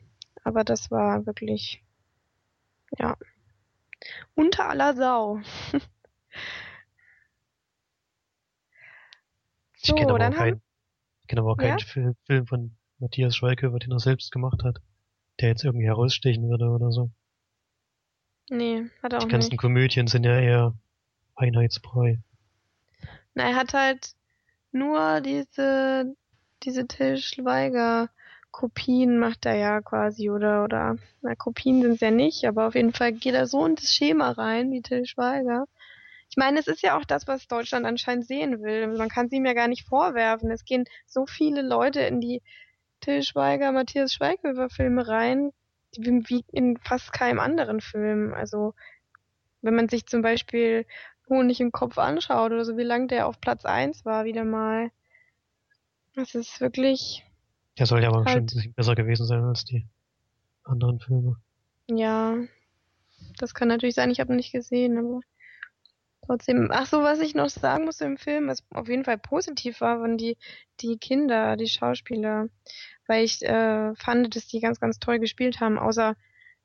Aber 0.44 0.64
das 0.64 0.92
war 0.92 1.26
wirklich, 1.26 1.84
ja, 2.98 3.18
unter 4.36 4.70
aller 4.70 4.96
Sau. 4.96 5.40
ich 9.82 9.96
kenne 9.96 10.14
aber, 10.14 10.28
auch 10.28 10.36
kein, 10.36 10.62
ich 11.22 11.28
kenn 11.28 11.40
aber 11.40 11.52
auch 11.52 11.58
keinen 11.58 11.80
ja? 11.80 12.14
Film 12.26 12.48
von 12.48 12.78
Matthias 13.00 13.36
Schweighöfer, 13.36 13.80
den 13.80 13.92
er 13.92 14.00
selbst 14.00 14.32
gemacht 14.32 14.64
hat, 14.64 14.78
der 15.40 15.50
jetzt 15.50 15.64
irgendwie 15.64 15.86
herausstechen 15.86 16.50
würde 16.50 16.70
oder 16.70 16.92
so. 16.92 17.10
Nee, 18.50 18.86
hat 19.02 19.14
er 19.14 19.20
auch 19.20 19.24
Die 19.24 19.30
ganzen 19.30 19.52
nicht. 19.52 19.60
Komödien 19.60 20.08
sind 20.08 20.24
ja 20.24 20.40
eher 20.40 20.76
Einheitsbrei. 21.36 22.20
Na, 23.34 23.50
er 23.50 23.56
hat 23.56 23.74
halt 23.74 24.16
nur 24.72 25.22
diese, 25.22 26.16
diese 26.64 26.88
Till 26.88 27.18
Schweiger 27.18 28.10
Kopien 28.52 29.20
macht 29.20 29.46
er 29.46 29.56
ja 29.56 29.82
quasi, 29.82 30.30
oder, 30.30 30.64
oder, 30.64 30.96
na, 31.22 31.36
Kopien 31.36 31.82
sind 31.82 31.96
es 31.96 32.00
ja 32.00 32.12
nicht, 32.12 32.46
aber 32.46 32.68
auf 32.68 32.76
jeden 32.76 32.94
Fall 32.94 33.12
geht 33.12 33.34
er 33.34 33.48
so 33.48 33.66
in 33.66 33.76
das 33.76 33.94
Schema 33.94 34.32
rein, 34.32 34.72
wie 34.72 34.82
Till 34.82 35.06
Schweiger. 35.06 35.66
Ich 36.30 36.38
meine, 36.38 36.60
es 36.60 36.68
ist 36.68 36.82
ja 36.82 36.98
auch 36.98 37.04
das, 37.04 37.28
was 37.28 37.48
Deutschland 37.48 37.86
anscheinend 37.86 38.26
sehen 38.28 38.64
will. 38.64 38.88
Man 38.88 39.10
kann 39.10 39.26
es 39.26 39.34
ihm 39.34 39.46
ja 39.46 39.54
gar 39.54 39.68
nicht 39.68 39.86
vorwerfen. 39.86 40.52
Es 40.52 40.64
gehen 40.64 40.86
so 41.06 41.26
viele 41.26 41.62
Leute 41.62 42.00
in 42.02 42.22
die 42.22 42.42
Till 43.06 43.22
Schweiger, 43.22 43.72
Matthias 43.72 44.14
Schweighöfer 44.14 44.68
Filme 44.70 45.08
rein, 45.08 45.52
wie 45.96 46.44
in 46.52 46.78
fast 46.78 47.14
keinem 47.14 47.40
anderen 47.40 47.80
Film. 47.80 48.34
Also, 48.34 48.74
wenn 49.62 49.76
man 49.76 49.90
sich 49.90 50.08
zum 50.08 50.24
Beispiel 50.24 50.88
Honig 51.30 51.62
im 51.62 51.72
Kopf 51.72 52.00
anschaut 52.00 52.52
oder 52.52 52.66
so, 52.66 52.78
wie 52.78 52.84
lange 52.84 53.06
der 53.06 53.28
auf 53.28 53.40
Platz 53.40 53.64
1 53.64 54.06
war, 54.06 54.26
wieder 54.26 54.44
mal. 54.44 54.90
Das 56.16 56.34
ist 56.34 56.60
wirklich. 56.62 57.24
Der 57.78 57.86
soll 57.86 58.02
ja 58.02 58.10
aber 58.10 58.26
halt, 58.26 58.48
bisschen 58.48 58.74
besser 58.74 58.96
gewesen 58.96 59.28
sein 59.28 59.44
als 59.44 59.66
die 59.66 59.86
anderen 60.64 61.00
Filme. 61.00 61.36
Ja, 61.88 62.38
das 63.38 63.54
kann 63.54 63.68
natürlich 63.68 63.96
sein, 63.96 64.10
ich 64.10 64.20
habe 64.20 64.34
ihn 64.34 64.38
nicht 64.38 64.52
gesehen, 64.52 64.98
aber 64.98 65.22
trotzdem. 66.26 66.70
Ach 66.72 66.86
so, 66.86 67.02
was 67.04 67.20
ich 67.20 67.36
noch 67.36 67.50
sagen 67.50 67.86
muss 67.86 68.02
im 68.02 68.18
Film, 68.18 68.48
was 68.48 68.64
auf 68.72 68.88
jeden 68.88 69.06
Fall 69.06 69.18
positiv 69.18 69.82
war, 69.82 70.00
waren 70.02 70.18
die, 70.18 70.38
die 70.82 70.98
Kinder, 70.98 71.56
die 71.56 71.68
Schauspieler 71.68 72.50
weil 73.08 73.24
ich 73.24 73.42
äh, 73.44 73.96
fand, 73.96 74.36
dass 74.36 74.48
die 74.48 74.60
ganz, 74.60 74.80
ganz 74.80 75.00
toll 75.00 75.20
gespielt 75.20 75.60
haben. 75.60 75.78
Außer 75.78 76.16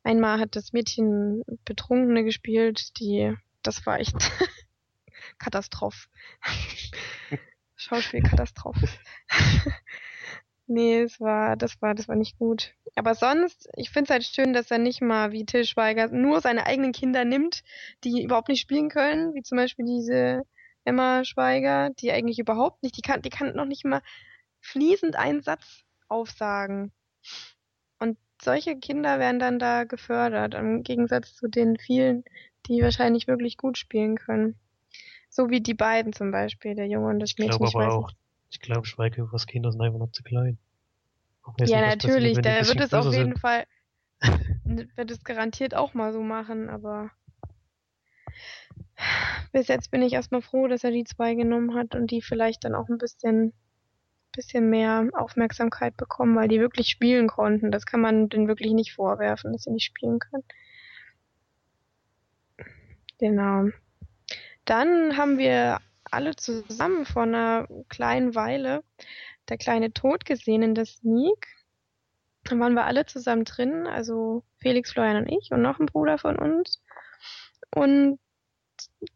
einmal 0.02 0.40
hat 0.40 0.56
das 0.56 0.72
Mädchen 0.72 1.42
Betrunkene 1.64 2.24
gespielt, 2.24 2.98
die, 2.98 3.34
das 3.62 3.84
war 3.86 3.98
echt 3.98 4.16
Katastroph. 5.38 6.08
Schauspielkatastroph. 7.76 8.76
nee, 10.70 11.02
es 11.02 11.20
war, 11.20 11.56
das 11.56 11.83
war, 11.83 11.94
das 11.94 12.09
war 12.09 12.16
nicht 12.16 12.38
gut. 12.38 12.74
Aber 12.94 13.14
sonst, 13.14 13.68
ich 13.76 13.90
finde 13.90 14.04
es 14.04 14.11
halt 14.11 14.24
schön, 14.24 14.52
dass 14.52 14.70
er 14.70 14.78
nicht 14.78 15.02
mal 15.02 15.33
wie 15.33 15.44
Till 15.44 15.64
Schweiger 15.64 16.09
nur 16.09 16.40
seine 16.40 16.66
eigenen 16.66 16.92
Kinder 16.92 17.24
nimmt, 17.24 17.62
die 18.04 18.22
überhaupt 18.22 18.48
nicht 18.48 18.61
spielen 18.61 18.88
können, 18.88 19.35
wie 19.35 19.42
zum 19.42 19.56
Beispiel 19.56 19.85
diese 19.85 20.42
Emma 20.85 21.24
Schweiger, 21.24 21.90
die 21.90 22.11
eigentlich 22.12 22.38
überhaupt 22.38 22.83
nicht, 22.83 22.96
die 22.96 23.02
kann, 23.02 23.22
die 23.22 23.30
kann 23.30 23.54
noch 23.54 23.66
nicht 23.66 23.85
mal 23.85 24.00
fließend 24.61 25.16
einen 25.16 25.42
Satz 25.42 25.85
aufsagen. 26.09 26.92
Und 27.98 28.16
solche 28.40 28.76
Kinder 28.76 29.18
werden 29.18 29.38
dann 29.38 29.59
da 29.59 29.85
gefördert, 29.85 30.54
im 30.54 30.83
Gegensatz 30.83 31.35
zu 31.35 31.48
den 31.48 31.76
vielen, 31.76 32.24
die 32.66 32.83
wahrscheinlich 32.83 33.26
wirklich 33.26 33.56
gut 33.56 33.76
spielen 33.76 34.16
können. 34.16 34.56
So 35.28 35.50
wie 35.50 35.61
die 35.61 35.74
beiden 35.74 36.12
zum 36.12 36.30
Beispiel, 36.30 36.74
der 36.74 36.87
Junge 36.87 37.09
und 37.09 37.20
das 37.20 37.35
Mädchen. 37.38 37.64
Ich 37.64 37.72
glaube 37.72 37.85
aber 37.85 37.94
auch, 37.94 38.11
ich 38.50 38.60
glaube, 38.60 38.86
Schweigehofers 38.86 39.46
Kinder 39.46 39.72
sind 39.72 39.80
einfach 39.80 39.98
noch 39.98 40.12
zu 40.12 40.22
klein. 40.22 40.58
Ja, 41.58 41.80
nicht, 41.80 42.04
natürlich, 42.04 42.38
der 42.38 42.66
wird 42.66 42.80
es 42.80 42.92
auf 42.92 43.06
jeden 43.06 43.32
sind. 43.32 43.38
Fall, 43.38 43.64
wird 44.64 45.10
es 45.10 45.24
garantiert 45.24 45.74
auch 45.74 45.94
mal 45.94 46.12
so 46.12 46.22
machen, 46.22 46.68
aber 46.68 47.10
bis 49.52 49.68
jetzt 49.68 49.90
bin 49.90 50.02
ich 50.02 50.12
erstmal 50.12 50.42
froh, 50.42 50.68
dass 50.68 50.84
er 50.84 50.90
die 50.90 51.04
zwei 51.04 51.34
genommen 51.34 51.74
hat 51.74 51.94
und 51.94 52.10
die 52.10 52.22
vielleicht 52.22 52.64
dann 52.64 52.74
auch 52.74 52.88
ein 52.88 52.98
bisschen 52.98 53.52
bisschen 54.32 54.70
mehr 54.70 55.08
Aufmerksamkeit 55.12 55.96
bekommen, 55.96 56.36
weil 56.36 56.48
die 56.48 56.60
wirklich 56.60 56.88
spielen 56.88 57.26
konnten. 57.26 57.72
Das 57.72 57.84
kann 57.84 58.00
man 58.00 58.28
denen 58.28 58.48
wirklich 58.48 58.72
nicht 58.72 58.92
vorwerfen, 58.92 59.52
dass 59.52 59.62
sie 59.62 59.72
nicht 59.72 59.84
spielen 59.84 60.18
können. 60.18 60.44
Genau. 63.18 63.70
Dann 64.64 65.16
haben 65.16 65.38
wir 65.38 65.78
alle 66.10 66.36
zusammen 66.36 67.06
vor 67.06 67.22
einer 67.22 67.66
kleinen 67.88 68.34
Weile 68.34 68.82
der 69.48 69.58
kleine 69.58 69.92
Tod 69.92 70.24
gesehen 70.24 70.62
in 70.62 70.74
der 70.74 70.86
Sneak. 70.86 71.46
Dann 72.44 72.60
waren 72.60 72.74
wir 72.74 72.84
alle 72.84 73.04
zusammen 73.04 73.44
drin, 73.44 73.86
also 73.86 74.44
Felix, 74.58 74.92
Florian 74.92 75.24
und 75.24 75.28
ich 75.28 75.50
und 75.50 75.62
noch 75.62 75.78
ein 75.78 75.86
Bruder 75.86 76.18
von 76.18 76.38
uns. 76.38 76.80
Und 77.74 78.18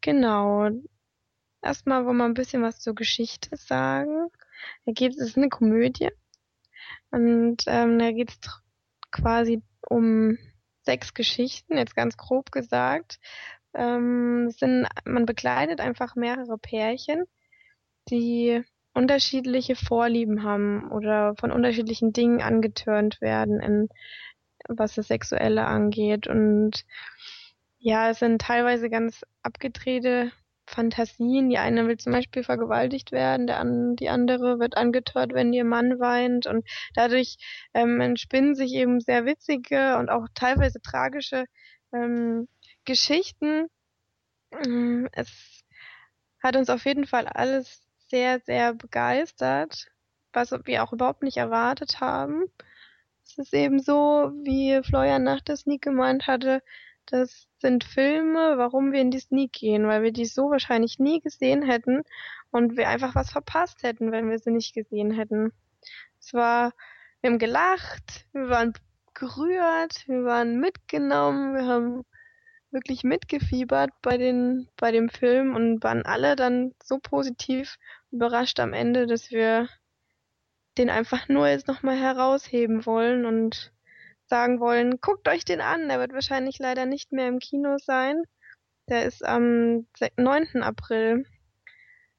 genau, 0.00 0.70
erstmal 1.62 2.04
wollen 2.04 2.18
wir 2.18 2.24
ein 2.24 2.34
bisschen 2.34 2.62
was 2.62 2.80
zur 2.80 2.94
Geschichte 2.94 3.56
sagen. 3.56 4.28
Da 4.84 4.92
geht 4.92 5.12
es 5.12 5.18
ist 5.18 5.36
eine 5.36 5.48
Komödie 5.48 6.10
und 7.10 7.64
ähm, 7.66 7.98
da 7.98 8.12
geht 8.12 8.30
es 8.30 8.38
quasi 9.10 9.62
um 9.88 10.38
sechs 10.82 11.14
Geschichten, 11.14 11.76
jetzt 11.76 11.96
ganz 11.96 12.16
grob 12.16 12.52
gesagt. 12.52 13.18
Ähm, 13.74 14.50
sind, 14.50 14.86
man 15.04 15.26
begleitet 15.26 15.80
einfach 15.80 16.16
mehrere 16.16 16.58
Pärchen, 16.58 17.24
die 18.08 18.62
unterschiedliche 18.94 19.74
Vorlieben 19.76 20.44
haben 20.44 20.90
oder 20.92 21.34
von 21.36 21.50
unterschiedlichen 21.50 22.12
Dingen 22.12 22.40
angetörnt 22.40 23.20
werden, 23.20 23.60
in, 23.60 23.88
was 24.68 24.94
das 24.94 25.08
Sexuelle 25.08 25.66
angeht. 25.66 26.28
Und 26.28 26.84
ja, 27.78 28.10
es 28.10 28.20
sind 28.20 28.40
teilweise 28.40 28.88
ganz 28.88 29.22
abgedrehte 29.42 30.30
Fantasien. 30.66 31.50
Die 31.50 31.58
eine 31.58 31.86
will 31.86 31.98
zum 31.98 32.12
Beispiel 32.12 32.42
vergewaltigt 32.44 33.12
werden, 33.12 33.46
der 33.46 33.58
an, 33.58 33.96
die 33.96 34.08
andere 34.08 34.58
wird 34.58 34.76
angetört, 34.76 35.34
wenn 35.34 35.52
ihr 35.52 35.64
Mann 35.64 35.98
weint. 36.00 36.46
Und 36.46 36.66
dadurch 36.94 37.36
ähm, 37.74 38.00
entspinnen 38.00 38.54
sich 38.54 38.72
eben 38.74 39.00
sehr 39.00 39.26
witzige 39.26 39.98
und 39.98 40.08
auch 40.08 40.26
teilweise 40.34 40.80
tragische 40.80 41.44
ähm, 41.92 42.48
Geschichten. 42.84 43.68
Ähm, 44.52 45.08
es 45.12 45.64
hat 46.42 46.56
uns 46.56 46.70
auf 46.70 46.84
jeden 46.84 47.06
Fall 47.06 47.26
alles 47.26 47.82
sehr, 48.08 48.40
sehr 48.40 48.74
begeistert, 48.74 49.86
was 50.32 50.52
wir 50.52 50.82
auch 50.82 50.92
überhaupt 50.92 51.22
nicht 51.22 51.36
erwartet 51.36 52.00
haben. 52.00 52.44
Es 53.24 53.38
ist 53.38 53.54
eben 53.54 53.80
so, 53.80 54.30
wie 54.44 54.80
Florian 54.84 55.22
nach 55.24 55.40
der 55.40 55.56
Sneak 55.56 55.82
gemeint 55.82 56.26
hatte, 56.26 56.62
das 57.06 57.48
sind 57.58 57.84
Filme, 57.84 58.56
warum 58.56 58.92
wir 58.92 59.00
in 59.00 59.10
die 59.10 59.20
Sneak 59.20 59.52
gehen, 59.52 59.86
weil 59.86 60.02
wir 60.02 60.12
die 60.12 60.24
so 60.24 60.50
wahrscheinlich 60.50 60.98
nie 60.98 61.20
gesehen 61.20 61.62
hätten 61.62 62.02
und 62.50 62.76
wir 62.76 62.88
einfach 62.88 63.14
was 63.14 63.30
verpasst 63.30 63.82
hätten, 63.82 64.12
wenn 64.12 64.30
wir 64.30 64.38
sie 64.38 64.50
nicht 64.50 64.74
gesehen 64.74 65.10
hätten. 65.10 65.52
Es 66.18 66.32
war, 66.32 66.72
wir 67.20 67.30
haben 67.30 67.38
gelacht, 67.38 68.26
wir 68.32 68.48
waren 68.48 68.72
gerührt, 69.12 70.06
wir 70.08 70.24
waren 70.24 70.60
mitgenommen, 70.60 71.54
wir 71.54 71.66
haben 71.66 72.04
wirklich 72.74 73.04
mitgefiebert 73.04 73.90
bei 74.02 74.18
den, 74.18 74.68
bei 74.76 74.92
dem 74.92 75.08
Film 75.08 75.54
und 75.54 75.82
waren 75.82 76.04
alle 76.04 76.36
dann 76.36 76.74
so 76.82 76.98
positiv 76.98 77.76
überrascht 78.10 78.60
am 78.60 78.72
Ende, 78.72 79.06
dass 79.06 79.30
wir 79.30 79.68
den 80.76 80.90
einfach 80.90 81.28
nur 81.28 81.48
jetzt 81.48 81.68
nochmal 81.68 81.96
herausheben 81.96 82.84
wollen 82.84 83.24
und 83.24 83.72
sagen 84.26 84.60
wollen, 84.60 85.00
guckt 85.00 85.28
euch 85.28 85.44
den 85.44 85.60
an. 85.60 85.88
Der 85.88 86.00
wird 86.00 86.12
wahrscheinlich 86.12 86.58
leider 86.58 86.86
nicht 86.86 87.12
mehr 87.12 87.28
im 87.28 87.38
Kino 87.38 87.76
sein. 87.78 88.24
Der 88.88 89.04
ist 89.04 89.24
am 89.24 89.86
9. 90.16 90.62
April 90.62 91.24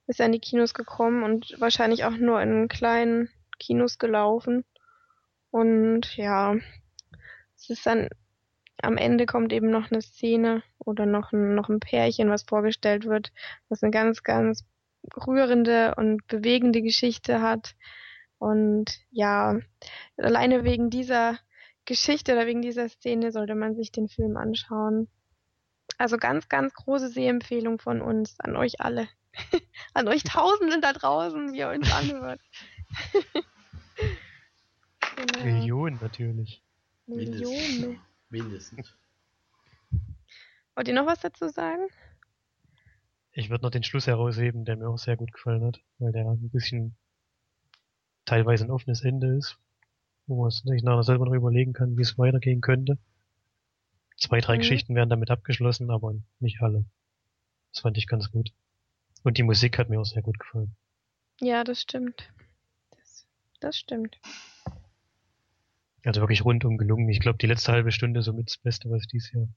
ist 0.08 0.20
er 0.20 0.28
in 0.28 0.32
die 0.32 0.40
Kinos 0.40 0.74
gekommen 0.74 1.24
und 1.24 1.56
wahrscheinlich 1.60 2.06
auch 2.06 2.16
nur 2.16 2.42
in 2.42 2.68
kleinen 2.68 3.30
Kinos 3.60 3.98
gelaufen. 3.98 4.64
Und 5.52 6.16
ja, 6.16 6.56
es 7.56 7.70
ist 7.70 7.86
dann 7.86 8.10
am 8.82 8.98
Ende 8.98 9.26
kommt 9.26 9.54
eben 9.54 9.70
noch 9.70 9.92
eine 9.92 10.02
Szene 10.02 10.64
oder 10.80 11.06
noch 11.06 11.32
ein, 11.32 11.56
noch 11.56 11.70
ein 11.70 11.80
Pärchen, 11.80 12.30
was 12.30 12.44
vorgestellt 12.44 13.06
wird, 13.06 13.32
was 13.70 13.84
eine 13.84 13.92
ganz, 13.92 14.24
ganz 14.24 14.66
rührende 15.16 15.96
und 15.96 16.26
bewegende 16.28 16.82
Geschichte 16.82 17.42
hat. 17.42 17.76
Und 18.38 19.00
ja, 19.12 19.60
alleine 20.18 20.64
wegen 20.64 20.90
dieser 20.90 21.40
Geschichte 21.86 22.34
oder 22.34 22.48
wegen 22.48 22.62
dieser 22.62 22.90
Szene 22.90 23.32
sollte 23.32 23.56
man 23.56 23.76
sich 23.76 23.92
den 23.92 24.08
Film 24.08 24.38
anschauen. 24.38 25.08
Also 25.98 26.18
ganz, 26.18 26.50
ganz 26.50 26.74
große 26.74 27.10
Sehempfehlung 27.10 27.80
von 27.80 28.02
uns 28.02 28.40
an 28.40 28.56
euch 28.56 28.82
alle. 28.82 29.08
an 29.94 30.08
euch 30.08 30.24
Tausenden 30.24 30.82
da 30.82 30.94
draußen, 30.94 31.54
wie 31.54 31.60
ihr 31.60 31.70
uns 31.70 31.92
anhört. 31.92 32.42
Genau. 35.16 35.46
Millionen 35.46 35.98
natürlich. 36.02 36.62
Mindestens. 37.08 37.80
Millionen. 37.80 38.02
Mindestens. 38.44 38.94
Wollt 40.76 40.88
ihr 40.90 40.94
noch 40.94 41.06
was 41.06 41.20
dazu 41.22 41.48
sagen? 41.48 41.88
Ich 43.32 43.50
würde 43.50 43.64
noch 43.64 43.72
den 43.72 43.84
Schluss 43.84 44.08
herausheben, 44.08 44.66
der 44.66 44.76
mir 44.76 44.90
auch 44.90 44.98
sehr 44.98 45.16
gut 45.18 45.32
gefallen 45.32 45.64
hat, 45.64 45.80
weil 46.00 46.12
der 46.12 46.26
ein 46.26 46.50
bisschen 46.50 46.96
teilweise 48.26 48.66
ein 48.66 48.72
offenes 48.72 49.02
Ende 49.04 49.38
ist, 49.38 49.58
wo 50.28 50.42
man 50.42 50.50
sich 50.52 50.84
nachher 50.84 51.04
selber 51.04 51.26
noch 51.26 51.34
überlegen 51.34 51.74
kann, 51.74 51.98
wie 51.98 52.02
es 52.02 52.18
weitergehen 52.18 52.62
könnte. 52.62 52.98
Zwei, 54.18 54.40
drei 54.40 54.56
Mhm. 54.56 54.60
Geschichten 54.60 54.96
werden 54.96 55.10
damit 55.10 55.32
abgeschlossen, 55.32 55.90
aber 55.92 56.16
nicht 56.40 56.62
alle. 56.62 56.86
Das 57.74 57.82
fand 57.82 57.98
ich 57.98 58.08
ganz 58.08 58.32
gut. 58.32 58.52
Und 59.24 59.38
die 59.38 59.44
Musik 59.44 59.78
hat 59.78 59.90
mir 59.90 60.00
auch 60.00 60.06
sehr 60.06 60.22
gut 60.22 60.40
gefallen. 60.40 60.76
Ja, 61.42 61.64
das 61.64 61.82
stimmt. 61.82 62.32
Das, 62.92 63.28
das 63.60 63.78
stimmt. 63.78 64.18
Also 66.06 66.22
wirklich 66.22 66.46
rundum 66.46 66.78
gelungen. 66.78 67.10
Ich 67.10 67.20
glaube, 67.20 67.40
die 67.40 67.48
letzte 67.48 67.72
halbe 67.72 67.92
Stunde 67.92 68.22
somit 68.22 68.50
das 68.50 68.58
Beste, 68.58 68.90
was 68.92 69.02
ich 69.02 69.08
dieses 69.08 69.32
Jahr 69.32 69.48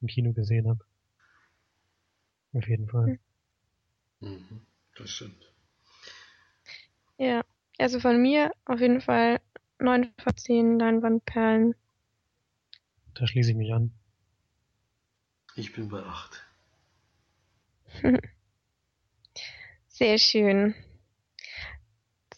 im 0.00 0.08
Kino 0.08 0.32
gesehen 0.32 0.68
habe. 0.68 0.84
Auf 2.52 2.68
jeden 2.68 2.88
Fall. 2.88 3.18
Mhm. 4.20 4.66
Das 4.96 5.10
stimmt. 5.10 5.52
Ja. 7.16 7.44
Also 7.78 8.00
von 8.00 8.20
mir 8.20 8.52
auf 8.64 8.80
jeden 8.80 9.00
Fall 9.00 9.40
9 9.78 10.12
von 10.18 10.36
10 10.36 10.78
Leinwandperlen. 10.78 11.74
Da 13.14 13.26
schließe 13.26 13.50
ich 13.50 13.56
mich 13.56 13.72
an. 13.72 13.92
Ich 15.56 15.72
bin 15.72 15.88
bei 15.88 16.00
8. 16.00 16.44
Sehr 19.88 20.18
schön. 20.18 20.74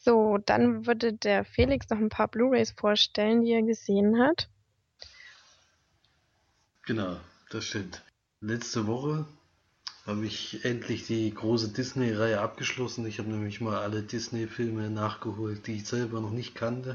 So, 0.07 0.39
dann 0.39 0.87
würde 0.87 1.15
der 1.15 1.45
Felix 1.45 1.91
noch 1.91 1.99
ein 1.99 2.11
paar 2.11 2.29
Blu-rays 2.29 2.71
vorstellen, 2.71 3.43
die 3.43 3.51
er 3.51 3.65
gesehen 3.65 4.21
hat. 4.21 4.49
Genau, 6.85 7.17
das 7.51 7.65
stimmt. 7.65 8.05
Letzte 8.41 8.87
Woche 8.87 9.27
habe 10.05 10.25
ich 10.25 10.65
endlich 10.65 11.09
die 11.09 11.35
große 11.35 11.73
Disney-Reihe 11.73 12.41
abgeschlossen. 12.41 13.05
Ich 13.05 13.19
habe 13.19 13.31
nämlich 13.31 13.61
mal 13.61 13.79
alle 13.79 14.01
Disney-Filme 14.01 14.91
nachgeholt, 14.91 15.67
die 15.67 15.79
ich 15.79 15.89
selber 15.89 16.21
noch 16.21 16.31
nicht 16.31 16.55
kannte. 16.55 16.95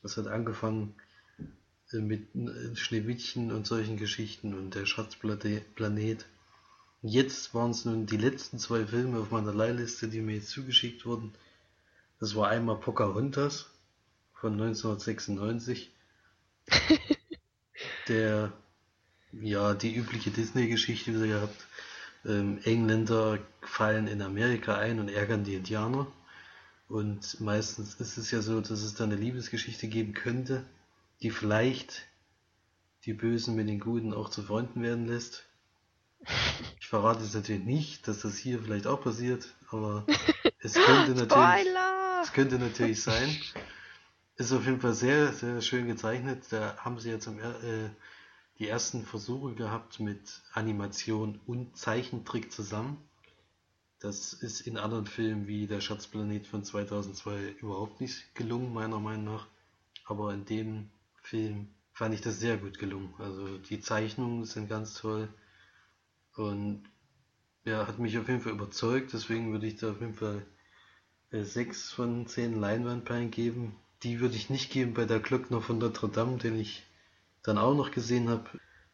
Das 0.00 0.16
hat 0.16 0.28
angefangen 0.28 0.94
äh, 1.92 1.96
mit 1.96 2.32
äh, 2.36 2.76
Schneewittchen 2.76 3.50
und 3.50 3.66
solchen 3.66 3.96
Geschichten 3.96 4.54
und 4.54 4.76
der 4.76 4.86
Schatzplanet. 4.86 6.26
Jetzt 7.02 7.54
waren 7.54 7.72
es 7.72 7.84
nun 7.84 8.06
die 8.06 8.18
letzten 8.18 8.60
zwei 8.60 8.86
Filme 8.86 9.18
auf 9.18 9.32
meiner 9.32 9.52
Leihliste, 9.52 10.06
die 10.06 10.20
mir 10.20 10.36
jetzt 10.36 10.50
zugeschickt 10.50 11.06
wurden. 11.06 11.32
Das 12.20 12.34
war 12.34 12.48
einmal 12.48 12.76
Pocahontas 12.76 13.70
von 14.32 14.52
1996. 14.52 15.90
der 18.08 18.52
ja 19.32 19.74
die 19.74 19.94
übliche 19.94 20.30
Disney-Geschichte 20.30 21.14
wieder 21.14 21.26
gehabt. 21.26 21.66
Ähm, 22.24 22.58
Engländer 22.64 23.38
fallen 23.62 24.06
in 24.06 24.22
Amerika 24.22 24.76
ein 24.76 25.00
und 25.00 25.08
ärgern 25.08 25.44
die 25.44 25.54
Indianer. 25.54 26.06
Und 26.88 27.40
meistens 27.40 27.94
ist 27.94 28.18
es 28.18 28.30
ja 28.30 28.40
so, 28.40 28.60
dass 28.60 28.82
es 28.82 28.94
da 28.94 29.04
eine 29.04 29.16
Liebesgeschichte 29.16 29.88
geben 29.88 30.14
könnte, 30.14 30.64
die 31.22 31.30
vielleicht 31.30 32.06
die 33.04 33.14
Bösen 33.14 33.56
mit 33.56 33.68
den 33.68 33.80
Guten 33.80 34.14
auch 34.14 34.30
zu 34.30 34.42
Freunden 34.42 34.82
werden 34.82 35.06
lässt. 35.06 35.44
Ich 36.78 36.88
verrate 36.88 37.24
jetzt 37.24 37.34
natürlich 37.34 37.64
nicht, 37.64 38.06
dass 38.06 38.20
das 38.20 38.36
hier 38.36 38.62
vielleicht 38.62 38.86
auch 38.86 39.02
passiert, 39.02 39.48
aber 39.70 40.06
es 40.60 40.74
könnte 40.74 41.12
natürlich, 41.14 41.32
Spoiler! 41.32 42.03
Es 42.24 42.32
könnte 42.32 42.58
natürlich 42.58 43.02
sein. 43.02 43.36
Ist 44.36 44.52
auf 44.52 44.64
jeden 44.64 44.80
Fall 44.80 44.94
sehr, 44.94 45.32
sehr 45.32 45.60
schön 45.60 45.86
gezeichnet. 45.86 46.44
Da 46.50 46.76
haben 46.78 46.98
sie 46.98 47.10
jetzt 47.10 47.26
äh, 47.28 47.90
die 48.58 48.68
ersten 48.68 49.04
Versuche 49.04 49.54
gehabt 49.54 50.00
mit 50.00 50.42
Animation 50.52 51.40
und 51.46 51.76
Zeichentrick 51.76 52.50
zusammen. 52.50 52.98
Das 54.00 54.32
ist 54.32 54.62
in 54.62 54.76
anderen 54.76 55.06
Filmen 55.06 55.46
wie 55.46 55.66
Der 55.66 55.80
Schatzplanet 55.80 56.46
von 56.46 56.64
2002 56.64 57.56
überhaupt 57.60 58.00
nicht 58.00 58.34
gelungen, 58.34 58.72
meiner 58.72 59.00
Meinung 59.00 59.24
nach. 59.24 59.46
Aber 60.04 60.32
in 60.34 60.44
dem 60.44 60.90
Film 61.22 61.68
fand 61.92 62.14
ich 62.14 62.20
das 62.20 62.40
sehr 62.40 62.56
gut 62.56 62.78
gelungen. 62.78 63.14
Also 63.18 63.58
die 63.58 63.80
Zeichnungen 63.80 64.44
sind 64.44 64.68
ganz 64.68 64.94
toll 64.94 65.28
und 66.36 66.84
ja, 67.64 67.86
hat 67.86 67.98
mich 67.98 68.18
auf 68.18 68.28
jeden 68.28 68.40
Fall 68.40 68.52
überzeugt. 68.52 69.12
Deswegen 69.12 69.52
würde 69.52 69.66
ich 69.66 69.76
da 69.76 69.92
auf 69.92 70.00
jeden 70.00 70.14
Fall 70.14 70.44
äh, 71.34 71.44
6 71.44 71.92
von 71.92 72.26
10 72.26 72.60
Leinwandperlen 72.60 73.30
geben. 73.30 73.74
Die 74.02 74.20
würde 74.20 74.36
ich 74.36 74.50
nicht 74.50 74.70
geben 74.70 74.94
bei 74.94 75.04
der 75.04 75.20
Glöckner 75.20 75.60
von 75.60 75.78
Notre 75.78 76.08
Dame, 76.08 76.38
den 76.38 76.58
ich 76.58 76.84
dann 77.42 77.58
auch 77.58 77.74
noch 77.74 77.90
gesehen 77.90 78.28
habe, 78.28 78.44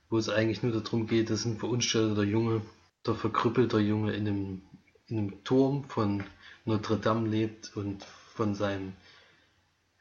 wo 0.08 0.18
es 0.18 0.28
eigentlich 0.28 0.62
nur 0.62 0.72
darum 0.72 1.06
geht, 1.06 1.30
dass 1.30 1.44
ein 1.44 1.58
verunstalteter 1.58 2.24
Junge, 2.24 2.62
der 3.06 3.14
verkrüppelter 3.14 3.78
Junge 3.78 4.12
in 4.12 4.26
einem, 4.26 4.62
in 5.08 5.18
einem 5.18 5.44
Turm 5.44 5.84
von 5.84 6.24
Notre 6.64 6.98
Dame 6.98 7.28
lebt 7.28 7.76
und 7.76 8.04
von 8.04 8.54
seinem 8.54 8.94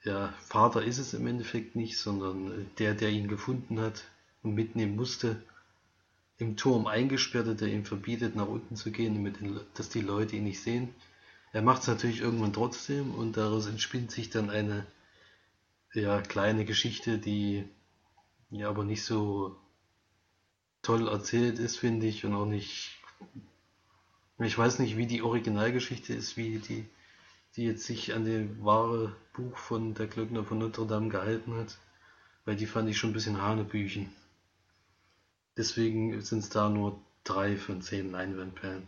ja, 0.04 0.34
Vater 0.42 0.84
ist 0.84 0.98
es 0.98 1.14
im 1.14 1.28
Endeffekt 1.28 1.76
nicht, 1.76 1.98
sondern 1.98 2.52
äh, 2.52 2.66
der, 2.78 2.94
der 2.94 3.10
ihn 3.10 3.28
gefunden 3.28 3.80
hat 3.80 4.06
und 4.44 4.56
mitnehmen 4.56 4.96
musste, 4.96 5.42
im 6.38 6.56
Turm 6.56 6.88
eingesperrte, 6.88 7.56
der 7.56 7.68
ihm 7.68 7.84
verbietet, 7.84 8.36
nach 8.36 8.48
unten 8.48 8.78
zu 8.78 8.92
gehen, 8.92 9.16
damit 9.16 9.42
den, 9.42 9.60
dass 9.74 9.90
die 9.90 10.02
Leute 10.02 10.38
ihn 10.38 10.46
nicht 10.46 10.62
sehen. 10.62 10.90
Er 11.52 11.62
macht 11.62 11.82
es 11.82 11.88
natürlich 11.88 12.22
irgendwann 12.22 12.54
trotzdem 12.54 13.14
und 13.14 13.38
daraus 13.38 13.66
entspinnt 13.66 14.12
sich 14.12 14.30
dann 14.30 14.50
eine 14.50 14.86
ja, 15.94 16.22
kleine 16.22 16.66
Geschichte, 16.66 17.18
die 17.18 17.68
ja 18.52 18.70
aber 18.70 18.84
nicht 18.84 19.04
so 19.04 19.58
toll 20.82 21.08
erzählt 21.08 21.60
ist, 21.60 21.78
finde 21.78 22.08
ich, 22.08 22.26
und 22.26 22.36
auch 22.36 22.46
nicht. 22.46 23.00
Ich 24.38 24.58
weiß 24.58 24.80
nicht, 24.80 24.96
wie 24.96 25.08
die 25.08 25.22
Originalgeschichte 25.22 26.14
ist, 26.14 26.38
wie 26.38 26.60
die, 26.60 26.86
die 27.56 27.66
jetzt 27.66 27.84
sich 27.84 28.14
an 28.14 28.26
dem 28.26 28.64
wahre 28.64 29.16
Buch 29.34 29.58
von 29.58 29.94
der 29.96 30.08
Glöckner 30.08 30.46
von 30.46 30.60
Notre 30.60 30.88
Dame 30.88 31.10
gehalten 31.10 31.56
hat, 31.56 31.78
weil 32.46 32.56
die 32.56 32.68
fand 32.68 32.90
ich 32.90 32.98
schon 32.98 33.10
ein 33.10 33.14
bisschen 33.14 33.42
Hanebüchen. 33.42 34.10
Deswegen 35.58 36.22
sind 36.22 36.40
es 36.40 36.50
da 36.50 36.70
nur 36.70 37.02
drei 37.24 37.58
von 37.58 37.82
zehn 37.82 38.12
Leinwandperlen. 38.12 38.88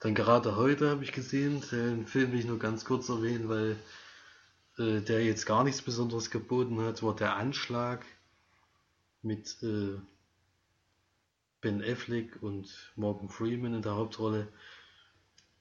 Dann 0.00 0.14
gerade 0.14 0.56
heute 0.56 0.88
habe 0.88 1.04
ich 1.04 1.12
gesehen, 1.12 1.62
den 1.70 2.06
Film 2.06 2.32
will 2.32 2.40
ich 2.40 2.46
nur 2.46 2.58
ganz 2.58 2.86
kurz 2.86 3.10
erwähnen, 3.10 3.50
weil 3.50 3.76
äh, 4.78 5.02
der 5.02 5.22
jetzt 5.22 5.44
gar 5.44 5.62
nichts 5.62 5.82
Besonderes 5.82 6.30
geboten 6.30 6.80
hat, 6.80 7.02
war 7.02 7.14
der 7.14 7.36
Anschlag 7.36 8.04
mit 9.22 9.62
äh, 9.62 9.98
Ben 11.60 11.82
Affleck 11.82 12.42
und 12.42 12.92
Morgan 12.96 13.28
Freeman 13.28 13.74
in 13.74 13.82
der 13.82 13.96
Hauptrolle. 13.96 14.48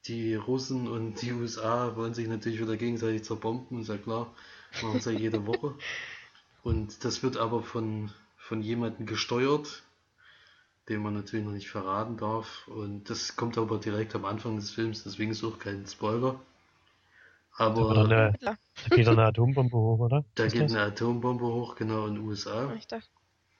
Die 0.05 0.35
Russen 0.35 0.87
und 0.87 1.21
die 1.21 1.33
USA 1.33 1.97
wollen 1.97 2.13
sich 2.13 2.29
natürlich 2.29 2.61
wieder 2.61 2.77
gegenseitig 2.77 3.23
zerbomben, 3.23 3.81
ist 3.81 3.89
ja 3.89 3.97
klar, 3.97 4.33
machen 4.81 5.01
sie 5.01 5.11
ja 5.11 5.19
jede 5.19 5.45
Woche. 5.45 5.75
Und 6.61 7.05
das 7.05 7.23
wird 7.23 7.37
aber 7.37 7.63
von, 7.63 8.11
von 8.35 8.61
jemandem 8.61 9.05
gesteuert, 9.05 9.81
den 10.89 11.01
man 11.01 11.13
natürlich 11.13 11.45
noch 11.45 11.53
nicht 11.53 11.69
verraten 11.69 12.17
darf. 12.17 12.67
Und 12.67 13.09
das 13.09 13.35
kommt 13.35 13.57
aber 13.57 13.77
direkt 13.77 14.15
am 14.15 14.25
Anfang 14.25 14.55
des 14.57 14.71
Films, 14.71 15.03
deswegen 15.03 15.31
ist 15.31 15.43
auch 15.43 15.59
kein 15.59 15.85
Spoiler. 15.87 16.39
Da, 17.57 17.65
Aber 17.65 17.91
eine, 17.91 18.33
Klar. 18.39 18.57
da 18.89 18.95
geht 18.95 19.07
eine 19.07 19.23
Atombombe 19.23 19.77
hoch, 19.77 19.99
oder? 19.99 20.23
da 20.35 20.45
Ist 20.45 20.53
geht 20.53 20.63
das? 20.63 20.71
eine 20.71 20.81
Atombombe 20.81 21.45
hoch, 21.45 21.75
genau 21.75 22.07
in 22.07 22.15
den 22.15 22.23
USA. 22.27 22.73
Ich 22.77 22.87
dachte, 22.87 23.07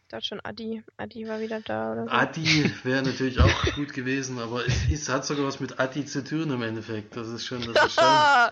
dachte 0.07 0.25
schon, 0.25 0.39
Adi. 0.43 0.83
Adi 0.97 1.27
war 1.27 1.39
wieder 1.41 1.59
da 1.61 1.91
oder 1.91 2.05
so. 2.05 2.11
Adi 2.11 2.71
wäre 2.83 3.03
natürlich 3.03 3.39
auch 3.41 3.75
gut 3.75 3.93
gewesen, 3.93 4.39
aber 4.39 4.65
es, 4.65 4.89
es 4.91 5.09
hat 5.09 5.25
sogar 5.25 5.45
was 5.45 5.59
mit 5.59 5.79
Adi 5.79 6.05
zu 6.05 6.23
tun 6.23 6.49
im 6.51 6.61
Endeffekt. 6.61 7.15
Das 7.15 7.27
ist 7.27 7.45
schon 7.45 7.59
das 7.65 7.77
Erstaunliche. 7.77 8.51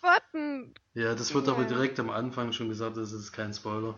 Warten! 0.00 0.74
Ja, 0.94 1.14
das 1.14 1.32
wird 1.34 1.48
aber 1.48 1.62
Ja. 1.62 1.68
direkt 1.68 2.00
am 2.00 2.10
Anfang 2.10 2.52
schon 2.52 2.68
gesagt, 2.68 2.96
das 2.96 3.12
ist 3.12 3.32
kein 3.32 3.52
Spoiler. 3.54 3.94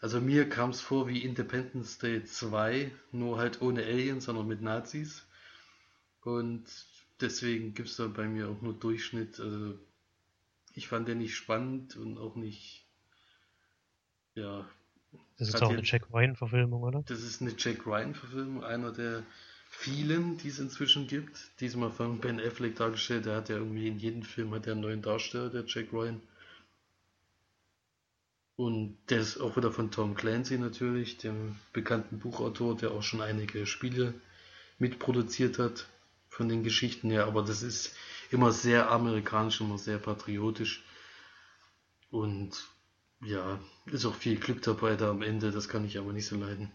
Also 0.00 0.20
mir 0.20 0.48
kam 0.48 0.70
es 0.70 0.80
vor 0.80 1.08
wie 1.08 1.24
Independence 1.24 1.98
Day 1.98 2.22
2, 2.24 2.90
nur 3.12 3.38
halt 3.38 3.60
ohne 3.62 3.82
Aliens, 3.84 4.26
sondern 4.26 4.46
mit 4.46 4.62
Nazis. 4.62 5.26
Und 6.22 6.64
deswegen 7.20 7.74
gibt 7.74 7.88
es 7.88 7.96
da 7.96 8.06
bei 8.06 8.26
mir 8.26 8.48
auch 8.48 8.60
nur 8.62 8.74
Durchschnitt. 8.74 9.40
Also 9.40 9.78
ich 10.74 10.88
fand 10.88 11.08
den 11.08 11.18
nicht 11.18 11.34
spannend 11.34 11.96
und 11.96 12.18
auch 12.18 12.36
nicht. 12.36 12.84
Ja, 14.34 14.64
Das 15.36 15.48
ist 15.48 15.60
auch 15.60 15.70
eine 15.70 15.82
Jack 15.82 16.12
Ryan-Verfilmung, 16.12 16.82
oder? 16.82 17.02
das 17.06 17.22
ist 17.22 17.42
eine 17.42 17.54
Jack 17.58 17.84
Ryan-Verfilmung, 17.84 18.62
einer 18.62 18.92
der 18.92 19.24
vielen, 19.68 20.38
die 20.38 20.48
es 20.48 20.60
inzwischen 20.60 21.08
gibt. 21.08 21.50
Diesmal 21.60 21.90
von 21.90 22.20
Ben 22.20 22.40
Affleck 22.40 22.76
dargestellt. 22.76 23.26
Der 23.26 23.36
hat 23.36 23.48
ja 23.48 23.56
irgendwie 23.56 23.88
in 23.88 23.98
jedem 23.98 24.22
Film 24.22 24.54
hat 24.54 24.66
er 24.66 24.72
einen 24.72 24.82
neuen 24.82 25.02
Darsteller, 25.02 25.50
der 25.50 25.64
Jack 25.66 25.92
Ryan. 25.92 26.20
Und 28.58 28.98
der 29.08 29.20
ist 29.20 29.38
auch 29.38 29.56
wieder 29.56 29.70
von 29.70 29.92
Tom 29.92 30.16
Clancy 30.16 30.58
natürlich, 30.58 31.16
dem 31.16 31.54
bekannten 31.72 32.18
Buchautor, 32.18 32.76
der 32.76 32.90
auch 32.90 33.04
schon 33.04 33.20
einige 33.20 33.66
Spiele 33.66 34.14
mitproduziert 34.80 35.60
hat 35.60 35.86
von 36.28 36.48
den 36.48 36.64
Geschichten 36.64 37.08
her. 37.08 37.26
Aber 37.26 37.42
das 37.42 37.62
ist 37.62 37.94
immer 38.32 38.50
sehr 38.50 38.90
amerikanisch, 38.90 39.60
immer 39.60 39.78
sehr 39.78 39.98
patriotisch. 39.98 40.82
Und 42.10 42.66
ja, 43.20 43.60
ist 43.86 44.04
auch 44.04 44.16
viel 44.16 44.40
Glück 44.40 44.60
dabei 44.62 44.96
da 44.96 45.10
am 45.10 45.22
Ende, 45.22 45.52
das 45.52 45.68
kann 45.68 45.84
ich 45.84 45.96
aber 45.96 46.12
nicht 46.12 46.26
so 46.26 46.34
leiden. 46.34 46.72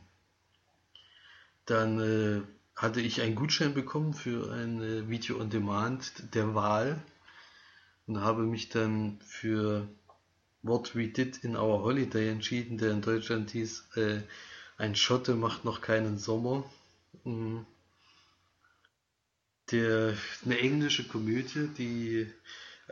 Dann 1.65 1.99
äh, 1.99 2.41
hatte 2.77 3.01
ich 3.01 3.19
einen 3.19 3.35
Gutschein 3.35 3.73
bekommen 3.73 4.13
für 4.13 4.53
ein 4.53 4.81
äh, 4.81 5.09
Video 5.09 5.37
on 5.37 5.49
Demand 5.49 6.33
der 6.33 6.55
Wahl 6.55 7.03
und 8.07 8.21
habe 8.21 8.43
mich 8.43 8.69
dann 8.69 9.19
für 9.19 9.85
What 10.63 10.95
We 10.95 11.07
Did 11.09 11.43
in 11.43 11.57
Our 11.57 11.83
Holiday 11.83 12.29
entschieden, 12.29 12.77
der 12.77 12.91
in 12.91 13.01
Deutschland 13.01 13.51
hieß, 13.51 13.97
äh, 13.97 14.21
ein 14.77 14.95
Schotte 14.95 15.35
macht 15.35 15.65
noch 15.65 15.81
keinen 15.81 16.17
Sommer. 16.17 16.63
Mhm. 17.25 17.65
Der, 19.71 20.15
eine 20.45 20.57
englische 20.59 21.05
Komödie, 21.07 21.67
die, 21.77 22.31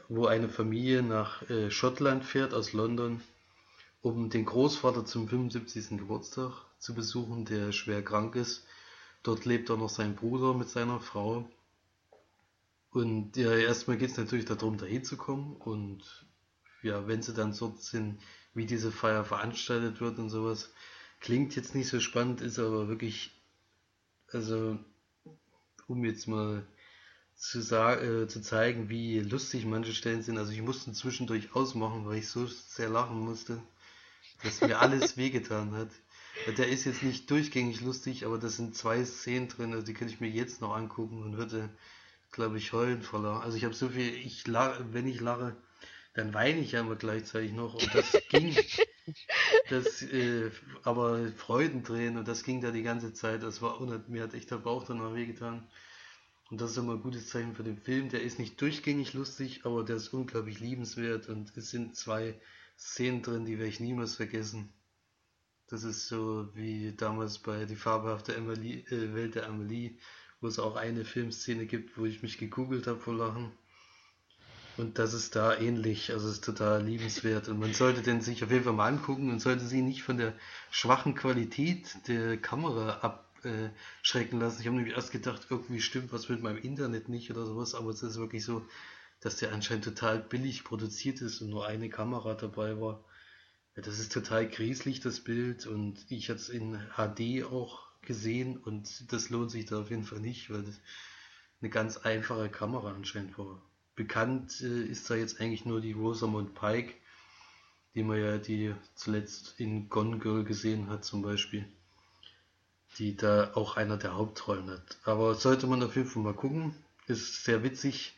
wo 0.10 0.26
eine 0.26 0.50
Familie 0.50 1.02
nach 1.02 1.50
äh, 1.50 1.72
Schottland 1.72 2.26
fährt 2.26 2.54
aus 2.54 2.74
London, 2.74 3.22
um 4.02 4.30
den 4.30 4.46
Großvater 4.46 5.06
zum 5.06 5.30
75. 5.30 5.98
Geburtstag 5.98 6.52
zu 6.78 6.94
besuchen, 6.94 7.46
der 7.46 7.72
schwer 7.72 8.04
krank 8.04 8.36
ist. 8.36 8.66
Dort 9.24 9.46
lebt 9.46 9.72
auch 9.72 9.78
noch 9.78 9.90
sein 9.90 10.16
Bruder 10.16 10.54
mit 10.54 10.70
seiner 10.70 11.00
Frau. 11.00 11.50
Und 12.92 13.38
ja, 13.38 13.54
erstmal 13.54 13.98
geht 13.98 14.12
es 14.12 14.18
natürlich 14.18 14.46
darum, 14.46 14.78
da 14.78 14.86
hinzukommen. 14.86 15.56
Und 15.56 16.04
ja, 16.84 17.08
wenn 17.08 17.22
sie 17.22 17.34
dann 17.34 17.56
dort 17.58 17.82
sind, 17.82 18.22
wie 18.54 18.66
diese 18.66 18.92
Feier 18.92 19.24
veranstaltet 19.24 20.02
wird 20.02 20.20
und 20.20 20.30
sowas, 20.30 20.72
klingt 21.20 21.56
jetzt 21.56 21.76
nicht 21.76 21.88
so 21.88 22.00
spannend, 22.00 22.42
ist 22.42 22.60
aber 22.60 22.88
wirklich, 22.88 23.32
also 24.32 24.78
um 25.88 26.04
jetzt 26.06 26.28
mal 26.28 26.66
zu, 27.36 27.62
sagen, 27.62 28.24
äh, 28.24 28.28
zu 28.28 28.42
zeigen, 28.42 28.90
wie 28.90 29.20
lustig 29.20 29.66
manche 29.66 29.94
Stellen 29.94 30.22
sind. 30.22 30.38
Also 30.38 30.52
ich 30.52 30.62
musste 30.62 30.94
zwischendurch 30.94 31.56
ausmachen, 31.56 32.06
weil 32.06 32.20
ich 32.20 32.28
so 32.28 32.46
sehr 32.46 32.90
lachen 32.90 33.20
musste, 33.20 33.62
dass 34.44 34.62
mir 34.62 34.80
alles 34.80 35.18
wehgetan 35.18 35.72
hat. 35.74 35.90
Der 36.58 36.70
ist 36.70 36.86
jetzt 36.86 37.04
nicht 37.04 37.30
durchgängig 37.30 37.82
lustig, 37.82 38.26
aber 38.26 38.38
das 38.38 38.58
sind 38.58 38.76
zwei 38.76 39.04
Szenen 39.06 39.48
drin, 39.48 39.74
also 39.74 39.86
die 39.86 39.94
könnte 39.94 40.14
ich 40.14 40.22
mir 40.22 40.30
jetzt 40.30 40.62
noch 40.62 40.76
angucken 40.76 41.22
und 41.22 41.38
würde, 41.38 41.70
glaube 42.32 42.58
ich, 42.58 42.74
heulen 42.74 43.02
vor 43.02 43.22
Lachen. 43.22 43.42
Also 43.42 43.58
ich 43.58 43.66
habe 43.66 43.74
so 43.74 43.90
viel, 43.90 44.14
ich 44.14 44.48
lache, 44.48 44.86
wenn 44.94 45.08
ich 45.08 45.20
lache, 45.20 45.56
dann 46.14 46.34
weine 46.34 46.60
ich 46.60 46.74
ja 46.74 46.82
immer 46.82 46.96
gleichzeitig 46.96 47.54
noch 47.54 47.74
und 47.74 47.94
das 47.94 48.12
ging, 48.30 48.56
das, 49.70 50.02
äh, 50.04 50.52
aber 50.84 51.28
Freudentränen 51.32 52.18
und 52.18 52.28
das 52.28 52.44
ging 52.44 52.62
da 52.62 52.72
die 52.72 52.84
ganze 52.84 53.14
Zeit, 53.14 53.44
das 53.44 53.62
war, 53.62 53.80
mir 54.08 54.24
hat 54.24 54.34
echt 54.34 54.52
der 54.52 54.58
Bauch 54.58 54.86
danach 54.86 55.14
wehgetan. 55.14 55.68
Und 56.50 56.60
das 56.60 56.72
ist 56.72 56.78
immer 56.78 56.94
ein 56.94 57.02
gutes 57.02 57.30
Zeichen 57.30 57.56
für 57.56 57.64
den 57.64 57.78
Film. 57.78 58.10
Der 58.10 58.22
ist 58.22 58.38
nicht 58.38 58.60
durchgängig 58.60 59.14
lustig, 59.14 59.62
aber 59.64 59.86
der 59.86 59.96
ist 59.96 60.10
unglaublich 60.10 60.60
liebenswert 60.60 61.30
und 61.30 61.56
es 61.56 61.70
sind 61.72 61.96
zwei 61.96 62.40
Szenen 62.78 63.22
drin, 63.22 63.46
die 63.46 63.58
werde 63.58 63.70
ich 63.70 63.80
niemals 63.80 64.16
vergessen. 64.16 64.74
Das 65.68 65.84
ist 65.86 66.10
so 66.10 66.50
wie 66.54 66.94
damals 66.98 67.40
bei 67.40 67.64
Die 67.64 67.78
fabelhafte 67.78 68.36
Emily, 68.36 68.82
äh, 68.90 69.14
Welt 69.14 69.36
der 69.36 69.48
Amelie, 69.48 69.98
wo 70.42 70.48
es 70.48 70.60
auch 70.60 70.76
eine 70.76 71.06
Filmszene 71.06 71.66
gibt, 71.66 71.98
wo 71.98 72.06
ich 72.06 72.22
mich 72.22 72.38
gegoogelt 72.38 72.88
habe 72.88 73.00
vor 73.00 73.16
Lachen. 73.16 73.54
Und 74.78 74.98
das 75.00 75.14
ist 75.14 75.36
da 75.36 75.58
ähnlich, 75.58 76.12
also 76.12 76.30
ist 76.30 76.44
total 76.44 76.84
liebenswert. 76.84 77.50
Und 77.50 77.60
man 77.60 77.74
sollte 77.74 78.02
den 78.02 78.22
sich 78.22 78.44
auf 78.44 78.52
jeden 78.52 78.64
Fall 78.64 78.74
mal 78.74 78.88
angucken 78.88 79.30
und 79.30 79.40
sollte 79.40 79.66
sie 79.66 79.82
nicht 79.82 80.04
von 80.04 80.18
der 80.18 80.34
schwachen 80.72 81.14
Qualität 81.14 82.08
der 82.08 82.38
Kamera 82.38 83.24
abschrecken 83.44 84.40
lassen. 84.40 84.62
Ich 84.62 84.68
habe 84.68 84.78
nämlich 84.78 84.96
erst 84.96 85.12
gedacht, 85.12 85.48
irgendwie 85.50 85.82
stimmt 85.82 86.14
was 86.14 86.30
mit 86.30 86.42
meinem 86.42 86.58
Internet 86.58 87.10
nicht 87.10 87.30
oder 87.32 87.46
sowas, 87.46 87.76
aber 87.76 87.90
es 87.90 88.02
ist 88.02 88.18
wirklich 88.18 88.46
so, 88.46 88.66
dass 89.20 89.38
der 89.38 89.54
anscheinend 89.54 89.84
total 89.86 90.20
billig 90.20 90.64
produziert 90.64 91.22
ist 91.22 91.42
und 91.42 91.50
nur 91.50 91.68
eine 91.68 91.90
Kamera 91.90 92.34
dabei 92.34 92.80
war. 92.80 93.04
Ja, 93.76 93.84
das 93.84 94.00
ist 94.00 94.12
total 94.12 94.48
grieselig, 94.48 95.00
das 95.00 95.20
Bild, 95.22 95.68
und 95.68 96.06
ich 96.10 96.30
hatte 96.30 96.40
es 96.40 96.50
in 96.50 96.78
HD 96.98 97.44
auch 97.46 97.88
gesehen 98.02 98.58
und 98.58 99.12
das 99.12 99.30
lohnt 99.30 99.52
sich 99.52 99.66
da 99.66 99.82
auf 99.82 99.92
jeden 99.92 100.04
Fall 100.04 100.20
nicht, 100.20 100.50
weil 100.50 100.64
das 100.64 100.80
eine 101.62 101.70
ganz 101.70 101.98
einfache 101.98 102.50
Kamera 102.50 102.92
anscheinend 102.92 103.38
war. 103.38 103.62
Bekannt 104.04 104.62
äh, 104.62 104.84
ist 104.84 105.10
da 105.10 105.16
jetzt 105.16 105.40
eigentlich 105.40 105.66
nur 105.66 105.82
die 105.82 105.94
Rosamund 105.94 106.56
Pike, 106.56 106.94
die 107.94 108.04
man 108.04 108.20
ja 108.20 108.38
die 108.38 108.74
zuletzt 108.96 109.56
in 109.58 109.90
Gone 109.90 110.18
Girl 110.18 110.44
gesehen 110.44 110.90
hat 110.90 111.06
zum 111.06 111.22
Beispiel, 111.22 111.66
die 112.98 113.16
da 113.16 113.52
auch 113.54 113.78
einer 113.78 113.98
der 113.98 114.16
Hauptrollen 114.16 114.70
hat. 114.70 114.98
Aber 115.04 115.36
sollte 115.36 115.68
man 115.68 115.84
auf 115.84 115.96
jeden 115.96 116.08
Fall 116.08 116.24
mal 116.24 116.34
gucken, 116.34 116.74
ist 117.08 117.44
sehr 117.44 117.64
witzig, 117.64 118.16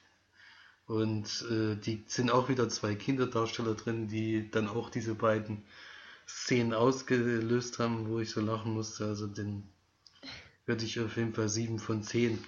und 0.86 1.46
äh, 1.50 1.76
die 1.76 2.04
sind 2.08 2.32
auch 2.32 2.50
wieder 2.50 2.68
zwei 2.70 2.96
Kinderdarsteller 2.96 3.76
drin, 3.76 4.08
die 4.08 4.50
dann 4.52 4.68
auch 4.68 4.90
diese 4.90 5.16
beiden 5.16 5.64
Szenen 6.28 6.74
ausgelöst 6.74 7.80
haben, 7.80 8.10
wo 8.10 8.20
ich 8.20 8.32
so 8.32 8.42
lachen 8.42 8.74
musste. 8.74 9.06
Also 9.06 9.28
den 9.28 9.64
würde 10.66 10.86
ich 10.86 11.00
auf 11.00 11.18
jeden 11.18 11.34
Fall 11.34 11.50
sieben 11.50 11.80
von 11.80 12.04
zehn 12.04 12.40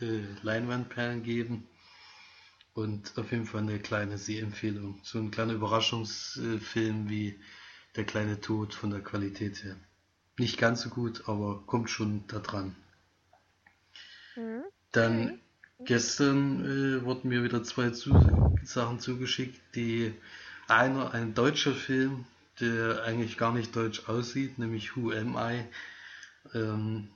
äh, 0.00 0.20
Leinwandperlen 0.42 1.22
geben. 1.22 1.66
Und 2.74 3.16
auf 3.16 3.30
jeden 3.30 3.46
Fall 3.46 3.62
eine 3.62 3.78
kleine 3.78 4.18
Sehempfehlung. 4.18 5.00
So 5.02 5.18
ein 5.18 5.30
kleiner 5.30 5.52
Überraschungsfilm 5.52 7.08
wie 7.08 7.38
Der 7.96 8.04
kleine 8.04 8.40
Tod 8.40 8.74
von 8.74 8.90
der 8.90 9.00
Qualität 9.00 9.62
her. 9.62 9.76
Nicht 10.36 10.58
ganz 10.58 10.82
so 10.82 10.90
gut, 10.90 11.28
aber 11.28 11.62
kommt 11.64 11.88
schon 11.88 12.26
da 12.26 12.40
dran. 12.40 12.74
Mhm. 14.34 14.64
Dann 14.90 15.40
Gestern 15.80 16.64
äh, 16.64 17.04
wurden 17.04 17.28
mir 17.28 17.42
wieder 17.42 17.62
zwei 17.62 17.90
zu 17.90 18.12
Sachen 18.62 19.00
zugeschickt, 19.00 19.60
die 19.74 20.14
einer, 20.68 21.12
ein 21.12 21.34
deutscher 21.34 21.74
Film, 21.74 22.24
der 22.60 23.02
eigentlich 23.02 23.36
gar 23.36 23.52
nicht 23.52 23.74
deutsch 23.74 24.08
aussieht, 24.08 24.58
nämlich 24.58 24.96
Who 24.96 25.10
Am 25.10 25.36
I? 25.36 25.64
Ähm, 26.54 27.08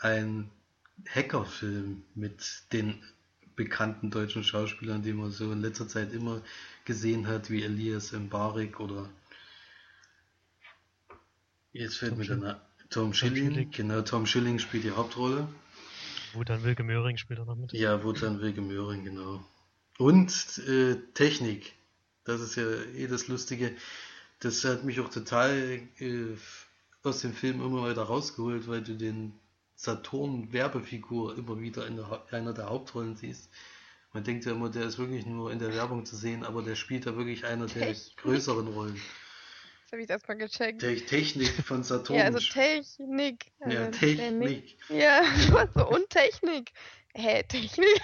ein 0.00 0.50
Hackerfilm 1.08 2.04
mit 2.14 2.62
den 2.72 3.02
bekannten 3.56 4.10
deutschen 4.10 4.44
Schauspielern, 4.44 5.02
die 5.02 5.12
man 5.12 5.30
so 5.30 5.52
in 5.52 5.60
letzter 5.60 5.88
Zeit 5.88 6.12
immer 6.12 6.42
gesehen 6.84 7.26
hat, 7.26 7.50
wie 7.50 7.62
Elias 7.62 8.12
Mbarek 8.12 8.80
oder 8.80 9.08
jetzt 11.72 11.98
fällt 11.98 12.12
Tom 12.12 12.18
mir 12.18 12.26
der 12.26 12.60
Tom 12.90 13.12
Schilling, 13.14 13.44
Tom 13.44 13.52
Schilling, 13.54 13.70
genau, 13.70 14.02
Tom 14.02 14.26
Schilling 14.26 14.58
spielt 14.58 14.84
die 14.84 14.90
Hauptrolle. 14.90 15.48
Wotan 16.34 16.62
Wilke 16.64 16.82
Möhring 16.82 17.16
spielt 17.16 17.38
er 17.38 17.44
noch 17.44 17.56
mit. 17.56 17.72
Ja, 17.72 18.02
Wotan 18.02 18.40
Wilke 18.40 18.60
Möhring, 18.60 19.04
genau. 19.04 19.44
Und 19.98 20.58
äh, 20.66 20.96
Technik. 21.14 21.72
Das 22.24 22.40
ist 22.40 22.56
ja 22.56 22.64
eh 22.96 23.06
das 23.06 23.28
Lustige. 23.28 23.74
Das 24.40 24.64
hat 24.64 24.84
mich 24.84 25.00
auch 25.00 25.10
total 25.10 25.80
äh, 25.98 26.36
aus 27.02 27.20
dem 27.20 27.32
Film 27.32 27.62
immer 27.62 27.88
wieder 27.88 28.02
rausgeholt, 28.02 28.66
weil 28.66 28.82
du 28.82 28.94
den 28.94 29.32
Saturn-Werbefigur 29.74 31.36
immer 31.36 31.60
wieder 31.60 31.86
in 31.86 31.96
der, 31.96 32.24
einer 32.30 32.52
der 32.52 32.68
Hauptrollen 32.68 33.16
siehst. 33.16 33.50
Man 34.12 34.24
denkt 34.24 34.44
ja 34.44 34.52
immer, 34.52 34.70
der 34.70 34.84
ist 34.84 34.98
wirklich 34.98 35.26
nur 35.26 35.50
in 35.50 35.58
der 35.58 35.74
Werbung 35.74 36.06
zu 36.06 36.16
sehen, 36.16 36.44
aber 36.44 36.62
der 36.62 36.76
spielt 36.76 37.06
da 37.06 37.16
wirklich 37.16 37.44
einer 37.44 37.66
der 37.66 37.94
größeren 38.16 38.68
Rollen 38.68 39.00
habe 39.94 40.02
ich 40.02 40.08
das 40.08 40.26
mal 40.26 40.34
gecheckt. 40.34 40.80
Technik 41.06 41.48
von 41.48 41.82
Saturn. 41.84 42.18
Ja, 42.18 42.24
also 42.24 42.38
Technik. 42.38 43.52
Also 43.60 43.76
ja, 43.76 43.90
Technik. 43.90 44.76
Ja, 44.88 45.22
so 45.74 45.88
und 45.88 46.10
Technik. 46.10 46.72
Hä, 47.14 47.44
Technik? 47.44 48.00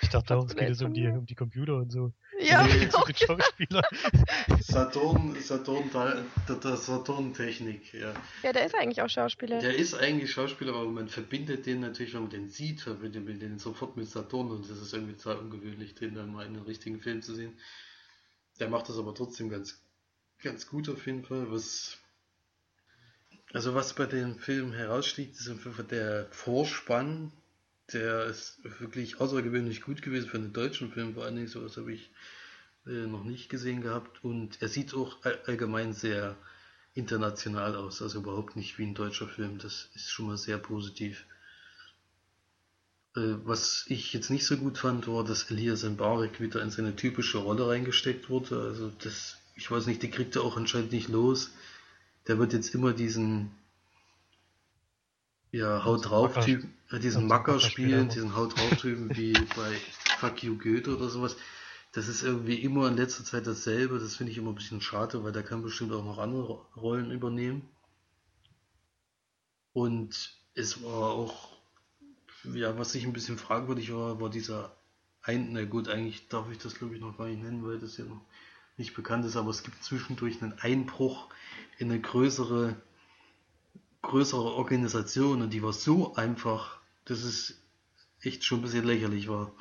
Ich 0.00 0.08
dachte 0.08 0.34
auch, 0.34 0.46
es 0.46 0.56
geht 0.56 0.68
jetzt 0.68 0.82
um 0.82 0.94
die, 0.94 1.06
um 1.06 1.26
die 1.26 1.34
Computer 1.34 1.76
und 1.76 1.92
so. 1.92 2.12
Ja, 2.40 2.66
nee, 2.66 2.88
Schauspieler. 3.14 3.82
Saturn, 4.60 5.36
Saturn, 5.40 5.90
der, 6.48 6.76
Saturn-Technik, 6.76 7.92
ja. 7.94 8.14
Ja, 8.42 8.52
der 8.52 8.66
ist 8.66 8.74
eigentlich 8.74 9.02
auch 9.02 9.10
Schauspieler. 9.10 9.58
Der 9.58 9.74
ist 9.76 9.94
eigentlich 9.94 10.30
Schauspieler, 10.32 10.74
aber 10.74 10.90
man 10.90 11.08
verbindet 11.08 11.66
den 11.66 11.80
natürlich, 11.80 12.14
wenn 12.14 12.22
man 12.22 12.30
den 12.30 12.48
sieht, 12.48 12.80
verbindet 12.80 13.26
man 13.26 13.38
den 13.38 13.58
sofort 13.58 13.96
mit 13.96 14.08
Saturn 14.08 14.50
und 14.50 14.70
das 14.70 14.78
ist 14.78 14.92
irgendwie 14.92 15.14
total 15.14 15.38
ungewöhnlich, 15.38 15.94
den 15.94 16.14
dann 16.14 16.32
mal 16.32 16.46
in 16.46 16.56
einem 16.56 16.64
richtigen 16.64 17.00
Film 17.00 17.22
zu 17.22 17.34
sehen. 17.34 17.58
Der 18.58 18.68
macht 18.68 18.88
das 18.88 18.98
aber 18.98 19.14
trotzdem 19.14 19.48
ganz 19.48 19.80
ganz 20.42 20.66
gut 20.66 20.88
auf 20.88 21.06
jeden 21.06 21.24
Fall. 21.24 21.50
Was, 21.50 21.98
also 23.52 23.74
was 23.74 23.94
bei 23.94 24.06
dem 24.06 24.38
Film 24.38 24.72
heraussticht, 24.72 25.32
ist 25.32 25.48
einfach 25.48 25.84
der 25.86 26.26
Vorspann. 26.30 27.32
Der 27.92 28.26
ist 28.26 28.60
wirklich 28.80 29.20
außergewöhnlich 29.20 29.82
gut 29.82 30.02
gewesen 30.02 30.28
für 30.28 30.36
einen 30.36 30.52
deutschen 30.52 30.92
Film, 30.92 31.14
vor 31.14 31.24
allen 31.24 31.34
Dingen 31.34 31.48
sowas 31.48 31.76
habe 31.76 31.92
ich 31.92 32.10
äh, 32.90 33.06
noch 33.06 33.24
nicht 33.24 33.48
gesehen 33.48 33.80
gehabt. 33.80 34.22
Und 34.22 34.60
er 34.60 34.68
sieht 34.68 34.94
auch 34.94 35.16
allgemein 35.46 35.92
sehr 35.94 36.36
international 36.94 37.76
aus, 37.76 38.02
also 38.02 38.18
überhaupt 38.18 38.56
nicht 38.56 38.78
wie 38.78 38.84
ein 38.84 38.94
deutscher 38.94 39.28
Film. 39.28 39.58
Das 39.58 39.88
ist 39.94 40.10
schon 40.10 40.26
mal 40.26 40.36
sehr 40.36 40.58
positiv. 40.58 41.24
Äh, 43.16 43.36
was 43.44 43.84
ich 43.88 44.12
jetzt 44.12 44.30
nicht 44.30 44.44
so 44.44 44.56
gut 44.56 44.76
fand, 44.76 45.08
war, 45.08 45.24
dass 45.24 45.50
Elias 45.50 45.84
Mbarek 45.84 46.40
wieder 46.40 46.62
in 46.62 46.70
seine 46.70 46.96
typische 46.96 47.38
Rolle 47.38 47.68
reingesteckt 47.68 48.28
wurde. 48.28 48.60
Also 48.60 48.90
das 48.98 49.40
ich 49.60 49.70
weiß 49.70 49.86
nicht, 49.86 50.02
die 50.02 50.10
kriegt 50.10 50.36
er 50.36 50.42
auch 50.42 50.56
anscheinend 50.56 50.92
nicht 50.92 51.08
los. 51.08 51.50
Der 52.26 52.38
wird 52.38 52.54
jetzt 52.54 52.74
immer 52.74 52.92
diesen 52.92 53.50
ja, 55.52 55.84
Haut 55.84 56.08
drauf 56.08 56.44
Typen, 56.44 56.74
äh, 56.90 56.98
diesen 56.98 57.26
Macker 57.26 57.60
spielen, 57.60 58.08
diesen 58.08 58.34
Haut 58.34 58.56
drauf 58.56 58.80
Typen 58.80 59.14
wie 59.16 59.32
bei 59.32 59.76
Fuck 60.18 60.42
You 60.42 60.56
Goethe 60.56 60.96
oder 60.96 61.10
sowas. 61.10 61.36
Das 61.92 62.08
ist 62.08 62.22
irgendwie 62.22 62.56
immer 62.56 62.88
in 62.88 62.96
letzter 62.96 63.24
Zeit 63.24 63.46
dasselbe. 63.46 63.98
Das 63.98 64.16
finde 64.16 64.32
ich 64.32 64.38
immer 64.38 64.50
ein 64.50 64.56
bisschen 64.56 64.80
schade, 64.80 65.24
weil 65.24 65.32
der 65.32 65.42
kann 65.42 65.62
bestimmt 65.62 65.92
auch 65.92 66.04
noch 66.04 66.18
andere 66.18 66.64
Rollen 66.76 67.10
übernehmen. 67.10 67.68
Und 69.72 70.36
es 70.54 70.82
war 70.82 71.10
auch, 71.10 71.56
ja, 72.44 72.78
was 72.78 72.94
ich 72.94 73.04
ein 73.04 73.12
bisschen 73.12 73.38
fragwürdig 73.38 73.92
war, 73.92 74.20
war 74.20 74.30
dieser 74.30 74.76
ein, 75.22 75.52
na 75.52 75.64
gut, 75.64 75.88
eigentlich 75.88 76.28
darf 76.28 76.50
ich 76.50 76.58
das 76.58 76.76
glaube 76.76 76.94
ich 76.94 77.00
noch 77.00 77.16
gar 77.18 77.26
nicht 77.26 77.42
nennen, 77.42 77.64
weil 77.64 77.78
das 77.78 77.96
ja 77.96 78.04
noch 78.04 78.22
nicht 78.76 78.94
bekannt 78.94 79.24
ist, 79.26 79.36
aber 79.36 79.50
es 79.50 79.62
gibt 79.62 79.84
zwischendurch 79.84 80.40
einen 80.42 80.58
Einbruch 80.58 81.28
in 81.78 81.90
eine 81.90 82.00
größere, 82.00 82.76
größere 84.02 84.54
Organisation 84.54 85.42
und 85.42 85.50
die 85.50 85.62
war 85.62 85.72
so 85.72 86.14
einfach, 86.14 86.80
dass 87.04 87.22
es 87.22 87.60
echt 88.22 88.44
schon 88.44 88.60
ein 88.60 88.62
bisschen 88.62 88.86
lächerlich 88.86 89.28
war. 89.28 89.52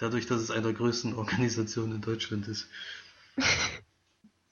Dadurch, 0.00 0.24
dass 0.26 0.40
es 0.40 0.50
eine 0.50 0.62
der 0.62 0.72
größten 0.72 1.14
Organisationen 1.14 1.96
in 1.96 2.00
Deutschland 2.00 2.48
ist. 2.48 2.68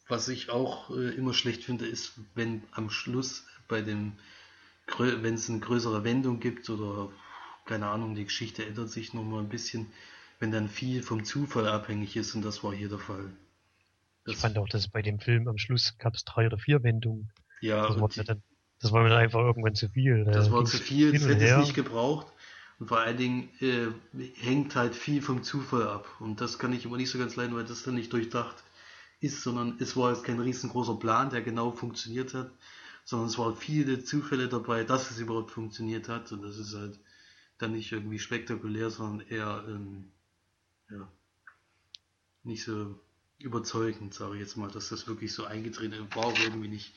Was 0.06 0.28
ich 0.28 0.50
auch 0.50 0.90
äh, 0.90 1.14
immer 1.14 1.32
schlecht 1.32 1.64
finde, 1.64 1.86
ist, 1.86 2.20
wenn 2.34 2.62
am 2.72 2.90
Schluss 2.90 3.46
bei 3.66 3.80
dem, 3.80 4.12
wenn 4.98 5.34
es 5.34 5.48
eine 5.48 5.60
größere 5.60 6.04
Wendung 6.04 6.38
gibt 6.40 6.68
oder 6.68 7.10
keine 7.64 7.88
Ahnung, 7.88 8.14
die 8.14 8.24
Geschichte 8.24 8.64
ändert 8.64 8.90
sich 8.90 9.14
nochmal 9.14 9.40
ein 9.40 9.48
bisschen, 9.48 9.86
wenn 10.38 10.52
dann 10.52 10.68
viel 10.68 11.02
vom 11.02 11.24
Zufall 11.24 11.66
abhängig 11.66 12.16
ist 12.16 12.34
und 12.34 12.42
das 12.42 12.62
war 12.62 12.74
hier 12.74 12.90
der 12.90 12.98
Fall. 12.98 13.32
Das 14.24 14.34
ich 14.34 14.40
fand 14.40 14.58
auch, 14.58 14.68
dass 14.68 14.88
bei 14.88 15.00
dem 15.00 15.18
Film 15.18 15.48
am 15.48 15.56
Schluss 15.56 15.96
gab 15.98 16.14
es 16.14 16.24
drei 16.24 16.46
oder 16.46 16.58
vier 16.58 16.82
Wendungen. 16.82 17.32
Ja, 17.62 17.88
das 17.88 17.98
war, 17.98 18.08
die, 18.08 18.22
dann, 18.22 18.42
das 18.80 18.92
war 18.92 19.02
mir 19.02 19.08
dann 19.08 19.18
einfach 19.18 19.40
irgendwann 19.40 19.74
zu 19.74 19.88
viel. 19.88 20.24
Das 20.24 20.50
war 20.50 20.66
zu 20.66 20.76
viel, 20.76 21.12
das 21.12 21.26
hätte 21.26 21.44
es 21.44 21.56
nicht 21.56 21.74
gebraucht. 21.74 22.26
Und 22.78 22.88
vor 22.88 23.00
allen 23.00 23.16
Dingen 23.16 23.50
äh, 23.60 23.88
hängt 24.36 24.76
halt 24.76 24.94
viel 24.94 25.20
vom 25.20 25.42
Zufall 25.42 25.88
ab. 25.88 26.08
Und 26.20 26.40
das 26.40 26.58
kann 26.58 26.72
ich 26.72 26.84
immer 26.84 26.96
nicht 26.96 27.10
so 27.10 27.18
ganz 27.18 27.34
leiden, 27.36 27.56
weil 27.56 27.64
das 27.64 27.82
dann 27.82 27.94
nicht 27.94 28.12
durchdacht 28.12 28.62
ist, 29.20 29.42
sondern 29.42 29.76
es 29.80 29.96
war 29.96 30.12
jetzt 30.12 30.24
kein 30.24 30.38
riesengroßer 30.38 30.94
Plan, 30.96 31.30
der 31.30 31.42
genau 31.42 31.72
funktioniert 31.72 32.34
hat, 32.34 32.52
sondern 33.04 33.28
es 33.28 33.38
waren 33.38 33.56
viele 33.56 34.04
Zufälle 34.04 34.48
dabei, 34.48 34.84
dass 34.84 35.10
es 35.10 35.18
überhaupt 35.18 35.50
funktioniert 35.50 36.08
hat. 36.08 36.30
Und 36.30 36.42
das 36.42 36.56
ist 36.56 36.74
halt 36.74 37.00
dann 37.58 37.72
nicht 37.72 37.90
irgendwie 37.90 38.20
spektakulär, 38.20 38.90
sondern 38.90 39.26
eher 39.26 39.64
ähm, 39.66 40.12
ja, 40.88 41.10
nicht 42.44 42.62
so 42.62 43.00
überzeugend, 43.38 44.14
sage 44.14 44.34
ich 44.34 44.40
jetzt 44.40 44.56
mal, 44.56 44.70
dass 44.70 44.88
das 44.88 45.08
wirklich 45.08 45.32
so 45.32 45.44
eingetreten 45.44 45.94
ist. 45.94 46.16
War 46.16 46.32
irgendwie 46.38 46.68
nicht 46.68 46.94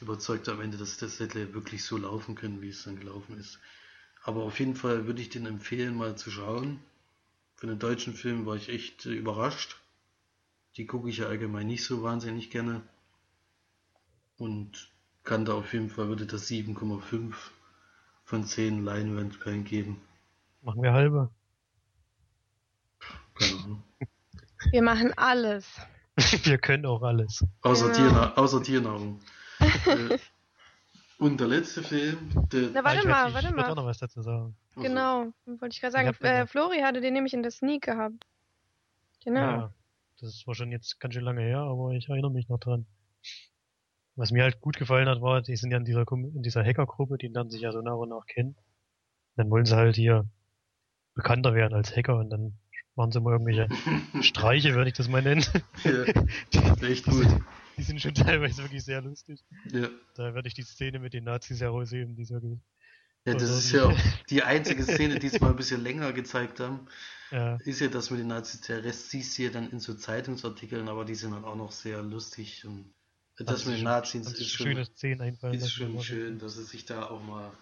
überzeugt 0.00 0.48
am 0.48 0.60
Ende, 0.60 0.76
dass 0.76 0.96
das 0.96 1.18
hätte 1.18 1.54
wirklich 1.54 1.84
so 1.84 1.96
laufen 1.96 2.36
können, 2.36 2.62
wie 2.62 2.68
es 2.68 2.84
dann 2.84 3.00
gelaufen 3.00 3.36
ist. 3.36 3.58
Aber 4.22 4.42
auf 4.42 4.58
jeden 4.58 4.74
Fall 4.74 5.06
würde 5.06 5.22
ich 5.22 5.30
den 5.30 5.46
empfehlen, 5.46 5.96
mal 5.96 6.16
zu 6.16 6.30
schauen. 6.30 6.80
Für 7.56 7.66
den 7.66 7.78
deutschen 7.78 8.14
Film 8.14 8.46
war 8.46 8.56
ich 8.56 8.68
echt 8.68 9.06
äh, 9.06 9.10
überrascht. 9.10 9.76
Die 10.76 10.86
gucke 10.86 11.08
ich 11.08 11.18
ja 11.18 11.26
allgemein 11.26 11.66
nicht 11.66 11.84
so 11.84 12.02
wahnsinnig 12.02 12.50
gerne. 12.50 12.82
Und 14.36 14.92
kann 15.24 15.44
da 15.44 15.54
auf 15.54 15.72
jeden 15.72 15.90
Fall, 15.90 16.08
würde 16.08 16.26
das 16.26 16.48
7,5 16.48 17.34
von 18.24 18.44
10 18.44 18.84
Leinwandperlen 18.84 19.64
geben. 19.64 20.00
Machen 20.62 20.82
wir 20.82 20.92
halbe. 20.92 21.30
Genau. 23.34 23.82
Wir 24.72 24.82
machen 24.82 25.12
alles. 25.16 25.66
wir 26.44 26.58
können 26.58 26.84
auch 26.84 27.02
alles. 27.02 27.44
Außer, 27.62 27.86
genau. 27.86 27.96
Tierna 27.96 28.34
außer 28.34 28.60
Tiernahrung. 28.60 29.20
und 31.18 31.40
der 31.40 31.48
letzte 31.48 31.82
Film. 31.82 32.30
Der 32.52 32.70
Na, 32.72 32.84
warte 32.84 33.06
mal, 33.06 33.32
warte 33.34 33.48
ich 33.48 33.54
mal. 33.54 33.68
Ich 33.68 33.74
noch 33.74 33.84
was 33.84 33.98
dazu 33.98 34.22
sagen. 34.22 34.56
Genau, 34.76 35.32
wollte 35.46 35.74
ich 35.74 35.80
gerade 35.80 35.92
sagen. 35.92 36.10
Ich 36.10 36.20
äh, 36.20 36.46
Flori 36.46 36.80
hatte 36.80 37.00
den 37.00 37.14
nämlich 37.14 37.34
in 37.34 37.42
der 37.42 37.50
Sneak 37.50 37.82
gehabt. 37.82 38.24
Genau. 39.24 39.40
Ja, 39.40 39.74
das 40.20 40.46
war 40.46 40.54
schon 40.54 40.70
jetzt 40.70 41.00
ganz 41.00 41.14
schön 41.14 41.24
lange 41.24 41.42
her, 41.42 41.58
aber 41.58 41.92
ich 41.92 42.08
erinnere 42.08 42.30
mich 42.30 42.48
noch 42.48 42.58
dran. 42.58 42.86
Was 44.14 44.30
mir 44.30 44.42
halt 44.42 44.60
gut 44.60 44.76
gefallen 44.76 45.08
hat, 45.08 45.20
war, 45.20 45.42
die 45.42 45.56
sind 45.56 45.70
ja 45.70 45.78
in 45.78 45.84
dieser, 45.84 46.04
in 46.10 46.42
dieser 46.42 46.64
Hackergruppe, 46.64 47.18
die 47.18 47.28
lernen 47.28 47.50
sich 47.50 47.60
ja 47.60 47.72
so 47.72 47.80
nach 47.82 47.96
und 47.96 48.08
nach 48.08 48.26
kennen. 48.26 48.56
Dann 49.36 49.50
wollen 49.50 49.64
sie 49.64 49.76
halt 49.76 49.96
hier 49.96 50.28
bekannter 51.14 51.54
werden 51.54 51.74
als 51.74 51.94
Hacker 51.96 52.16
und 52.16 52.30
dann 52.30 52.58
machen 52.94 53.12
sie 53.12 53.20
mal 53.20 53.32
irgendwelche 53.32 53.68
Streiche, 54.22 54.74
würde 54.74 54.90
ich 54.90 54.96
das 54.96 55.08
mal 55.08 55.22
nennen. 55.22 55.44
Ja, 55.84 56.82
echt 56.88 57.06
gut. 57.06 57.26
Die 57.78 57.82
sind 57.84 58.00
schon 58.00 58.14
teilweise 58.14 58.62
wirklich 58.62 58.84
sehr 58.84 59.00
lustig. 59.00 59.44
Ja. 59.70 59.88
Da 60.14 60.34
werde 60.34 60.48
ich 60.48 60.54
die 60.54 60.62
Szene 60.62 60.98
mit 60.98 61.14
den 61.14 61.24
Nazis 61.24 61.60
herausheben, 61.60 62.16
die 62.16 62.22
ist 62.22 62.30
wirklich. 62.30 62.58
Ja, 63.24 63.34
das 63.34 63.50
ist 63.50 63.72
ja 63.72 63.84
auch 63.84 63.98
die 64.30 64.42
einzige 64.42 64.82
Szene, 64.82 65.18
die 65.18 65.26
es 65.26 65.40
mal 65.40 65.50
ein 65.50 65.56
bisschen 65.56 65.82
länger 65.82 66.12
gezeigt 66.12 66.60
haben. 66.60 66.86
Ja. 67.30 67.56
Ist 67.64 67.80
ja 67.80 67.88
das 67.88 68.10
mit 68.10 68.20
den 68.20 68.28
Nazis. 68.28 68.62
Der 68.62 68.84
Rest 68.84 69.10
siehst 69.10 69.38
du 69.38 69.42
ja 69.42 69.50
dann 69.50 69.70
in 69.70 69.80
so 69.80 69.94
Zeitungsartikeln, 69.94 70.88
aber 70.88 71.04
die 71.04 71.14
sind 71.14 71.32
dann 71.32 71.44
auch 71.44 71.56
noch 71.56 71.72
sehr 71.72 72.02
lustig. 72.02 72.64
Und 72.64 72.94
das, 73.36 73.46
das 73.46 73.66
mit 73.66 73.78
den 73.78 73.84
Nazis 73.84 74.32
ist 74.32 74.50
schon, 74.50 74.66
schöne 74.68 74.84
Szene 74.86 75.24
einfallen, 75.24 75.54
ist 75.54 75.70
schon 75.70 76.00
schön, 76.00 76.38
dass 76.38 76.54
sie 76.54 76.64
sich 76.64 76.86
da 76.86 77.06
auch 77.06 77.22
mal 77.22 77.52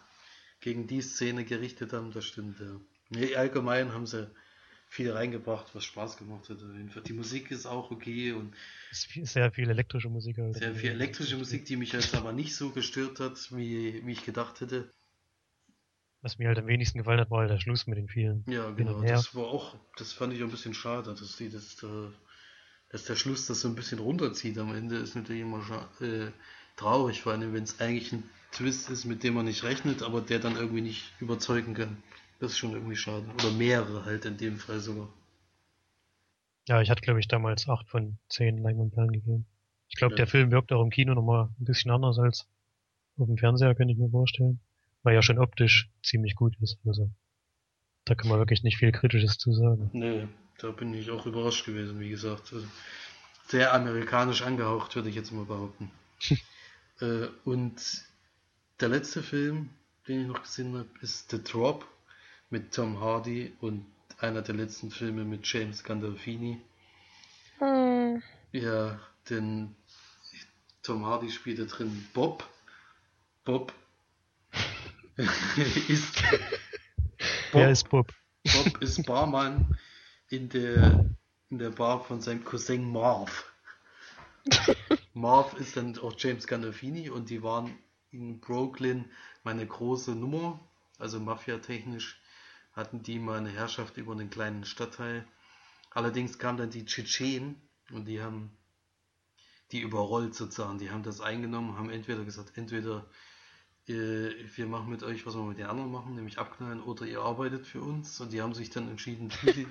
gegen 0.60 0.86
die 0.86 1.02
Szene 1.02 1.44
gerichtet 1.44 1.92
haben. 1.92 2.12
Das 2.12 2.24
stimmt, 2.24 2.60
ja. 2.60 2.80
Nee, 3.10 3.34
allgemein 3.36 3.92
haben 3.92 4.06
sie 4.06 4.30
viel 4.96 5.12
reingebracht, 5.12 5.74
was 5.74 5.84
Spaß 5.84 6.16
gemacht 6.16 6.48
hat. 6.48 6.58
Die 7.06 7.12
Musik 7.12 7.50
ist 7.50 7.66
auch 7.66 7.90
okay 7.90 8.32
und 8.32 8.54
sehr 8.92 9.52
viel 9.52 9.68
elektrische 9.68 10.08
Musik. 10.08 10.38
Halt. 10.38 10.56
Sehr 10.56 10.74
viel 10.74 10.90
elektrische 10.90 11.36
Musik, 11.36 11.66
die 11.66 11.76
mich 11.76 11.92
jetzt 11.92 12.14
aber 12.14 12.32
nicht 12.32 12.56
so 12.56 12.70
gestört 12.70 13.20
hat, 13.20 13.36
wie, 13.54 14.04
wie 14.06 14.12
ich 14.12 14.24
gedacht 14.24 14.60
hätte. 14.62 14.90
Was 16.22 16.38
mir 16.38 16.48
halt 16.48 16.58
am 16.58 16.66
wenigsten 16.66 16.98
gefallen 16.98 17.20
hat, 17.20 17.30
war 17.30 17.40
halt 17.40 17.50
der 17.50 17.60
Schluss 17.60 17.86
mit 17.86 17.98
den 17.98 18.08
vielen. 18.08 18.42
Ja, 18.48 18.70
genau. 18.70 19.02
Das 19.02 19.34
war 19.34 19.44
auch, 19.44 19.76
das 19.98 20.14
fand 20.14 20.32
ich 20.32 20.40
auch 20.40 20.46
ein 20.46 20.50
bisschen 20.50 20.72
schade, 20.72 21.14
dass 21.14 21.36
die 21.36 21.50
das, 21.50 21.76
dass 22.88 23.04
der 23.04 23.16
Schluss 23.16 23.46
das 23.46 23.60
so 23.60 23.68
ein 23.68 23.74
bisschen 23.74 23.98
runterzieht 23.98 24.56
am 24.56 24.74
Ende, 24.74 24.96
ist 24.96 25.14
natürlich 25.14 25.42
immer 25.42 25.60
äh, 26.00 26.30
traurig, 26.76 27.20
vor 27.20 27.32
allem 27.32 27.52
wenn 27.52 27.64
es 27.64 27.80
eigentlich 27.80 28.14
ein 28.14 28.22
Twist 28.50 28.88
ist, 28.88 29.04
mit 29.04 29.22
dem 29.22 29.34
man 29.34 29.44
nicht 29.44 29.62
rechnet, 29.62 30.02
aber 30.02 30.22
der 30.22 30.38
dann 30.38 30.56
irgendwie 30.56 30.80
nicht 30.80 31.12
überzeugen 31.20 31.74
kann. 31.74 32.02
Das 32.38 32.52
ist 32.52 32.58
schon 32.58 32.72
irgendwie 32.72 32.96
schade. 32.96 33.24
Oder 33.34 33.50
mehrere 33.52 34.04
halt 34.04 34.24
in 34.24 34.36
dem 34.36 34.58
Fall 34.58 34.80
sogar. 34.80 35.08
Ja, 36.68 36.82
ich 36.82 36.90
hatte 36.90 37.02
glaube 37.02 37.20
ich 37.20 37.28
damals 37.28 37.68
8 37.68 37.88
von 37.88 38.18
10 38.28 38.58
Leinwandperlen 38.58 39.12
gegeben. 39.12 39.46
Ich 39.88 39.96
glaube, 39.96 40.14
ja. 40.14 40.16
der 40.16 40.26
Film 40.26 40.50
wirkt 40.50 40.72
auch 40.72 40.82
im 40.82 40.90
Kino 40.90 41.14
nochmal 41.14 41.48
ein 41.60 41.64
bisschen 41.64 41.90
anders 41.90 42.18
als 42.18 42.46
auf 43.18 43.26
dem 43.26 43.38
Fernseher, 43.38 43.74
könnte 43.74 43.92
ich 43.92 43.98
mir 43.98 44.10
vorstellen. 44.10 44.60
Weil 45.02 45.14
ja 45.14 45.22
schon 45.22 45.38
optisch 45.38 45.88
ziemlich 46.02 46.34
gut 46.34 46.56
ist. 46.60 46.78
Also 46.84 47.10
da 48.06 48.14
kann 48.14 48.28
man 48.28 48.38
wirklich 48.38 48.62
nicht 48.62 48.78
viel 48.78 48.92
Kritisches 48.92 49.36
zu 49.36 49.52
sagen. 49.52 49.90
Nee, 49.92 50.26
da 50.58 50.70
bin 50.70 50.94
ich 50.94 51.10
auch 51.10 51.26
überrascht 51.26 51.66
gewesen, 51.66 52.00
wie 52.00 52.08
gesagt. 52.08 52.52
Also, 52.52 52.66
sehr 53.48 53.74
amerikanisch 53.74 54.42
angehaucht, 54.42 54.94
würde 54.96 55.08
ich 55.08 55.14
jetzt 55.14 55.32
mal 55.32 55.44
behaupten. 55.44 55.90
äh, 57.00 57.26
und 57.44 57.74
der 58.80 58.88
letzte 58.88 59.22
Film, 59.22 59.70
den 60.08 60.22
ich 60.22 60.26
noch 60.28 60.42
gesehen 60.42 60.76
habe, 60.76 60.88
ist 61.00 61.30
The 61.30 61.42
Drop 61.42 61.86
mit 62.50 62.72
Tom 62.72 63.00
Hardy 63.00 63.54
und 63.60 63.86
einer 64.18 64.42
der 64.42 64.54
letzten 64.54 64.90
Filme 64.90 65.24
mit 65.24 65.46
James 65.46 65.82
Gandolfini. 65.82 66.60
Hm. 67.58 68.22
Ja, 68.52 68.98
denn 69.28 69.74
Tom 70.82 71.04
Hardy 71.04 71.30
spielt 71.30 71.58
da 71.58 71.64
drin 71.64 72.06
Bob. 72.14 72.48
Bob 73.44 73.72
ist 75.88 76.22
Bob, 77.52 77.60
ja, 77.60 77.70
ist 77.70 77.88
Bob. 77.88 78.12
Bob 78.44 78.82
ist 78.82 79.04
Barmann 79.06 79.76
in 80.28 80.48
der 80.48 81.06
in 81.50 81.58
der 81.58 81.70
Bar 81.70 82.04
von 82.04 82.20
seinem 82.20 82.44
Cousin 82.44 82.90
Marv. 82.90 83.52
Marv 85.14 85.54
ist 85.54 85.76
dann 85.76 85.98
auch 85.98 86.14
James 86.18 86.46
Gandolfini 86.46 87.08
und 87.08 87.30
die 87.30 87.42
waren 87.42 87.78
in 88.10 88.40
Brooklyn 88.40 89.04
meine 89.44 89.66
große 89.66 90.14
Nummer, 90.14 90.60
also 90.98 91.20
Mafia-technisch 91.20 92.20
hatten 92.76 93.02
die 93.02 93.18
mal 93.18 93.38
eine 93.38 93.50
Herrschaft 93.50 93.96
über 93.96 94.12
einen 94.12 94.30
kleinen 94.30 94.64
Stadtteil. 94.64 95.26
Allerdings 95.90 96.38
kamen 96.38 96.58
dann 96.58 96.70
die 96.70 96.84
Tschetschenen 96.84 97.56
und 97.90 98.04
die 98.04 98.20
haben 98.20 98.56
die 99.72 99.80
überrollt 99.80 100.34
sozusagen. 100.34 100.78
Die 100.78 100.90
haben 100.90 101.02
das 101.02 101.20
eingenommen, 101.20 101.78
haben 101.78 101.90
entweder 101.90 102.24
gesagt, 102.24 102.56
entweder 102.56 103.08
äh, 103.88 104.30
wir 104.54 104.66
machen 104.66 104.90
mit 104.90 105.02
euch, 105.02 105.26
was 105.26 105.34
wir 105.34 105.42
mit 105.42 105.58
den 105.58 105.66
anderen 105.66 105.90
machen, 105.90 106.14
nämlich 106.14 106.38
abknallen, 106.38 106.82
oder 106.82 107.06
ihr 107.06 107.20
arbeitet 107.20 107.66
für 107.66 107.80
uns. 107.80 108.20
Und 108.20 108.32
die 108.32 108.42
haben 108.42 108.54
sich 108.54 108.70
dann 108.70 108.88
entschieden, 108.88 109.30
für 109.30 109.52
die, 109.52 109.66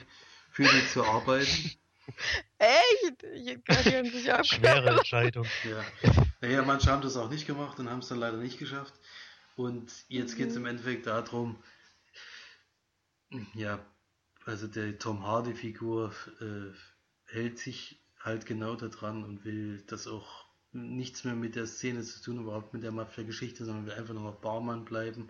für 0.50 0.64
die 0.64 0.88
zu 0.88 1.06
arbeiten. 1.06 1.72
Echt? 2.58 3.22
Die 3.22 3.62
haben 3.70 4.10
sich 4.10 4.24
Schwere 4.44 4.98
Entscheidung. 4.98 5.46
Ja. 5.64 6.12
Naja, 6.42 6.64
manche 6.64 6.92
haben 6.92 7.02
das 7.02 7.18
auch 7.18 7.30
nicht 7.30 7.46
gemacht 7.46 7.80
und 7.80 7.90
haben 7.90 8.00
es 8.00 8.08
dann 8.08 8.20
leider 8.20 8.38
nicht 8.38 8.58
geschafft. 8.58 8.94
Und 9.56 9.92
jetzt 10.10 10.36
geht 10.36 10.50
es 10.50 10.56
im 10.56 10.66
Endeffekt 10.66 11.08
darum, 11.08 11.58
ja, 13.54 13.80
also 14.46 14.68
der 14.68 14.98
Tom 15.00 15.26
Hardy-Figur 15.26 16.14
äh, 16.40 17.34
hält 17.34 17.60
sich 17.60 18.02
halt 18.20 18.46
genau 18.46 18.76
daran 18.76 19.24
und 19.24 19.46
will 19.46 19.84
das 19.88 20.08
auch 20.08 20.46
nichts 20.72 21.24
mehr 21.24 21.36
mit 21.36 21.56
der 21.56 21.68
Szene 21.68 22.04
zu 22.04 22.22
tun, 22.22 22.40
überhaupt 22.40 22.74
mit 22.74 22.84
der 22.84 22.92
Mafia-Geschichte, 22.92 23.66
sondern 23.66 23.86
will 23.86 23.94
einfach 23.94 24.14
nur 24.14 24.24
noch 24.24 24.42
Barmann 24.42 24.86
bleiben. 24.86 25.30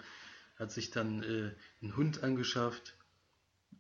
Hat 0.58 0.72
sich 0.72 0.92
dann 0.92 1.22
äh, 1.24 1.54
einen 1.82 1.96
Hund 1.96 2.24
angeschafft, 2.24 2.98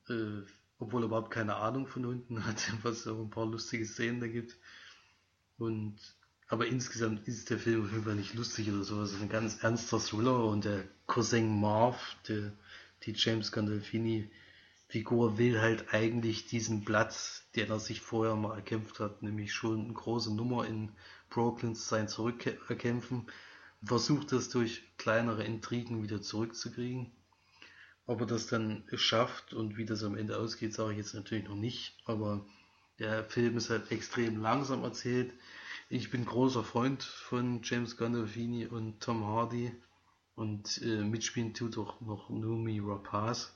äh, 0.09 0.41
obwohl 0.77 1.03
er 1.03 1.07
überhaupt 1.07 1.31
keine 1.31 1.55
Ahnung 1.55 1.87
von 1.87 2.05
Hunden 2.05 2.45
hat, 2.45 2.71
was 2.83 3.07
auch 3.07 3.19
ein 3.19 3.29
paar 3.29 3.45
lustige 3.45 3.85
Szenen 3.85 4.19
da 4.19 4.27
gibt. 4.27 4.57
Und 5.57 5.97
aber 6.47 6.67
insgesamt 6.67 7.27
ist 7.27 7.49
der 7.49 7.57
Film 7.57 7.85
auf 7.85 7.91
jeden 7.91 8.03
Fall 8.03 8.15
nicht 8.15 8.35
lustig 8.35 8.69
oder 8.69 8.83
so. 8.83 9.01
Es 9.01 9.13
ist 9.13 9.21
ein 9.21 9.29
ganz 9.29 9.63
ernster 9.63 9.99
Thriller 9.99 10.45
und 10.45 10.65
der 10.65 10.83
Cousin 11.07 11.59
Marv, 11.59 12.17
der, 12.27 12.53
die 13.05 13.13
James 13.15 13.51
Gandolfini 13.51 14.29
Figur 14.87 15.37
will 15.37 15.59
halt 15.61 15.93
eigentlich 15.93 16.45
diesen 16.45 16.85
Platz, 16.85 17.49
den 17.55 17.69
er 17.69 17.79
sich 17.79 18.01
vorher 18.01 18.35
mal 18.35 18.55
erkämpft 18.55 18.99
hat, 18.99 19.23
nämlich 19.23 19.51
schon 19.51 19.85
eine 19.85 19.93
große 19.93 20.33
Nummer 20.33 20.67
in 20.67 20.91
Brooklyn 21.29 21.75
zu 21.75 21.81
sein, 21.81 22.07
zurückerkämpfen. 22.07 23.25
Versucht 23.83 24.31
das 24.31 24.49
durch 24.49 24.83
kleinere 24.97 25.43
Intrigen 25.43 26.03
wieder 26.03 26.21
zurückzukriegen. 26.21 27.11
Ob 28.05 28.21
er 28.21 28.27
das 28.27 28.47
dann 28.47 28.83
schafft 28.93 29.53
und 29.53 29.77
wie 29.77 29.85
das 29.85 30.03
am 30.03 30.15
Ende 30.15 30.37
ausgeht, 30.37 30.73
sage 30.73 30.91
ich 30.91 30.99
jetzt 30.99 31.15
natürlich 31.15 31.45
noch 31.45 31.55
nicht. 31.55 31.97
Aber 32.05 32.45
der 32.99 33.23
Film 33.25 33.57
ist 33.57 33.71
halt 33.71 33.91
extrem 33.91 34.41
langsam 34.41 34.83
erzählt. 34.83 35.33
Ich 35.89 36.11
bin 36.11 36.25
großer 36.25 36.63
Freund 36.63 37.03
von 37.03 37.61
James 37.63 37.97
Gandolfini 37.97 38.67
und 38.67 39.01
Tom 39.01 39.25
Hardy. 39.25 39.71
Und 40.35 40.81
äh, 40.81 41.03
mitspielen 41.03 41.53
tut 41.53 41.77
auch 41.77 42.01
noch 42.01 42.29
Numi 42.29 42.81
Rapaz, 42.83 43.55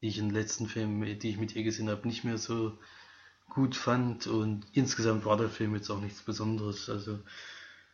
die 0.00 0.08
ich 0.08 0.18
in 0.18 0.28
den 0.28 0.34
letzten 0.34 0.66
Filmen, 0.66 1.18
die 1.18 1.28
ich 1.28 1.38
mit 1.38 1.54
ihr 1.54 1.62
gesehen 1.62 1.90
habe, 1.90 2.08
nicht 2.08 2.24
mehr 2.24 2.38
so 2.38 2.78
gut 3.50 3.76
fand. 3.76 4.26
Und 4.26 4.66
insgesamt 4.72 5.24
war 5.24 5.36
der 5.36 5.50
Film 5.50 5.74
jetzt 5.74 5.90
auch 5.90 6.00
nichts 6.00 6.22
Besonderes. 6.22 6.88
Also 6.88 7.20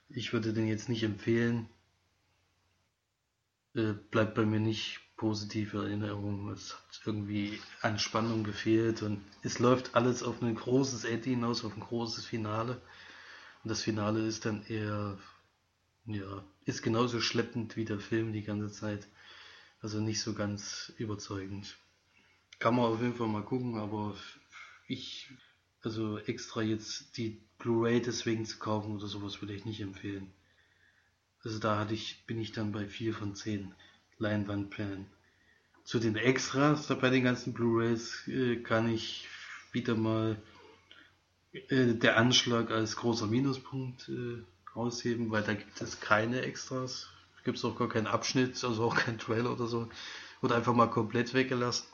ich 0.08 0.32
würde 0.32 0.52
den 0.52 0.68
jetzt 0.68 0.88
nicht 0.88 1.02
empfehlen. 1.02 1.68
Äh, 3.74 3.94
bleibt 4.10 4.34
bei 4.34 4.46
mir 4.46 4.60
nicht 4.60 5.00
positive 5.16 5.78
Erinnerung. 5.78 6.50
Es 6.50 6.74
hat 6.74 7.00
irgendwie 7.04 7.58
an 7.82 7.98
Spannung 7.98 8.44
gefehlt 8.44 9.02
und 9.02 9.20
es 9.42 9.58
läuft 9.58 9.94
alles 9.94 10.22
auf 10.22 10.42
ein 10.42 10.54
großes 10.54 11.04
Ende 11.04 11.30
hinaus, 11.30 11.64
auf 11.64 11.74
ein 11.76 11.80
großes 11.80 12.24
Finale. 12.26 12.80
Und 13.64 13.70
das 13.70 13.82
Finale 13.82 14.20
ist 14.26 14.44
dann 14.44 14.64
eher, 14.66 15.18
ja, 16.06 16.44
ist 16.64 16.82
genauso 16.82 17.20
schleppend 17.20 17.76
wie 17.76 17.84
der 17.84 17.98
Film 17.98 18.32
die 18.32 18.42
ganze 18.42 18.72
Zeit. 18.72 19.06
Also 19.80 20.00
nicht 20.00 20.20
so 20.20 20.34
ganz 20.34 20.92
überzeugend. 20.98 21.76
Kann 22.58 22.74
man 22.74 22.86
auf 22.86 23.00
jeden 23.00 23.14
Fall 23.14 23.28
mal 23.28 23.42
gucken, 23.42 23.76
aber 23.76 24.16
ich, 24.88 25.30
also 25.82 26.18
extra 26.18 26.62
jetzt 26.62 27.16
die 27.18 27.40
Blu-ray 27.58 28.00
deswegen 28.00 28.46
zu 28.46 28.58
kaufen 28.58 28.96
oder 28.96 29.06
sowas 29.06 29.40
würde 29.42 29.54
ich 29.54 29.64
nicht 29.64 29.80
empfehlen. 29.80 30.32
Also 31.42 31.58
da 31.58 31.78
hatte 31.78 31.94
ich, 31.94 32.24
bin 32.26 32.40
ich 32.40 32.52
dann 32.52 32.72
bei 32.72 32.86
4 32.88 33.14
von 33.14 33.34
10. 33.34 33.74
Leinwandperlen. 34.18 35.06
Zu 35.84 35.98
den 35.98 36.16
Extras 36.16 36.88
bei 36.88 37.10
den 37.10 37.24
ganzen 37.24 37.52
Blu-rays 37.52 38.26
äh, 38.26 38.56
kann 38.56 38.92
ich 38.92 39.28
wieder 39.72 39.94
mal 39.94 40.40
äh, 41.52 41.94
der 41.94 42.16
Anschlag 42.16 42.70
als 42.70 42.96
großer 42.96 43.26
Minuspunkt 43.26 44.08
äh, 44.08 44.42
ausheben, 44.76 45.30
weil 45.30 45.42
da 45.42 45.54
gibt 45.54 45.80
es 45.80 46.00
keine 46.00 46.42
Extras. 46.42 47.08
Gibt 47.44 47.58
es 47.58 47.64
auch 47.64 47.76
gar 47.76 47.88
keinen 47.88 48.08
Abschnitt, 48.08 48.62
also 48.64 48.84
auch 48.84 48.96
keinen 48.96 49.18
Trailer 49.18 49.52
oder 49.52 49.66
so. 49.66 49.88
Oder 50.42 50.56
einfach 50.56 50.74
mal 50.74 50.88
komplett 50.88 51.32
weggelassen. 51.32 51.86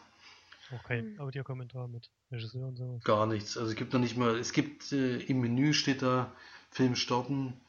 Auch 0.74 0.82
kein 0.84 1.18
Audiokommentar 1.20 1.88
mit 1.88 2.10
Regisseur 2.30 2.68
und 2.68 2.76
so. 2.76 3.00
Gar 3.04 3.26
nichts. 3.26 3.58
Also 3.58 3.70
es 3.70 3.76
gibt 3.76 3.92
noch 3.92 4.00
nicht 4.00 4.16
mal, 4.16 4.38
es 4.38 4.52
gibt 4.52 4.92
äh, 4.92 5.18
im 5.18 5.40
Menü 5.40 5.74
steht 5.74 6.00
da 6.00 6.32
Film 6.70 6.96
starten, 6.96 7.60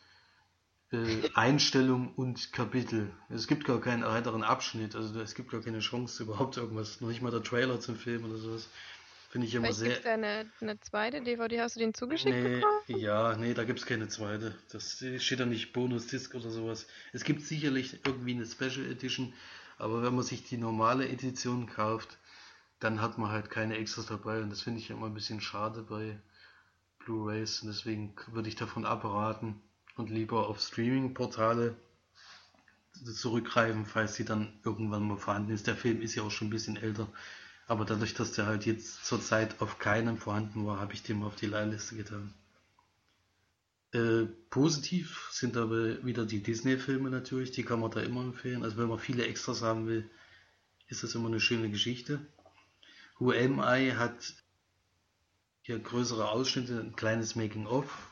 äh, 0.94 1.30
Einstellung 1.34 2.14
und 2.16 2.54
Kapitel. 2.54 3.12
Es 3.30 3.48
gibt 3.48 3.66
gar 3.66 3.82
keinen 3.82 4.04
weiteren 4.04 4.44
Abschnitt, 4.44 4.96
also 4.96 5.20
es 5.20 5.36
gibt 5.36 5.52
gar 5.52 5.62
keine 5.62 5.80
Chance 5.80 6.24
überhaupt 6.24 6.56
irgendwas, 6.56 7.02
noch 7.02 7.10
nicht 7.10 7.22
mal 7.22 7.32
der 7.32 7.44
Trailer 7.44 7.80
zum 7.82 7.98
Film 7.98 8.24
oder 8.24 8.38
sowas. 8.38 8.70
Finde 9.34 9.48
ich 9.48 9.56
immer 9.56 9.66
Vielleicht 9.66 9.80
sehr. 9.80 9.90
gibt's 9.90 10.02
da 10.04 10.14
eine, 10.14 10.52
eine 10.62 10.80
zweite 10.80 11.22
DVD, 11.22 11.62
hast 11.62 11.76
du 11.76 11.80
den 11.80 11.96
zugeschickt 11.96 12.36
Nee, 12.36 12.44
bekommen? 12.44 12.82
ja, 12.88 13.36
nee, 13.36 13.54
da 13.56 13.64
gibt 13.64 13.80
es 13.80 13.86
keine 13.86 14.08
zweite. 14.08 14.56
Das 14.72 15.04
steht 15.18 15.40
da 15.40 15.46
nicht 15.46 15.74
Bonus-Disc 15.74 16.36
oder 16.36 16.52
sowas. 16.52 16.88
Es 17.14 17.24
gibt 17.24 17.42
sicherlich 17.42 18.00
irgendwie 18.06 18.34
eine 18.36 18.46
Special 18.46 18.86
Edition, 18.90 19.34
aber 19.80 20.04
wenn 20.04 20.14
man 20.16 20.24
sich 20.24 20.44
die 20.48 20.58
normale 20.58 21.10
Edition 21.10 21.66
kauft, 21.68 22.18
dann 22.80 23.02
hat 23.02 23.18
man 23.18 23.32
halt 23.32 23.50
keine 23.50 23.78
Extras 23.78 24.08
dabei 24.08 24.42
und 24.42 24.52
das 24.52 24.62
finde 24.64 24.80
ich 24.80 24.92
immer 24.92 25.08
ein 25.08 25.16
bisschen 25.16 25.42
schade 25.42 25.84
bei 25.84 26.20
Blu-rays 27.06 27.62
und 27.62 27.70
deswegen 27.70 28.16
würde 28.32 28.50
ich 28.50 28.56
davon 28.56 28.86
abraten 28.86 29.62
und 29.98 30.10
lieber 30.12 30.48
auf 30.50 30.62
Streaming-Portale 30.62 31.76
zurückgreifen, 33.16 33.86
falls 33.86 34.16
sie 34.16 34.26
dann 34.26 34.54
irgendwann 34.64 35.04
mal 35.08 35.18
vorhanden 35.18 35.52
ist. 35.52 35.68
Der 35.68 35.76
Film 35.76 36.02
ist 36.02 36.16
ja 36.16 36.24
auch 36.24 36.32
schon 36.32 36.48
ein 36.48 36.52
bisschen 36.52 36.78
älter, 36.78 37.08
aber 37.68 37.86
dadurch, 37.86 38.14
dass 38.14 38.34
der 38.34 38.46
halt 38.46 38.66
jetzt 38.66 39.06
zurzeit 39.06 39.62
auf 39.62 39.80
keinem 39.80 40.18
vorhanden 40.18 40.66
war, 40.66 40.80
habe 40.80 40.94
ich 40.94 41.04
den 41.04 41.20
mal 41.20 41.28
auf 41.28 41.36
die 41.36 41.46
Leihliste 41.46 41.96
getan. 41.96 42.34
Äh, 43.94 44.26
positiv 44.50 45.30
sind 45.32 45.56
aber 45.56 46.04
wieder 46.04 46.26
die 46.26 46.42
Disney-Filme 46.42 47.10
natürlich, 47.10 47.52
die 47.52 47.64
kann 47.64 47.80
man 47.80 47.92
da 47.92 48.02
immer 48.02 48.22
empfehlen. 48.22 48.64
Also 48.64 48.78
wenn 48.78 48.90
man 48.90 49.00
viele 49.00 49.26
Extras 49.26 49.62
haben 49.62 49.88
will, 49.88 50.10
ist 50.88 51.04
das 51.04 51.16
immer 51.16 51.28
eine 51.28 51.40
schöne 51.40 51.70
Geschichte. 51.70 52.20
Who 53.20 53.32
Am 53.32 53.60
I 53.60 53.94
hat 53.96 54.34
hier 55.62 55.80
größere 55.80 56.30
Ausschnitte, 56.30 56.80
ein 56.80 56.96
kleines 56.96 57.36
Making-of, 57.36 58.10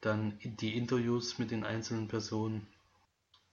dann 0.00 0.38
die 0.42 0.76
Interviews 0.76 1.38
mit 1.38 1.50
den 1.50 1.64
einzelnen 1.64 2.08
Personen 2.08 2.66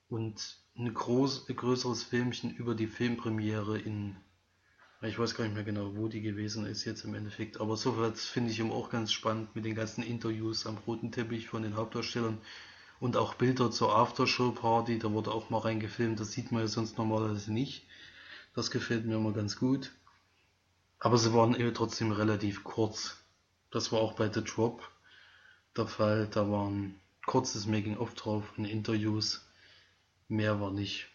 und 0.10 0.58
ein, 0.76 0.94
groß, 0.94 1.46
größeres 1.46 2.04
Filmchen 2.04 2.52
über 2.56 2.76
die 2.76 2.88
Filmpremiere 2.88 3.78
in, 3.78 4.18
ich 5.02 5.18
weiß 5.18 5.36
gar 5.36 5.46
nicht 5.46 5.54
mehr 5.54 5.64
genau, 5.64 5.96
wo 5.96 6.08
die 6.08 6.22
gewesen 6.22 6.66
ist 6.66 6.86
jetzt 6.86 7.06
im 7.06 7.14
Endeffekt, 7.14 7.62
aber 7.62 7.78
sowas 7.78 8.26
finde 8.26 8.52
ich 8.52 8.60
immer 8.60 8.74
auch 8.74 8.90
ganz 8.90 9.12
spannend 9.12 9.56
mit 9.56 9.66
den 9.66 9.76
ganzen 9.76 10.04
Interviews 10.04 10.66
am 10.66 10.78
roten 10.78 11.12
Teppich 11.12 11.48
von 11.48 11.64
den 11.64 11.76
Hauptdarstellern 11.76 12.40
und 13.00 13.16
auch 13.16 13.36
Bilder 13.36 13.72
zur 13.72 13.96
Aftershow-Party, 13.96 15.00
da 15.00 15.12
wurde 15.12 15.32
auch 15.32 15.50
mal 15.50 15.60
reingefilmt, 15.60 16.20
das 16.20 16.34
sieht 16.34 16.52
man 16.52 16.62
ja 16.62 16.68
sonst 16.68 16.98
normalerweise 16.98 17.54
nicht. 17.54 17.86
Das 18.56 18.72
gefällt 18.72 19.06
mir 19.06 19.16
immer 19.16 19.32
ganz 19.32 19.58
gut. 19.58 19.92
Aber 21.00 21.18
sie 21.18 21.34
waren 21.34 21.56
eben 21.56 21.74
trotzdem 21.74 22.12
relativ 22.12 22.66
kurz. 22.66 23.18
Das 23.72 23.92
war 23.92 24.00
auch 24.00 24.14
bei 24.14 24.32
The 24.32 24.44
Drop 24.44 24.90
der 25.78 25.88
Fall. 25.88 26.28
Da 26.28 26.50
war 26.50 26.68
ein 26.70 27.00
kurzes 27.26 27.68
Making-of 27.68 28.16
drauf 28.16 28.44
und 28.58 28.66
Interviews. 28.66 29.48
Mehr 30.28 30.60
war 30.60 30.72
nicht. 30.72 31.08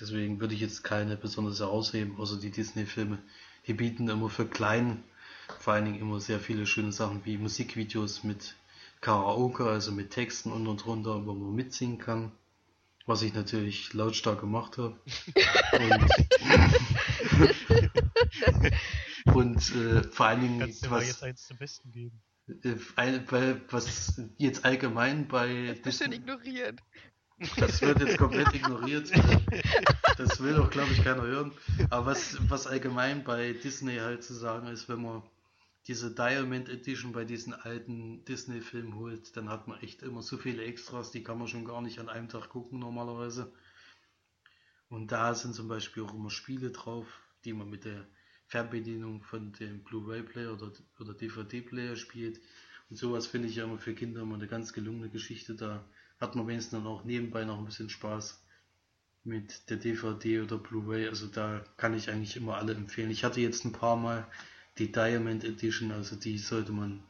Deswegen 0.00 0.40
würde 0.40 0.54
ich 0.54 0.60
jetzt 0.60 0.82
keine 0.82 1.16
besonders 1.16 1.60
herausheben, 1.60 2.16
außer 2.18 2.38
die 2.38 2.50
Disney-Filme. 2.50 3.18
Die 3.66 3.74
bieten 3.74 4.08
immer 4.08 4.30
für 4.30 4.46
klein, 4.46 5.04
vor 5.58 5.74
allen 5.74 5.84
Dingen 5.84 6.00
immer 6.00 6.20
sehr 6.20 6.40
viele 6.40 6.66
schöne 6.66 6.92
Sachen 6.92 7.24
wie 7.24 7.36
Musikvideos 7.36 8.24
mit 8.24 8.54
Karaoke, 9.00 9.64
also 9.66 9.92
mit 9.92 10.10
Texten 10.10 10.52
unten 10.52 10.68
und 10.68 10.84
drunter, 10.84 11.26
wo 11.26 11.34
man 11.34 11.54
mitsingen 11.54 11.98
kann. 11.98 12.32
Was 13.06 13.22
ich 13.22 13.34
natürlich 13.34 13.92
lautstark 13.94 14.40
gemacht 14.40 14.78
habe. 14.78 14.96
Und, 15.80 16.04
und 19.34 19.74
äh, 19.74 20.02
vor 20.04 20.26
allen 20.26 20.40
Dingen, 20.42 20.58
Kannst 20.60 20.84
du 20.84 20.90
was, 20.90 21.06
jetzt 21.06 21.22
eins 21.22 21.46
zum 21.46 21.56
Besten 21.56 21.90
geben. 21.92 22.20
äh, 22.62 22.74
ein- 22.96 23.24
bei, 23.26 23.60
was 23.70 24.20
jetzt 24.38 24.64
allgemein 24.64 25.28
bei 25.28 25.68
Das 25.68 25.80
bestimmt 25.80 26.14
Disney, 26.14 26.16
ignoriert. 26.16 26.80
Das 27.56 27.80
wird 27.80 28.00
jetzt 28.00 28.18
komplett 28.18 28.54
ignoriert. 28.54 29.10
Das 30.16 30.40
will 30.42 30.56
auch, 30.58 30.70
glaube 30.70 30.92
ich, 30.92 31.02
keiner 31.02 31.22
hören. 31.22 31.52
Aber 31.88 32.06
was, 32.06 32.36
was 32.50 32.66
allgemein 32.66 33.24
bei 33.24 33.52
Disney 33.52 33.96
halt 33.96 34.22
zu 34.22 34.34
sagen 34.34 34.68
ist, 34.68 34.88
wenn 34.88 35.02
man 35.02 35.22
diese 35.86 36.14
Diamond 36.14 36.68
Edition 36.68 37.12
bei 37.12 37.24
diesen 37.24 37.54
alten 37.54 38.24
Disney-Filmen 38.26 38.94
holt, 38.96 39.36
dann 39.36 39.48
hat 39.48 39.66
man 39.66 39.80
echt 39.80 40.02
immer 40.02 40.22
so 40.22 40.36
viele 40.36 40.62
Extras, 40.62 41.10
die 41.10 41.22
kann 41.22 41.38
man 41.38 41.48
schon 41.48 41.64
gar 41.64 41.80
nicht 41.80 41.98
an 41.98 42.08
einem 42.08 42.28
Tag 42.28 42.50
gucken 42.50 42.78
normalerweise. 42.78 43.50
Und 44.90 45.10
da 45.12 45.34
sind 45.34 45.54
zum 45.54 45.68
Beispiel 45.68 46.02
auch 46.02 46.14
immer 46.14 46.30
Spiele 46.30 46.70
drauf, 46.70 47.06
die 47.44 47.52
man 47.54 47.70
mit 47.70 47.84
der 47.84 48.06
Fernbedienung 48.48 49.22
von 49.22 49.52
dem 49.52 49.82
Blu-ray-Player 49.84 50.52
oder, 50.52 50.72
oder 50.98 51.14
DVD-Player 51.14 51.96
spielt. 51.96 52.40
Und 52.90 52.96
sowas 52.96 53.26
finde 53.26 53.48
ich 53.48 53.56
ja 53.56 53.64
immer 53.64 53.78
für 53.78 53.94
Kinder 53.94 54.22
immer 54.22 54.34
eine 54.34 54.48
ganz 54.48 54.72
gelungene 54.72 55.08
Geschichte. 55.08 55.54
Da 55.54 55.84
hat 56.20 56.36
man 56.36 56.46
wenigstens 56.46 56.78
dann 56.78 56.86
auch 56.86 57.04
nebenbei 57.04 57.44
noch 57.44 57.58
ein 57.58 57.64
bisschen 57.64 57.90
Spaß 57.90 58.40
mit 59.24 59.68
der 59.70 59.78
DVD 59.78 60.40
oder 60.40 60.58
Blu-ray. 60.58 61.08
Also 61.08 61.26
da 61.26 61.64
kann 61.76 61.96
ich 61.96 62.10
eigentlich 62.10 62.36
immer 62.36 62.56
alle 62.56 62.74
empfehlen. 62.74 63.10
Ich 63.10 63.24
hatte 63.24 63.40
jetzt 63.40 63.64
ein 63.64 63.72
paar 63.72 63.96
Mal 63.96 64.26
die 64.78 64.92
Diamond 64.92 65.44
Edition, 65.44 65.92
also 65.92 66.16
die 66.16 66.38
sollte 66.38 66.72
man, 66.72 67.02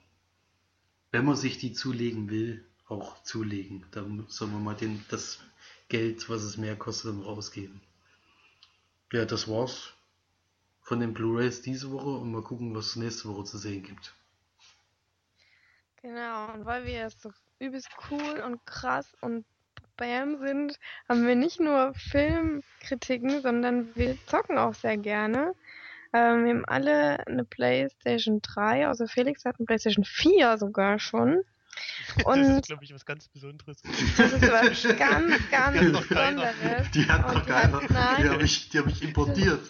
wenn 1.10 1.24
man 1.24 1.36
sich 1.36 1.58
die 1.58 1.72
zulegen 1.72 2.30
will, 2.30 2.64
auch 2.88 3.22
zulegen. 3.22 3.84
Da 3.90 4.04
soll 4.28 4.48
man 4.48 4.64
mal 4.64 4.74
den, 4.74 5.04
das 5.08 5.40
Geld, 5.88 6.28
was 6.28 6.42
es 6.42 6.56
mehr 6.56 6.76
kostet, 6.76 7.14
noch 7.14 7.26
ausgeben. 7.26 7.80
Ja, 9.12 9.24
das 9.24 9.48
war's 9.48 9.92
von 10.82 11.00
den 11.00 11.14
Blu-rays 11.14 11.62
diese 11.62 11.90
Woche 11.90 12.08
und 12.08 12.32
mal 12.32 12.42
gucken, 12.42 12.74
was 12.74 12.88
es 12.88 12.96
nächste 12.96 13.28
Woche 13.28 13.44
zu 13.44 13.58
sehen 13.58 13.82
gibt. 13.82 14.14
Genau, 16.02 16.52
und 16.54 16.64
weil 16.64 16.84
wir 16.86 16.92
jetzt 16.94 17.20
so 17.20 17.30
übelst 17.58 17.90
cool 18.10 18.40
und 18.40 18.64
krass 18.64 19.12
und 19.20 19.44
bam 19.96 20.38
sind, 20.38 20.78
haben 21.08 21.26
wir 21.26 21.36
nicht 21.36 21.60
nur 21.60 21.92
Filmkritiken, 21.94 23.42
sondern 23.42 23.94
wir 23.94 24.16
zocken 24.26 24.56
auch 24.56 24.74
sehr 24.74 24.96
gerne. 24.96 25.54
Ähm, 26.12 26.44
wir 26.44 26.50
haben 26.54 26.64
alle 26.64 27.26
eine 27.26 27.44
PlayStation 27.44 28.40
3, 28.40 28.88
also 28.88 29.06
Felix 29.06 29.44
hat 29.44 29.56
eine 29.58 29.66
PlayStation 29.66 30.04
4 30.04 30.56
sogar 30.58 30.98
schon. 30.98 31.42
Und 32.24 32.40
das 32.40 32.48
ist, 32.48 32.66
glaube 32.66 32.84
ich, 32.84 32.92
was 32.92 33.06
ganz 33.06 33.28
Besonderes. 33.28 33.80
Das 34.16 34.32
ist 34.32 34.42
was 34.42 34.82
ganz, 34.98 35.50
ganz 35.50 35.78
Die 35.78 35.86
hat 35.86 35.92
noch 35.92 36.06
Besonderes. 36.06 36.90
Die 36.92 37.06
hat 37.06 37.34
noch 37.34 37.46
keiner. 37.46 37.80
Die 38.18 38.28
habe 38.28 38.42
ich, 38.42 38.68
die 38.70 38.78
hab 38.78 38.86
ich 38.88 39.02
importiert. 39.02 39.60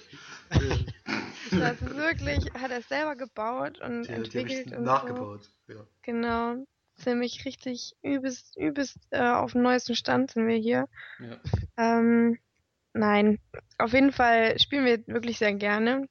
Das 1.61 1.81
ist 1.81 1.97
wirklich, 1.97 2.53
hat 2.55 2.71
er 2.71 2.83
selber 2.83 3.17
gebaut 3.17 3.81
und 3.81 4.03
Die, 4.03 4.09
die 4.09 4.13
entwickelt 4.15 4.67
und 4.73 4.85
so. 4.85 4.91
nachgebaut. 4.93 5.51
Ja. 5.69 5.87
Genau. 6.03 6.65
Ziemlich 6.97 7.45
richtig 7.45 7.95
übelst, 8.03 8.57
übelst 8.57 8.99
äh, 9.11 9.21
auf 9.23 9.53
dem 9.53 9.63
neuesten 9.63 9.95
Stand 9.95 10.33
sind 10.33 10.47
wir 10.47 10.57
hier. 10.57 10.87
Ja. 11.19 11.39
Ähm, 11.79 12.39
nein, 12.93 13.39
auf 13.79 13.93
jeden 13.95 14.13
Fall 14.13 14.59
spielen 14.59 14.85
wir 14.85 15.07
wirklich 15.07 15.39
sehr 15.39 15.55
gerne. 15.55 16.09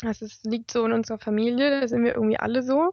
Das 0.00 0.22
ist, 0.22 0.44
liegt 0.44 0.70
so 0.70 0.84
in 0.84 0.92
unserer 0.92 1.18
Familie, 1.18 1.80
da 1.80 1.88
sind 1.88 2.04
wir 2.04 2.14
irgendwie 2.14 2.38
alle 2.38 2.62
so. 2.62 2.92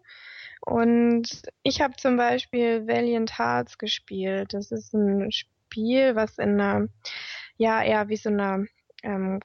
Und 0.65 1.41
ich 1.63 1.81
habe 1.81 1.95
zum 1.97 2.15
Beispiel 2.15 2.88
Valiant 2.88 3.38
Hearts 3.38 3.77
gespielt. 3.77 4.53
Das 4.53 4.71
ist 4.71 4.93
ein 4.93 5.31
Spiel, 5.31 6.15
was 6.15 6.38
in 6.38 6.61
einer, 6.61 6.88
ja, 7.57 7.84
eher 7.84 8.07
wie 8.07 8.15
so 8.15 8.29
einer, 8.29 8.65
ähm, 9.01 9.41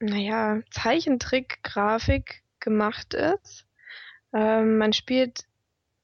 naja, 0.00 0.60
Zeichentrick-Grafik 0.70 2.42
gemacht 2.60 3.14
ist. 3.14 3.66
Ähm, 4.32 4.78
man 4.78 4.92
spielt 4.92 5.46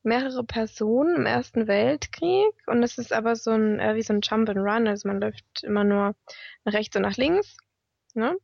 mehrere 0.03 0.45
Personen 0.45 1.17
im 1.17 1.27
Ersten 1.27 1.67
Weltkrieg 1.67 2.55
und 2.67 2.83
es 2.83 2.99
ist 2.99 3.13
aber 3.13 3.37
so 3.37 3.53
ein, 3.53 3.81
äh, 3.81 3.95
wie 3.95 4.03
so 4.03 4.13
ein 4.13 4.21
Jump 4.23 4.49
and 4.49 4.59
Run, 4.59 4.87
also 4.87 5.09
man 5.09 5.21
läuft 5.21 5.63
immer 5.63 5.85
nur 5.85 6.15
nach 6.65 6.73
rechts 6.73 6.97
und 6.97 7.03
nach 7.03 7.17
links, 7.17 7.57
ne? 8.15 8.37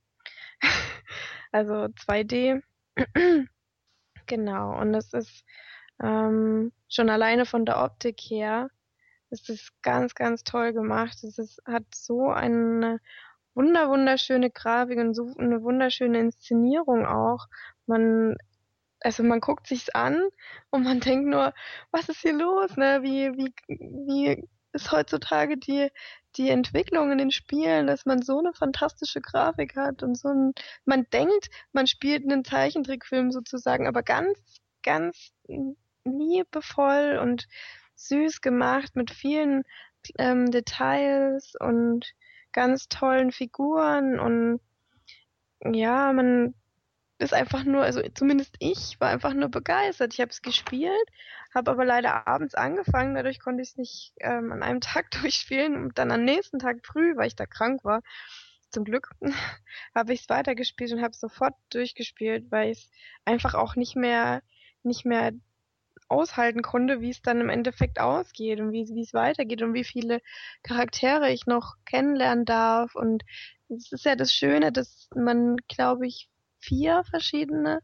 also 1.53 1.74
2D. 1.74 2.62
genau, 4.26 4.78
und 4.78 4.94
es 4.94 5.12
ist 5.12 5.44
ähm, 6.03 6.72
schon 6.88 7.11
alleine 7.11 7.44
von 7.44 7.66
der 7.66 7.82
Optik 7.82 8.20
her, 8.20 8.70
es 9.30 9.48
ist 9.48 9.72
ganz, 9.82 10.14
ganz 10.14 10.42
toll 10.42 10.72
gemacht. 10.72 11.22
Es 11.22 11.38
ist, 11.38 11.62
hat 11.64 11.84
so 11.94 12.30
eine 12.30 13.01
wunder, 13.55 13.88
wunderschöne 13.88 14.51
Grafik 14.51 14.98
und 14.98 15.14
so 15.14 15.34
eine 15.38 15.62
wunderschöne 15.62 16.18
Inszenierung 16.18 17.07
auch. 17.07 17.46
Man, 17.86 18.36
also 19.01 19.22
man 19.22 19.40
guckt 19.40 19.66
sich's 19.66 19.90
an 19.90 20.22
und 20.70 20.84
man 20.84 21.01
denkt 21.01 21.28
nur, 21.28 21.53
was 21.90 22.09
ist 22.09 22.20
hier 22.20 22.34
los, 22.34 22.76
ne? 22.76 23.01
Wie, 23.03 23.30
wie, 23.36 23.53
wie 23.68 24.48
ist 24.72 24.92
heutzutage 24.92 25.57
die, 25.57 25.88
die 26.36 26.51
Entwicklung 26.51 27.11
in 27.11 27.18
den 27.18 27.30
Spielen, 27.30 27.86
dass 27.86 28.07
man 28.07 28.22
so 28.22 28.38
eine 28.38 28.53
fantastische 28.55 29.20
Grafik 29.20 29.76
hat 29.76 30.03
und 30.03 30.16
so 30.16 30.28
ein, 30.28 30.53
man 30.84 31.07
denkt, 31.12 31.51
man 31.72 31.86
spielt 31.86 32.24
einen 32.24 32.44
Zeichentrickfilm 32.44 33.32
sozusagen, 33.32 33.88
aber 33.88 34.03
ganz, 34.03 34.38
ganz 34.82 35.32
liebevoll 36.05 37.18
und 37.20 37.46
süß 37.96 38.40
gemacht 38.40 38.96
mit 38.96 39.11
vielen 39.11 39.64
ähm, 40.18 40.51
Details 40.51 41.55
und 41.59 42.14
ganz 42.53 42.88
tollen 42.88 43.32
Figuren 43.32 44.18
und 44.18 44.61
ja, 45.64 46.12
man 46.12 46.55
ist 47.20 47.34
einfach 47.34 47.64
nur, 47.64 47.82
also 47.82 48.01
zumindest 48.14 48.57
ich 48.61 48.98
war 48.98 49.11
einfach 49.11 49.34
nur 49.34 49.51
begeistert. 49.51 50.14
Ich 50.14 50.20
habe 50.20 50.30
es 50.30 50.40
gespielt, 50.42 50.94
habe 51.55 51.70
aber 51.70 51.84
leider 51.84 52.26
abends 52.26 52.55
angefangen, 52.55 53.14
dadurch 53.14 53.40
konnte 53.40 53.62
ich 53.62 53.70
es 53.70 53.76
nicht 53.76 54.12
ähm, 54.20 54.53
an 54.53 54.62
einem 54.62 54.80
Tag 54.80 55.11
durchspielen 55.11 55.76
und 55.76 55.98
dann 55.98 56.11
am 56.11 56.24
nächsten 56.24 56.59
Tag 56.59 56.84
früh, 56.84 57.16
weil 57.16 57.28
ich 57.28 57.36
da 57.36 57.46
krank 57.46 57.84
war, 57.84 58.03
zum 58.70 58.84
Glück, 58.84 59.11
habe 59.94 60.12
ich 60.14 60.22
es 60.22 60.28
weitergespielt 60.28 60.92
und 60.92 61.03
habe 61.03 61.14
sofort 61.14 61.55
durchgespielt, 61.70 62.51
weil 62.51 62.70
ich 62.70 62.78
es 62.78 62.90
einfach 63.24 63.55
auch 63.55 63.76
nicht 63.76 63.96
mehr, 63.96 64.42
nicht 64.82 65.05
mehr 65.05 65.32
aushalten 66.11 66.62
konnte, 66.62 67.00
wie 67.00 67.11
es 67.11 67.22
dann 67.22 67.40
im 67.40 67.48
Endeffekt 67.48 68.00
ausgeht 68.00 68.61
und 68.61 68.72
wie 68.72 69.00
es 69.00 69.14
weitergeht 69.14 69.62
und 69.62 69.74
wie 69.74 69.84
viele 69.84 70.20
Charaktere 70.62 71.30
ich 71.30 71.46
noch 71.46 71.76
kennenlernen 71.84 72.44
darf. 72.44 72.94
Und 72.94 73.22
es 73.68 73.92
ist 73.92 74.04
ja 74.04 74.16
das 74.16 74.34
Schöne, 74.34 74.72
dass 74.72 75.08
man, 75.14 75.56
glaube 75.68 76.06
ich, 76.06 76.28
vier 76.58 77.04
verschiedene 77.04 77.80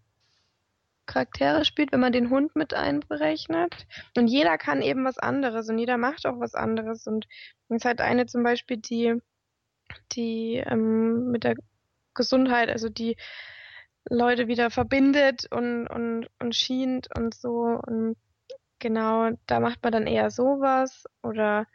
Charaktere 1.06 1.64
spielt, 1.64 1.92
wenn 1.92 2.00
man 2.00 2.12
den 2.12 2.30
Hund 2.30 2.56
mit 2.56 2.74
einberechnet. 2.74 3.86
Und 4.16 4.26
jeder 4.26 4.58
kann 4.58 4.82
eben 4.82 5.04
was 5.04 5.18
anderes 5.18 5.68
und 5.68 5.78
jeder 5.78 5.96
macht 5.96 6.26
auch 6.26 6.40
was 6.40 6.54
anderes. 6.54 7.06
Und 7.06 7.26
es 7.68 7.84
hat 7.84 8.00
eine 8.00 8.26
zum 8.26 8.42
Beispiel, 8.42 8.76
die, 8.76 9.14
die 10.12 10.56
ähm, 10.66 11.30
mit 11.30 11.44
der 11.44 11.54
Gesundheit, 12.14 12.70
also 12.70 12.88
die 12.88 13.16
Leute 14.08 14.48
wieder 14.48 14.70
verbindet 14.70 15.46
und, 15.50 15.86
und, 15.86 16.28
und 16.38 16.54
schient 16.54 17.08
und 17.16 17.34
so. 17.34 17.80
Und 17.86 18.16
genau, 18.78 19.30
da 19.46 19.60
macht 19.60 19.82
man 19.82 19.92
dann 19.92 20.06
eher 20.06 20.30
sowas. 20.30 21.04
Oder 21.22 21.66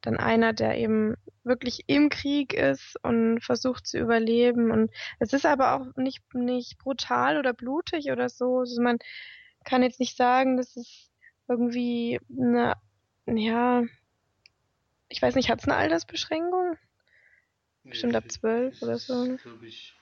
dann 0.00 0.16
einer, 0.16 0.52
der 0.52 0.78
eben 0.78 1.16
wirklich 1.42 1.84
im 1.88 2.08
Krieg 2.08 2.54
ist 2.54 2.96
und 3.02 3.40
versucht 3.42 3.86
zu 3.86 3.98
überleben. 3.98 4.70
Und 4.70 4.90
es 5.18 5.32
ist 5.32 5.46
aber 5.46 5.74
auch 5.74 5.96
nicht, 5.96 6.22
nicht 6.34 6.78
brutal 6.78 7.38
oder 7.38 7.52
blutig 7.52 8.10
oder 8.12 8.28
so. 8.28 8.60
Also 8.60 8.80
man 8.80 8.98
kann 9.64 9.82
jetzt 9.82 10.00
nicht 10.00 10.16
sagen, 10.16 10.56
dass 10.56 10.76
es 10.76 11.10
irgendwie 11.48 12.20
eine, 12.30 12.74
ja, 13.26 13.82
ich 15.08 15.20
weiß 15.20 15.34
nicht, 15.34 15.50
hat 15.50 15.60
es 15.60 15.64
eine 15.64 15.76
Altersbeschränkung? 15.76 16.76
Bestimmt 17.84 18.14
ab 18.14 18.30
12 18.30 18.82
oder 18.82 18.98
so. 18.98 19.36
glaube 19.36 19.66
ich. 19.66 19.97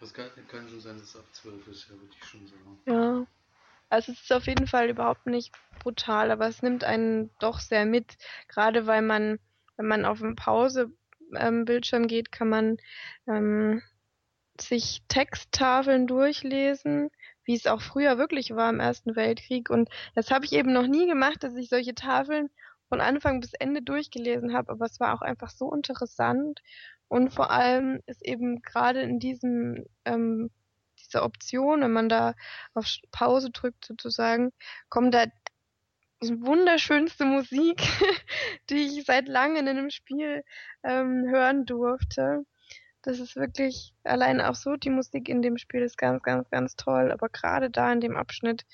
Das 0.00 0.14
kann, 0.14 0.30
kann 0.48 0.68
schon 0.68 0.80
sein, 0.80 0.96
dass 0.98 1.08
es 1.08 1.16
ab 1.16 1.26
12 1.32 1.66
ist, 1.68 1.88
ja, 1.88 1.94
würde 1.94 2.14
ich 2.18 2.24
schon 2.24 2.46
sagen. 2.46 2.78
Ja. 2.86 3.26
Also 3.90 4.12
es 4.12 4.22
ist 4.22 4.32
auf 4.32 4.46
jeden 4.46 4.66
Fall 4.66 4.88
überhaupt 4.88 5.26
nicht 5.26 5.52
brutal, 5.80 6.30
aber 6.30 6.46
es 6.46 6.62
nimmt 6.62 6.84
einen 6.84 7.30
doch 7.38 7.58
sehr 7.58 7.84
mit. 7.84 8.16
Gerade 8.48 8.86
weil 8.86 9.02
man, 9.02 9.38
wenn 9.76 9.86
man 9.86 10.04
auf 10.04 10.20
den 10.20 10.36
Pause-Bildschirm 10.36 12.06
geht, 12.06 12.32
kann 12.32 12.48
man 12.48 12.76
ähm, 13.26 13.82
sich 14.60 15.02
Texttafeln 15.08 16.06
durchlesen, 16.06 17.10
wie 17.44 17.56
es 17.56 17.66
auch 17.66 17.82
früher 17.82 18.16
wirklich 18.16 18.54
war 18.54 18.70
im 18.70 18.80
Ersten 18.80 19.16
Weltkrieg. 19.16 19.70
Und 19.70 19.90
das 20.14 20.30
habe 20.30 20.44
ich 20.44 20.52
eben 20.52 20.72
noch 20.72 20.86
nie 20.86 21.06
gemacht, 21.06 21.42
dass 21.42 21.56
ich 21.56 21.68
solche 21.68 21.94
Tafeln 21.94 22.48
von 22.88 23.00
Anfang 23.00 23.40
bis 23.40 23.54
Ende 23.54 23.82
durchgelesen 23.82 24.52
habe, 24.52 24.72
aber 24.72 24.86
es 24.86 25.00
war 25.00 25.14
auch 25.14 25.22
einfach 25.22 25.50
so 25.50 25.72
interessant. 25.72 26.60
Und 27.10 27.34
vor 27.34 27.50
allem 27.50 28.00
ist 28.06 28.24
eben 28.24 28.62
gerade 28.62 29.02
in 29.02 29.18
diesem 29.18 29.84
ähm, 30.04 30.48
dieser 31.00 31.24
Option, 31.24 31.80
wenn 31.80 31.90
man 31.90 32.08
da 32.08 32.34
auf 32.72 32.86
Pause 33.10 33.50
drückt 33.50 33.84
sozusagen, 33.84 34.52
kommt 34.88 35.12
da 35.12 35.24
wunderschönste 36.22 37.24
Musik, 37.24 37.82
die 38.70 38.76
ich 38.76 39.04
seit 39.06 39.26
langem 39.26 39.56
in 39.56 39.68
einem 39.68 39.90
Spiel 39.90 40.44
ähm, 40.84 41.26
hören 41.28 41.66
durfte. 41.66 42.44
Das 43.02 43.18
ist 43.18 43.34
wirklich, 43.34 43.92
allein 44.04 44.40
auch 44.40 44.54
so, 44.54 44.76
die 44.76 44.90
Musik 44.90 45.28
in 45.28 45.42
dem 45.42 45.58
Spiel 45.58 45.80
ist 45.80 45.98
ganz, 45.98 46.22
ganz, 46.22 46.48
ganz 46.50 46.76
toll. 46.76 47.10
Aber 47.10 47.28
gerade 47.28 47.70
da 47.70 47.92
in 47.92 48.00
dem 48.00 48.16
Abschnitt, 48.16 48.66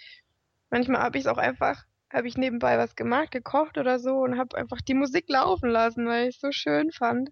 manchmal 0.68 1.00
habe 1.00 1.16
ich 1.16 1.24
es 1.24 1.30
auch 1.30 1.38
einfach, 1.38 1.84
habe 2.12 2.28
ich 2.28 2.36
nebenbei 2.36 2.76
was 2.76 2.96
gemacht, 2.96 3.30
gekocht 3.30 3.78
oder 3.78 3.98
so 3.98 4.16
und 4.18 4.36
habe 4.36 4.58
einfach 4.58 4.82
die 4.82 4.94
Musik 4.94 5.26
laufen 5.28 5.70
lassen, 5.70 6.06
weil 6.06 6.28
ich 6.28 6.34
es 6.34 6.40
so 6.42 6.52
schön 6.52 6.92
fand. 6.92 7.30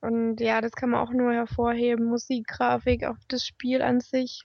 Und 0.00 0.40
ja, 0.40 0.60
das 0.60 0.72
kann 0.72 0.90
man 0.90 1.00
auch 1.00 1.12
nur 1.12 1.32
hervorheben. 1.32 2.06
Musik, 2.06 2.46
Grafik, 2.46 3.04
auch 3.04 3.16
das 3.28 3.44
Spiel 3.44 3.82
an 3.82 4.00
sich. 4.00 4.44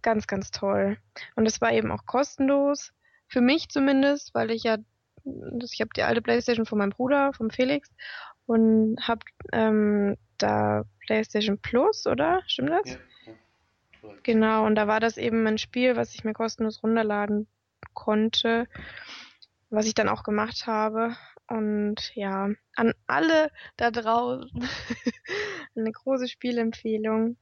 Ganz, 0.00 0.26
ganz 0.26 0.50
toll. 0.50 0.96
Und 1.36 1.46
es 1.46 1.60
war 1.60 1.72
eben 1.72 1.90
auch 1.90 2.06
kostenlos. 2.06 2.92
Für 3.28 3.40
mich 3.40 3.68
zumindest, 3.68 4.34
weil 4.34 4.50
ich 4.50 4.64
ja, 4.64 4.78
ich 5.24 5.80
habe 5.80 5.90
die 5.96 6.02
alte 6.02 6.22
Playstation 6.22 6.66
von 6.66 6.78
meinem 6.78 6.90
Bruder, 6.90 7.32
vom 7.32 7.50
Felix, 7.50 7.90
und 8.46 8.96
habe 9.00 9.20
ähm, 9.52 10.16
da 10.38 10.84
Playstation 11.00 11.58
Plus, 11.58 12.06
oder? 12.06 12.42
Stimmt 12.46 12.70
das? 12.70 12.90
Ja, 12.90 12.98
ja. 13.26 14.14
Genau, 14.22 14.66
und 14.66 14.74
da 14.74 14.88
war 14.88 15.00
das 15.00 15.16
eben 15.16 15.46
ein 15.46 15.58
Spiel, 15.58 15.96
was 15.96 16.14
ich 16.14 16.24
mir 16.24 16.32
kostenlos 16.32 16.82
runterladen 16.82 17.46
konnte, 17.94 18.66
was 19.70 19.86
ich 19.86 19.94
dann 19.94 20.08
auch 20.08 20.24
gemacht 20.24 20.66
habe. 20.66 21.16
Und 21.52 22.14
ja, 22.14 22.48
an 22.76 22.94
alle 23.06 23.50
da 23.76 23.90
draußen 23.90 24.48
eine 25.76 25.92
große 25.92 26.26
Spielempfehlung. 26.26 27.36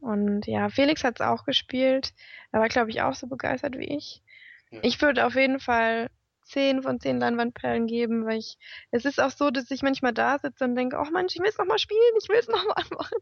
Und 0.00 0.46
ja, 0.46 0.70
Felix 0.70 1.04
hat 1.04 1.20
es 1.20 1.26
auch 1.26 1.44
gespielt. 1.44 2.14
Er 2.52 2.60
war, 2.60 2.68
glaube 2.68 2.88
ich, 2.88 3.02
auch 3.02 3.14
so 3.14 3.26
begeistert 3.26 3.76
wie 3.76 3.94
ich. 3.96 4.22
Ja. 4.70 4.80
Ich 4.82 5.02
würde 5.02 5.26
auf 5.26 5.34
jeden 5.34 5.60
Fall 5.60 6.08
10 6.44 6.82
von 6.82 6.98
10 6.98 7.18
Leinwandperlen 7.20 7.86
geben, 7.86 8.24
weil 8.24 8.38
ich, 8.38 8.56
es 8.92 9.04
ist 9.04 9.20
auch 9.20 9.30
so, 9.30 9.50
dass 9.50 9.70
ich 9.70 9.82
manchmal 9.82 10.14
da 10.14 10.38
sitze 10.38 10.64
und 10.64 10.74
denke, 10.74 10.96
oh 10.98 11.10
Mensch, 11.10 11.34
ich 11.34 11.42
will 11.42 11.50
es 11.50 11.58
nochmal 11.58 11.78
spielen, 11.78 12.00
ich 12.22 12.30
will 12.30 12.38
es 12.38 12.48
nochmal 12.48 12.82
machen. 12.96 13.18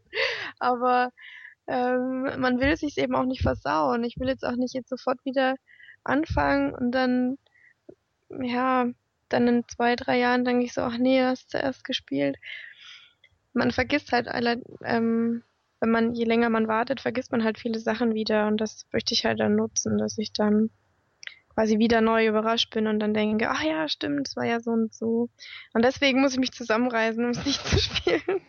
Aber 0.59 1.11
ähm, 1.67 2.39
man 2.39 2.61
will 2.61 2.69
es 2.69 2.79
sich 2.79 2.97
eben 2.97 3.13
auch 3.13 3.25
nicht 3.25 3.41
versauen. 3.41 4.05
Ich 4.05 4.15
will 4.21 4.29
jetzt 4.29 4.45
auch 4.45 4.55
nicht 4.55 4.73
jetzt 4.73 4.89
sofort 4.89 5.19
wieder 5.25 5.55
anfangen 6.05 6.73
und 6.73 6.91
dann, 6.91 7.37
ja, 8.29 8.87
dann 9.35 9.47
in 9.47 9.67
zwei, 9.67 9.95
drei 9.95 10.17
Jahren 10.17 10.45
denke 10.45 10.65
ich 10.65 10.73
so, 10.73 10.81
ach 10.81 10.97
nee, 10.97 11.21
hast 11.21 11.51
zuerst 11.51 11.83
gespielt. 11.83 12.37
Man 13.53 13.71
vergisst 13.71 14.11
halt 14.13 14.27
alle, 14.27 14.63
ähm, 14.83 15.43
wenn 15.81 15.91
man, 15.91 16.13
je 16.13 16.23
länger 16.23 16.49
man 16.49 16.67
wartet, 16.67 17.01
vergisst 17.01 17.31
man 17.31 17.43
halt 17.43 17.59
viele 17.59 17.79
Sachen 17.79 18.13
wieder 18.13 18.47
und 18.47 18.61
das 18.61 18.85
möchte 18.91 19.13
ich 19.13 19.25
halt 19.25 19.39
dann 19.39 19.55
nutzen, 19.55 19.97
dass 19.97 20.17
ich 20.17 20.31
dann 20.31 20.69
quasi 21.49 21.79
wieder 21.79 22.01
neu 22.01 22.27
überrascht 22.27 22.73
bin 22.73 22.87
und 22.87 22.99
dann 22.99 23.13
denke, 23.13 23.49
ach 23.49 23.63
ja, 23.63 23.87
stimmt, 23.87 24.27
es 24.27 24.35
war 24.35 24.45
ja 24.45 24.59
so 24.59 24.71
und 24.71 24.93
so. 24.93 25.29
Und 25.73 25.83
deswegen 25.85 26.21
muss 26.21 26.33
ich 26.33 26.39
mich 26.39 26.51
zusammenreißen, 26.51 27.23
um 27.23 27.31
es 27.31 27.45
nicht 27.45 27.65
zu 27.65 27.77
spielen. 27.79 28.41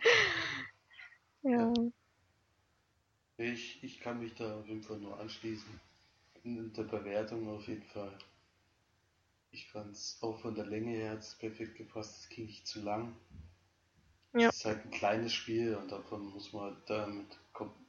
ja. 1.43 1.73
Ich, 3.37 3.83
ich 3.83 3.99
kann 3.99 4.19
mich 4.19 4.33
da 4.35 4.59
auf 4.59 4.67
jeden 4.67 4.81
Fall 4.81 4.97
nur 4.97 5.19
anschließen. 5.19 5.79
In 6.43 6.73
der 6.73 6.83
Bewertung 6.83 7.47
auf 7.49 7.67
jeden 7.67 7.83
Fall. 7.83 8.11
Ich 9.57 9.67
fand 9.69 9.91
es 9.91 10.19
auch 10.21 10.39
von 10.39 10.53
der 10.53 10.67
Länge 10.67 10.91
her 10.91 11.13
hat's 11.13 11.33
perfekt 11.33 11.77
gepasst. 11.77 12.15
Es 12.21 12.29
ging 12.29 12.45
nicht 12.45 12.67
zu 12.67 12.79
lang. 12.79 13.15
Ja. 14.35 14.49
Es 14.49 14.57
ist 14.57 14.65
halt 14.65 14.85
ein 14.85 14.91
kleines 14.91 15.33
Spiel 15.33 15.73
und 15.75 15.91
davon 15.91 16.29
muss 16.29 16.53
man 16.53 16.65
halt 16.65 16.77
damit 16.85 17.25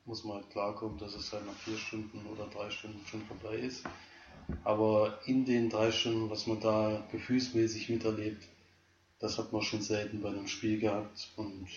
muss 0.07 0.25
man 0.25 0.37
halt 0.37 0.49
klarkommen, 0.49 0.97
dass 0.97 1.15
es 1.15 1.31
halt 1.31 1.45
nach 1.45 1.55
vier 1.57 1.77
Stunden 1.77 2.25
oder 2.25 2.47
drei 2.47 2.71
Stunden 2.71 3.05
schon 3.07 3.21
vorbei 3.27 3.57
ist. 3.57 3.85
Aber 4.65 5.21
in 5.27 5.45
den 5.45 5.69
drei 5.69 5.93
Stunden, 5.93 6.31
was 6.31 6.47
man 6.47 6.59
da 6.59 7.07
gefühlsmäßig 7.13 7.91
miterlebt, 7.91 8.49
das 9.19 9.37
hat 9.37 9.53
man 9.53 9.61
schon 9.61 9.83
selten 9.83 10.23
bei 10.23 10.31
einem 10.31 10.49
Spiel 10.49 10.81
gehabt 10.81 11.29
und 11.37 11.69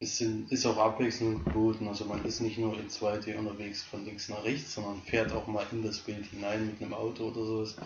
es 0.00 0.16
sind, 0.16 0.50
ist 0.50 0.64
auch 0.64 0.78
Abwechslung 0.78 1.44
geboten. 1.44 1.86
Also 1.86 2.06
man 2.06 2.24
ist 2.24 2.40
nicht 2.40 2.56
nur 2.56 2.78
in 2.78 2.88
2D 2.88 3.36
unterwegs 3.36 3.82
von 3.82 4.06
links 4.06 4.30
nach 4.30 4.42
rechts, 4.42 4.72
sondern 4.72 5.02
fährt 5.02 5.32
auch 5.32 5.46
mal 5.46 5.66
in 5.70 5.82
das 5.82 5.98
Bild 5.98 6.24
hinein 6.24 6.66
mit 6.66 6.80
einem 6.80 6.94
Auto 6.94 7.28
oder 7.28 7.44
sowas. 7.44 7.76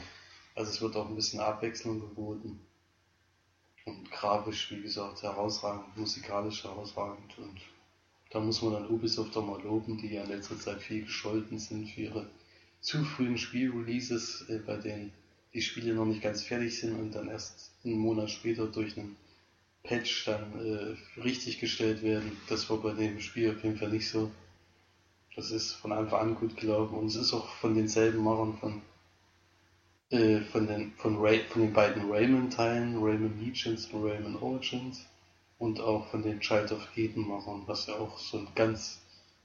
Also 0.57 0.71
es 0.71 0.81
wird 0.81 0.97
auch 0.97 1.09
ein 1.09 1.15
bisschen 1.15 1.41
Abwechslung 1.41 2.01
geboten. 2.01 2.59
Und 3.85 4.11
grafisch, 4.11 4.71
wie 4.73 4.81
gesagt, 4.81 5.23
herausragend, 5.23 5.97
musikalisch 5.97 6.65
herausragend. 6.65 7.39
Und 7.39 7.61
da 8.31 8.41
muss 8.41 8.63
man 8.63 8.73
dann 8.73 8.89
Ubisoft 8.89 9.37
auch 9.37 9.47
mal 9.47 9.63
loben, 9.63 9.99
die 9.99 10.15
ja 10.15 10.25
in 10.25 10.31
letzter 10.31 10.59
Zeit 10.59 10.83
viel 10.83 11.05
gescholten 11.05 11.59
sind 11.59 11.89
für 11.89 12.01
ihre 12.01 12.27
zu 12.81 13.05
frühen 13.05 13.37
Spielreleases, 13.37 14.47
äh, 14.49 14.59
bei 14.59 14.77
denen 14.77 15.13
die 15.53 15.61
Spiele 15.63 15.95
noch 15.95 16.07
nicht 16.07 16.23
ganz 16.23 16.43
fertig 16.43 16.79
sind 16.79 16.99
und 16.99 17.13
dann 17.13 17.29
erst 17.29 17.71
einen 17.85 17.99
Monat 17.99 18.31
später 18.31 18.67
durch 18.67 18.97
einen 18.97 19.17
Patch 19.83 20.25
dann 20.25 20.53
äh, 20.59 21.21
richtig 21.21 21.61
gestellt 21.61 22.03
werden. 22.03 22.33
Das 22.49 22.69
war 22.71 22.79
bei 22.79 22.93
dem 22.93 23.21
Spiel 23.21 23.51
auf 23.51 23.63
jeden 23.63 23.77
Fall 23.77 23.91
nicht 23.91 24.09
so. 24.09 24.31
Das 25.35 25.51
ist 25.51 25.73
von 25.73 25.93
Anfang 25.93 26.21
an 26.21 26.35
gut 26.35 26.57
gelaufen 26.57 26.95
und 26.95 27.07
es 27.07 27.17
ist 27.17 27.35
auch 27.35 27.49
von 27.57 27.75
denselben 27.75 28.25
Machern 28.25 28.57
von 28.59 28.83
äh, 30.11 30.41
von 30.41 30.67
den 30.67 30.93
von, 30.97 31.19
Ray, 31.19 31.41
von 31.49 31.63
den 31.63 31.73
beiden 31.73 32.11
Rayman-Teilen, 32.11 32.97
Rayman 33.03 33.41
Legends 33.41 33.87
und 33.87 34.05
Rayman 34.05 34.37
Origins 34.37 35.07
und 35.59 35.81
auch 35.81 36.09
von 36.09 36.23
den 36.23 36.41
Child 36.41 36.73
of 36.73 36.89
Eden 36.97 37.27
Machern, 37.27 37.63
was 37.67 37.87
ja 37.87 37.97
auch 37.97 38.19
so 38.19 38.39
ein 38.39 38.49
ganz 38.55 39.01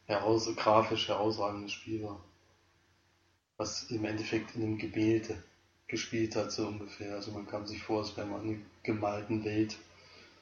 heraus 0.05 0.49
grafisch 0.55 1.07
herausragendes 1.07 1.71
Spiel 1.71 2.03
war 2.03 2.21
was 3.61 3.83
im 3.91 4.05
Endeffekt 4.05 4.55
in 4.55 4.63
einem 4.63 4.79
Gemälde 4.79 5.43
gespielt 5.87 6.35
hat, 6.35 6.51
so 6.51 6.65
ungefähr. 6.65 7.13
Also 7.13 7.31
man 7.31 7.45
kam 7.45 7.67
sich 7.67 7.79
vor, 7.83 7.99
als 7.99 8.17
wäre 8.17 8.25
man 8.25 8.43
in 8.43 8.55
einer 8.55 8.61
gemalten 8.81 9.45
Welt. 9.45 9.77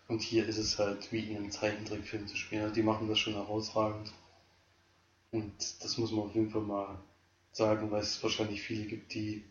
Und 0.08 0.22
hier 0.22 0.48
ist 0.48 0.58
es 0.58 0.80
halt 0.80 1.12
wie 1.12 1.30
in 1.30 1.36
einem 1.36 1.52
Zeichentrickfilm 1.52 2.28
zu 2.28 2.38
spielen. 2.38 2.64
Also 2.64 2.76
die 2.76 2.82
machen 2.82 3.10
das 3.10 3.20
schon 3.20 3.34
herausragend. 3.34 4.14
Und 5.32 5.84
das 5.84 5.98
muss 5.98 6.14
man 6.14 6.28
auf 6.28 6.34
jeden 6.34 6.50
Fall 6.50 6.62
mal 6.62 6.98
sagen, 7.52 7.92
weil 7.92 8.02
es 8.02 8.24
wahrscheinlich 8.24 8.62
viele 8.62 8.86
gibt, 8.86 9.14
die 9.14 9.44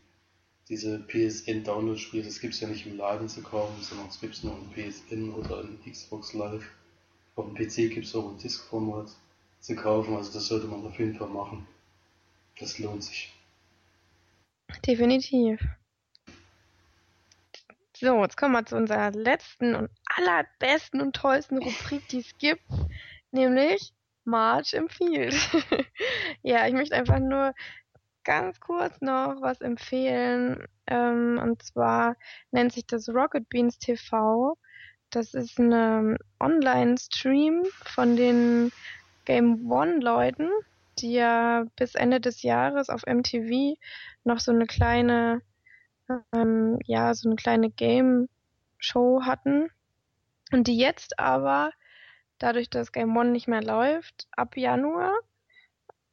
diese 0.68 0.98
PSN-Download-Spiele, 0.98 2.24
das 2.24 2.40
gibt 2.40 2.54
es 2.54 2.60
ja 2.60 2.68
nicht 2.68 2.86
im 2.86 2.96
Laden 2.96 3.28
zu 3.28 3.42
kaufen, 3.42 3.82
sondern 3.82 4.08
es 4.08 4.20
gibt 4.20 4.34
es 4.34 4.44
nur 4.44 4.54
im 4.54 4.70
PSN 4.70 5.30
oder 5.30 5.62
in 5.62 5.80
Xbox 5.90 6.34
Live. 6.34 6.64
Auf 7.36 7.46
dem 7.46 7.54
PC 7.54 7.92
gibt 7.94 8.06
es 8.06 8.14
auch 8.14 8.28
ein 8.30 8.38
Disk-Format 8.38 9.10
zu 9.60 9.74
kaufen, 9.76 10.14
also 10.16 10.32
das 10.32 10.46
sollte 10.46 10.66
man 10.66 10.84
auf 10.84 10.98
jeden 10.98 11.14
Fall 11.14 11.28
machen. 11.28 11.66
Das 12.58 12.78
lohnt 12.78 13.04
sich. 13.04 13.32
Definitiv. 14.86 15.60
So, 17.96 18.22
jetzt 18.22 18.36
kommen 18.36 18.52
wir 18.52 18.64
zu 18.64 18.76
unserer 18.76 19.10
letzten 19.10 19.74
und 19.74 19.90
allerbesten 20.04 21.00
und 21.00 21.16
tollsten 21.16 21.58
Rubrik, 21.58 22.06
die 22.08 22.20
es 22.20 22.36
gibt, 22.38 22.62
nämlich 23.32 23.92
March 24.24 24.74
empfiehlt. 24.74 25.34
ja, 26.42 26.66
ich 26.68 26.74
möchte 26.74 26.94
einfach 26.94 27.18
nur 27.18 27.54
ganz 28.28 28.60
kurz 28.60 29.00
noch 29.00 29.40
was 29.40 29.62
empfehlen. 29.62 30.66
Ähm, 30.86 31.40
und 31.42 31.62
zwar 31.62 32.14
nennt 32.50 32.72
sich 32.72 32.86
das 32.86 33.08
Rocket 33.08 33.48
Beans 33.48 33.78
TV. 33.78 34.56
Das 35.10 35.32
ist 35.32 35.58
ein 35.58 36.18
Online-Stream 36.38 37.64
von 37.84 38.16
den 38.16 38.70
Game 39.24 39.70
One-Leuten 39.70 40.50
die 41.00 41.12
ja 41.12 41.64
bis 41.76 41.94
Ende 41.94 42.20
des 42.20 42.42
Jahres 42.42 42.90
auf 42.90 43.06
MTV 43.06 43.76
noch 44.24 44.40
so 44.40 44.52
eine 44.52 44.66
kleine, 44.66 45.42
ähm, 46.32 46.78
ja, 46.84 47.14
so 47.14 47.28
eine 47.28 47.36
kleine 47.36 47.70
Game-Show 47.70 49.22
hatten. 49.22 49.70
Und 50.52 50.66
die 50.66 50.78
jetzt 50.78 51.18
aber, 51.18 51.72
dadurch, 52.38 52.70
dass 52.70 52.92
Game 52.92 53.16
One 53.16 53.30
nicht 53.30 53.48
mehr 53.48 53.62
läuft, 53.62 54.26
ab 54.32 54.56
Januar 54.56 55.14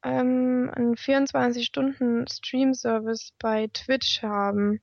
ähm, 0.06 0.70
einen 0.72 0.94
24-Stunden-Stream-Service 0.94 3.32
bei 3.38 3.68
Twitch 3.72 4.22
haben. 4.22 4.80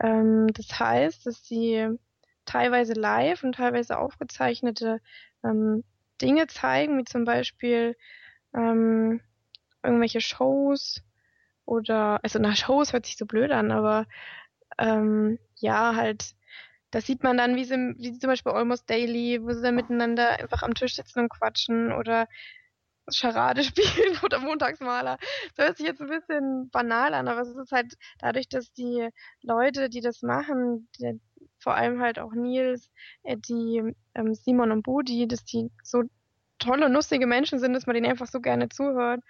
Ähm, 0.00 0.46
das 0.54 0.80
heißt, 0.80 1.26
dass 1.26 1.44
sie 1.44 1.88
teilweise 2.46 2.94
live 2.94 3.44
und 3.44 3.56
teilweise 3.56 3.98
aufgezeichnete 3.98 5.02
ähm, 5.44 5.84
Dinge 6.22 6.46
zeigen, 6.46 6.96
wie 6.98 7.04
zum 7.04 7.26
Beispiel 7.26 7.96
ähm, 8.54 9.20
irgendwelche 9.82 10.22
Shows 10.22 11.02
oder, 11.66 12.20
also 12.22 12.38
nach 12.38 12.56
Shows 12.56 12.94
hört 12.94 13.04
sich 13.06 13.16
so 13.18 13.26
blöd 13.26 13.50
an, 13.52 13.70
aber 13.72 14.06
ähm, 14.78 15.38
ja, 15.56 15.94
halt, 15.96 16.34
das 16.90 17.06
sieht 17.06 17.22
man 17.22 17.36
dann, 17.36 17.56
wie 17.56 17.64
sie, 17.64 17.94
wie 17.98 18.12
sie 18.12 18.18
zum 18.18 18.30
Beispiel 18.30 18.52
Almost 18.52 18.88
Daily, 18.88 19.42
wo 19.42 19.52
sie 19.52 19.62
dann 19.62 19.74
miteinander 19.74 20.38
einfach 20.38 20.62
am 20.62 20.74
Tisch 20.74 20.96
sitzen 20.96 21.20
und 21.20 21.28
quatschen 21.28 21.92
oder 21.92 22.28
Charade 23.10 23.62
spielen 23.64 24.18
oder 24.22 24.40
Montagsmaler. 24.40 25.18
Das 25.54 25.66
hört 25.66 25.76
sich 25.78 25.86
jetzt 25.86 26.00
ein 26.00 26.08
bisschen 26.08 26.70
banal 26.70 27.14
an, 27.14 27.28
aber 27.28 27.42
es 27.42 27.54
ist 27.54 27.72
halt 27.72 27.94
dadurch, 28.18 28.48
dass 28.48 28.72
die 28.72 29.08
Leute, 29.42 29.88
die 29.88 30.00
das 30.00 30.22
machen, 30.22 30.88
die, 30.98 31.20
vor 31.58 31.74
allem 31.74 32.00
halt 32.00 32.18
auch 32.18 32.32
Nils, 32.32 32.90
äh, 33.22 33.36
die 33.36 33.94
ähm, 34.14 34.34
Simon 34.34 34.72
und 34.72 34.82
Budi, 34.82 35.26
dass 35.26 35.44
die 35.44 35.70
so 35.82 36.02
tolle, 36.58 36.88
lustige 36.88 37.26
Menschen 37.26 37.58
sind, 37.58 37.74
dass 37.74 37.86
man 37.86 37.94
denen 37.94 38.10
einfach 38.10 38.26
so 38.26 38.40
gerne 38.40 38.68
zuhört. 38.68 39.22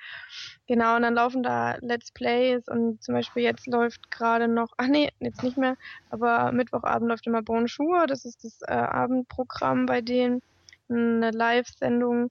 Genau, 0.67 0.97
und 0.97 1.03
dann 1.03 1.15
laufen 1.15 1.43
da 1.43 1.77
Let's 1.81 2.13
Plays 2.13 2.69
und 2.69 3.03
zum 3.03 3.15
Beispiel 3.15 3.43
jetzt 3.43 3.67
läuft 3.67 4.11
gerade 4.11 4.49
noch, 4.49 4.69
ach 4.77 4.87
nee, 4.87 5.11
jetzt 5.21 5.43
nicht 5.43 5.57
mehr, 5.57 5.77
aber 6.11 6.53
Mittwochabend 6.53 7.09
läuft 7.09 7.27
immer 7.27 7.43
Bonjour, 7.43 8.07
das 8.07 8.25
ist 8.25 8.45
das 8.45 8.63
äh, 8.63 8.73
Abendprogramm 8.73 9.87
bei 9.87 10.01
denen, 10.01 10.41
eine 10.89 11.31
Live-Sendung, 11.31 12.31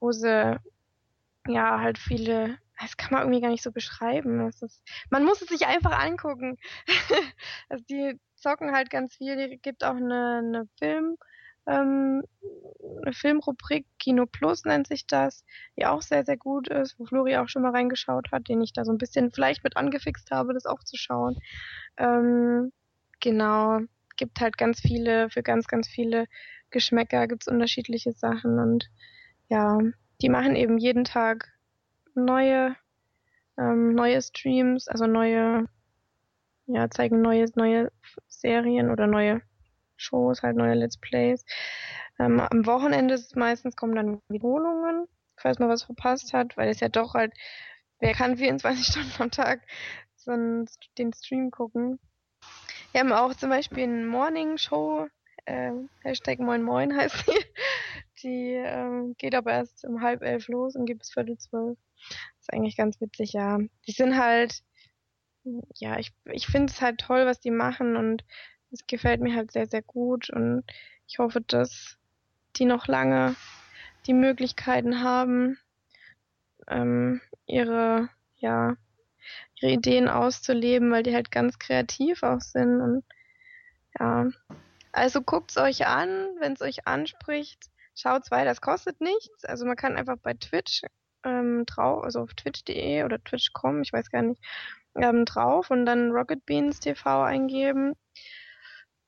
wo 0.00 0.12
sie 0.12 0.58
ja 1.48 1.80
halt 1.80 1.98
viele, 1.98 2.58
das 2.80 2.96
kann 2.96 3.12
man 3.12 3.22
irgendwie 3.22 3.40
gar 3.40 3.50
nicht 3.50 3.62
so 3.62 3.72
beschreiben. 3.72 4.48
Ist, 4.48 4.82
man 5.10 5.24
muss 5.24 5.42
es 5.42 5.48
sich 5.48 5.66
einfach 5.66 5.98
angucken. 5.98 6.56
also 7.68 7.84
die 7.88 8.18
zocken 8.36 8.72
halt 8.72 8.90
ganz 8.90 9.16
viel, 9.16 9.36
die 9.48 9.58
gibt 9.58 9.84
auch 9.84 9.96
eine, 9.96 10.42
eine 10.44 10.68
Film- 10.78 11.16
ähm, 11.66 12.22
eine 13.02 13.12
Filmrubrik 13.12 13.86
Kino 13.98 14.26
Plus 14.26 14.64
nennt 14.64 14.86
sich 14.86 15.06
das, 15.06 15.44
die 15.76 15.86
auch 15.86 16.02
sehr, 16.02 16.24
sehr 16.24 16.36
gut 16.36 16.68
ist, 16.68 16.98
wo 16.98 17.04
Flori 17.06 17.36
auch 17.36 17.48
schon 17.48 17.62
mal 17.62 17.72
reingeschaut 17.72 18.30
hat, 18.32 18.48
den 18.48 18.60
ich 18.62 18.72
da 18.72 18.84
so 18.84 18.92
ein 18.92 18.98
bisschen 18.98 19.32
vielleicht 19.32 19.64
mit 19.64 19.76
angefixt 19.76 20.30
habe, 20.30 20.54
das 20.54 20.66
auch 20.66 20.82
zu 20.84 20.96
schauen. 20.96 21.36
Ähm, 21.96 22.72
genau, 23.20 23.80
gibt 24.16 24.40
halt 24.40 24.56
ganz 24.58 24.80
viele, 24.80 25.28
für 25.30 25.42
ganz, 25.42 25.66
ganz 25.66 25.88
viele 25.88 26.26
Geschmäcker 26.70 27.26
gibt's 27.26 27.48
unterschiedliche 27.48 28.12
Sachen 28.12 28.58
und 28.58 28.88
ja, 29.48 29.78
die 30.20 30.28
machen 30.28 30.56
eben 30.56 30.78
jeden 30.78 31.04
Tag 31.04 31.52
neue, 32.14 32.76
ähm, 33.58 33.94
neue 33.94 34.20
Streams, 34.22 34.88
also 34.88 35.06
neue, 35.06 35.68
ja, 36.66 36.90
zeigen 36.90 37.20
neue, 37.20 37.46
neue 37.54 37.92
Serien 38.28 38.90
oder 38.90 39.06
neue 39.06 39.42
Shows, 39.96 40.42
halt 40.42 40.56
neue 40.56 40.74
Let's 40.74 40.96
Plays. 40.96 41.44
Ähm, 42.18 42.40
am 42.40 42.66
Wochenende 42.66 43.14
ist 43.14 43.26
es 43.26 43.34
meistens 43.34 43.76
kommen 43.76 43.94
dann 43.94 44.20
Wiederholungen, 44.28 45.06
falls 45.36 45.58
man 45.58 45.68
was 45.68 45.82
verpasst 45.82 46.32
hat, 46.32 46.56
weil 46.56 46.70
es 46.70 46.80
ja 46.80 46.88
doch 46.88 47.14
halt, 47.14 47.32
wer 48.00 48.14
kann 48.14 48.36
24 48.36 48.86
Stunden 48.90 49.22
am 49.22 49.30
Tag 49.30 49.60
so 50.16 50.30
einen, 50.32 50.66
den 50.98 51.12
Stream 51.12 51.50
gucken. 51.50 51.98
Wir 52.92 53.00
haben 53.00 53.12
auch 53.12 53.34
zum 53.34 53.50
Beispiel 53.50 53.84
eine 53.84 54.06
Morning 54.06 54.56
Show, 54.56 55.06
äh, 55.44 55.72
Hashtag 56.02 56.38
Moin 56.38 56.62
Moin 56.62 56.96
heißt 56.96 57.26
die. 57.26 57.44
Die 58.22 58.54
ähm, 58.54 59.14
geht 59.18 59.34
aber 59.34 59.52
erst 59.52 59.84
um 59.84 60.00
halb 60.00 60.22
elf 60.22 60.48
los 60.48 60.74
und 60.74 60.86
gibt 60.86 61.00
bis 61.00 61.12
viertel 61.12 61.36
zwölf. 61.38 61.78
ist 62.40 62.52
eigentlich 62.52 62.76
ganz 62.76 63.00
witzig, 63.00 63.32
ja. 63.32 63.58
Die 63.86 63.92
sind 63.92 64.16
halt, 64.16 64.62
ja, 65.76 65.98
ich, 65.98 66.12
ich 66.24 66.46
finde 66.46 66.72
es 66.72 66.80
halt 66.80 66.98
toll, 66.98 67.26
was 67.26 67.40
die 67.40 67.50
machen 67.50 67.96
und 67.96 68.24
es 68.70 68.86
gefällt 68.86 69.20
mir 69.20 69.34
halt 69.34 69.52
sehr, 69.52 69.66
sehr 69.66 69.82
gut 69.82 70.30
und 70.30 70.64
ich 71.06 71.18
hoffe, 71.18 71.40
dass 71.40 71.98
die 72.56 72.64
noch 72.64 72.88
lange 72.88 73.36
die 74.06 74.14
Möglichkeiten 74.14 75.02
haben, 75.02 75.58
ähm, 76.68 77.20
ihre, 77.46 78.08
ja, 78.36 78.76
ihre 79.60 79.72
Ideen 79.72 80.08
auszuleben, 80.08 80.90
weil 80.90 81.02
die 81.02 81.14
halt 81.14 81.30
ganz 81.30 81.58
kreativ 81.58 82.22
auch 82.22 82.40
sind 82.40 82.80
und 82.80 83.04
ja. 83.98 84.28
Also 84.92 85.20
guckt's 85.20 85.58
euch 85.58 85.86
an, 85.86 86.08
wenn 86.40 86.54
es 86.54 86.62
euch 86.62 86.86
anspricht. 86.86 87.70
Schaut's 87.96 88.30
weiter, 88.30 88.50
das 88.50 88.60
kostet 88.60 89.00
nichts. 89.00 89.44
Also 89.44 89.64
man 89.64 89.76
kann 89.76 89.96
einfach 89.96 90.18
bei 90.18 90.34
Twitch 90.34 90.82
ähm, 91.24 91.64
drauf, 91.66 92.04
also 92.04 92.20
auf 92.20 92.34
twitch.de 92.34 93.04
oder 93.04 93.22
twitch.com, 93.22 93.80
ich 93.80 93.92
weiß 93.92 94.10
gar 94.10 94.22
nicht, 94.22 94.42
ähm, 94.94 95.24
drauf 95.24 95.70
und 95.70 95.86
dann 95.86 96.12
Rocket 96.12 96.44
Beans 96.44 96.78
TV 96.80 97.22
eingeben. 97.22 97.94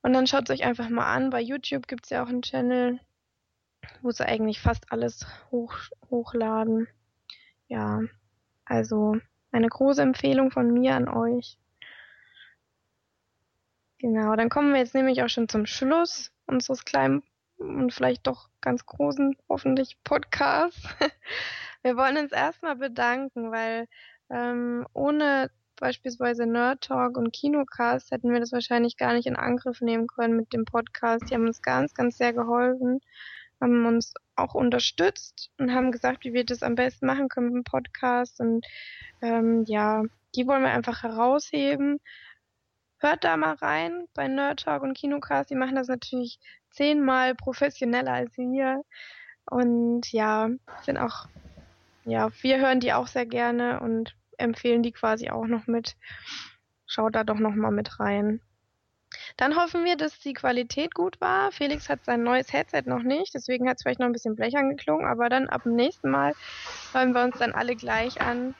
Und 0.02 0.14
dann 0.14 0.26
schaut 0.26 0.48
es 0.48 0.54
euch 0.54 0.64
einfach 0.64 0.88
mal 0.88 1.12
an. 1.12 1.30
Bei 1.30 1.40
YouTube 1.40 1.86
gibt 1.86 2.06
es 2.06 2.10
ja 2.10 2.22
auch 2.22 2.28
einen 2.28 2.42
Channel, 2.42 2.98
wo 4.00 4.10
sie 4.10 4.26
eigentlich 4.26 4.60
fast 4.60 4.90
alles 4.90 5.26
hoch, 5.50 5.74
hochladen. 6.10 6.88
Ja, 7.68 8.00
also 8.64 9.16
eine 9.52 9.68
große 9.68 10.00
Empfehlung 10.00 10.50
von 10.50 10.72
mir 10.72 10.94
an 10.94 11.08
euch. 11.08 11.58
Genau, 13.98 14.34
dann 14.36 14.48
kommen 14.48 14.72
wir 14.72 14.80
jetzt 14.80 14.94
nämlich 14.94 15.22
auch 15.22 15.28
schon 15.28 15.48
zum 15.48 15.66
Schluss 15.66 16.32
unseres 16.46 16.84
kleinen 16.84 17.22
und 17.58 17.92
vielleicht 17.92 18.26
doch 18.26 18.48
ganz 18.60 18.86
großen, 18.86 19.36
hoffentlich 19.48 19.98
Podcasts. 20.04 20.82
Wir 21.82 21.96
wollen 21.96 22.16
uns 22.16 22.32
erstmal 22.32 22.76
bedanken, 22.76 23.52
weil 23.52 23.86
ähm, 24.30 24.86
ohne 24.92 25.50
beispielsweise 25.76 26.46
Nerd 26.46 26.82
Talk 26.82 27.16
und 27.16 27.32
Kinocast 27.32 28.10
hätten 28.10 28.32
wir 28.32 28.40
das 28.40 28.52
wahrscheinlich 28.52 28.96
gar 28.96 29.12
nicht 29.12 29.26
in 29.26 29.36
Angriff 29.36 29.80
nehmen 29.80 30.06
können 30.06 30.36
mit 30.36 30.52
dem 30.52 30.64
Podcast. 30.64 31.30
Die 31.30 31.34
haben 31.34 31.46
uns 31.46 31.62
ganz, 31.62 31.94
ganz 31.94 32.18
sehr 32.18 32.32
geholfen, 32.32 33.00
haben 33.60 33.86
uns 33.86 34.12
auch 34.36 34.54
unterstützt 34.54 35.50
und 35.58 35.72
haben 35.72 35.92
gesagt, 35.92 36.24
wie 36.24 36.32
wir 36.32 36.44
das 36.44 36.62
am 36.62 36.74
besten 36.74 37.06
machen 37.06 37.28
können 37.28 37.46
mit 37.46 37.54
dem 37.54 37.64
Podcast. 37.64 38.40
Und 38.40 38.66
ähm, 39.22 39.64
ja, 39.66 40.02
die 40.34 40.46
wollen 40.46 40.62
wir 40.62 40.72
einfach 40.72 41.02
herausheben. 41.02 42.00
Hört 42.98 43.22
da 43.22 43.36
mal 43.36 43.54
rein 43.54 44.06
bei 44.14 44.26
Nerd 44.26 44.64
Talk 44.64 44.82
und 44.82 44.96
Kinocast. 44.96 45.50
Die 45.50 45.54
machen 45.54 45.76
das 45.76 45.86
natürlich 45.86 46.40
zehnmal 46.78 47.34
professioneller 47.34 48.12
als 48.12 48.36
wir. 48.38 48.82
Und 49.50 50.12
ja, 50.12 50.48
sind 50.82 50.96
auch, 50.96 51.26
ja, 52.04 52.30
wir 52.40 52.58
hören 52.58 52.80
die 52.80 52.92
auch 52.92 53.08
sehr 53.08 53.26
gerne 53.26 53.80
und 53.80 54.14
empfehlen 54.38 54.82
die 54.82 54.92
quasi 54.92 55.30
auch 55.30 55.46
noch 55.46 55.66
mit. 55.66 55.96
Schaut 56.86 57.14
da 57.14 57.24
doch 57.24 57.38
noch 57.38 57.54
mal 57.54 57.72
mit 57.72 57.98
rein. 57.98 58.40
Dann 59.36 59.56
hoffen 59.56 59.84
wir, 59.84 59.96
dass 59.96 60.20
die 60.20 60.34
Qualität 60.34 60.94
gut 60.94 61.20
war. 61.20 61.50
Felix 61.50 61.88
hat 61.88 62.04
sein 62.04 62.22
neues 62.22 62.52
Headset 62.52 62.82
noch 62.86 63.02
nicht, 63.02 63.34
deswegen 63.34 63.68
hat 63.68 63.78
es 63.78 63.82
vielleicht 63.82 64.00
noch 64.00 64.06
ein 64.06 64.12
bisschen 64.12 64.36
blechern 64.36 64.70
geklungen, 64.70 65.06
aber 65.06 65.28
dann 65.28 65.48
ab 65.48 65.62
dem 65.64 65.74
nächsten 65.74 66.10
Mal 66.10 66.34
hören 66.92 67.12
wir 67.12 67.24
uns 67.24 67.38
dann 67.38 67.52
alle 67.52 67.74
gleich 67.74 68.20
an. 68.20 68.54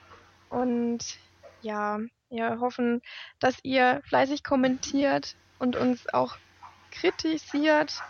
Und 0.49 1.19
ja, 1.61 1.99
wir 2.29 2.59
hoffen, 2.59 3.01
dass 3.39 3.57
ihr 3.63 4.01
fleißig 4.05 4.43
kommentiert 4.43 5.35
und 5.59 5.75
uns 5.75 6.11
auch 6.13 6.37
kritisiert. 6.91 8.01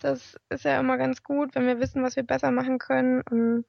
Das 0.00 0.36
ist 0.48 0.64
ja 0.64 0.78
immer 0.78 0.96
ganz 0.96 1.22
gut, 1.22 1.54
wenn 1.54 1.66
wir 1.66 1.80
wissen, 1.80 2.02
was 2.02 2.16
wir 2.16 2.22
besser 2.22 2.50
machen 2.50 2.78
können. 2.78 3.22
Und 3.22 3.64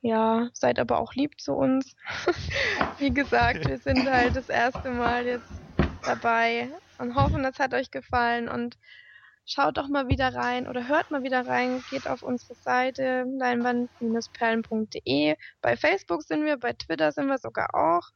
ja, 0.00 0.48
seid 0.52 0.78
aber 0.78 0.98
auch 1.00 1.14
lieb 1.14 1.40
zu 1.40 1.54
uns. 1.54 1.96
Wie 2.98 3.10
gesagt, 3.10 3.68
wir 3.68 3.78
sind 3.78 4.10
halt 4.10 4.36
das 4.36 4.48
erste 4.48 4.90
Mal 4.90 5.26
jetzt 5.26 5.50
dabei 6.04 6.70
und 6.98 7.14
hoffen, 7.14 7.44
es 7.44 7.58
hat 7.58 7.74
euch 7.74 7.90
gefallen 7.90 8.48
und 8.48 8.78
schaut 9.44 9.76
doch 9.78 9.88
mal 9.88 10.08
wieder 10.08 10.34
rein 10.34 10.68
oder 10.68 10.86
hört 10.88 11.10
mal 11.10 11.22
wieder 11.22 11.46
rein, 11.46 11.82
geht 11.90 12.06
auf 12.06 12.22
unsere 12.22 12.54
Seite 12.54 13.24
leinwand-perlen.de. 13.38 15.36
Bei 15.62 15.76
Facebook 15.76 16.22
sind 16.22 16.44
wir, 16.44 16.58
bei 16.58 16.74
Twitter 16.74 17.10
sind 17.12 17.26
wir 17.28 17.38
sogar 17.38 17.74
auch. 17.74 18.10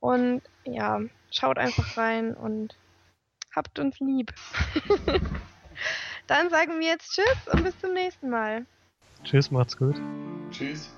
Und 0.00 0.42
ja, 0.64 1.00
schaut 1.30 1.58
einfach 1.58 1.96
rein 1.96 2.34
und 2.34 2.76
habt 3.58 3.78
uns 3.78 3.98
lieb. 3.98 4.32
Dann 6.26 6.48
sagen 6.48 6.78
wir 6.78 6.86
jetzt 6.86 7.12
Tschüss 7.12 7.52
und 7.52 7.64
bis 7.64 7.78
zum 7.80 7.92
nächsten 7.92 8.30
Mal. 8.30 8.64
Tschüss, 9.24 9.50
macht's 9.50 9.76
gut. 9.76 10.00
Tschüss. 10.50 10.90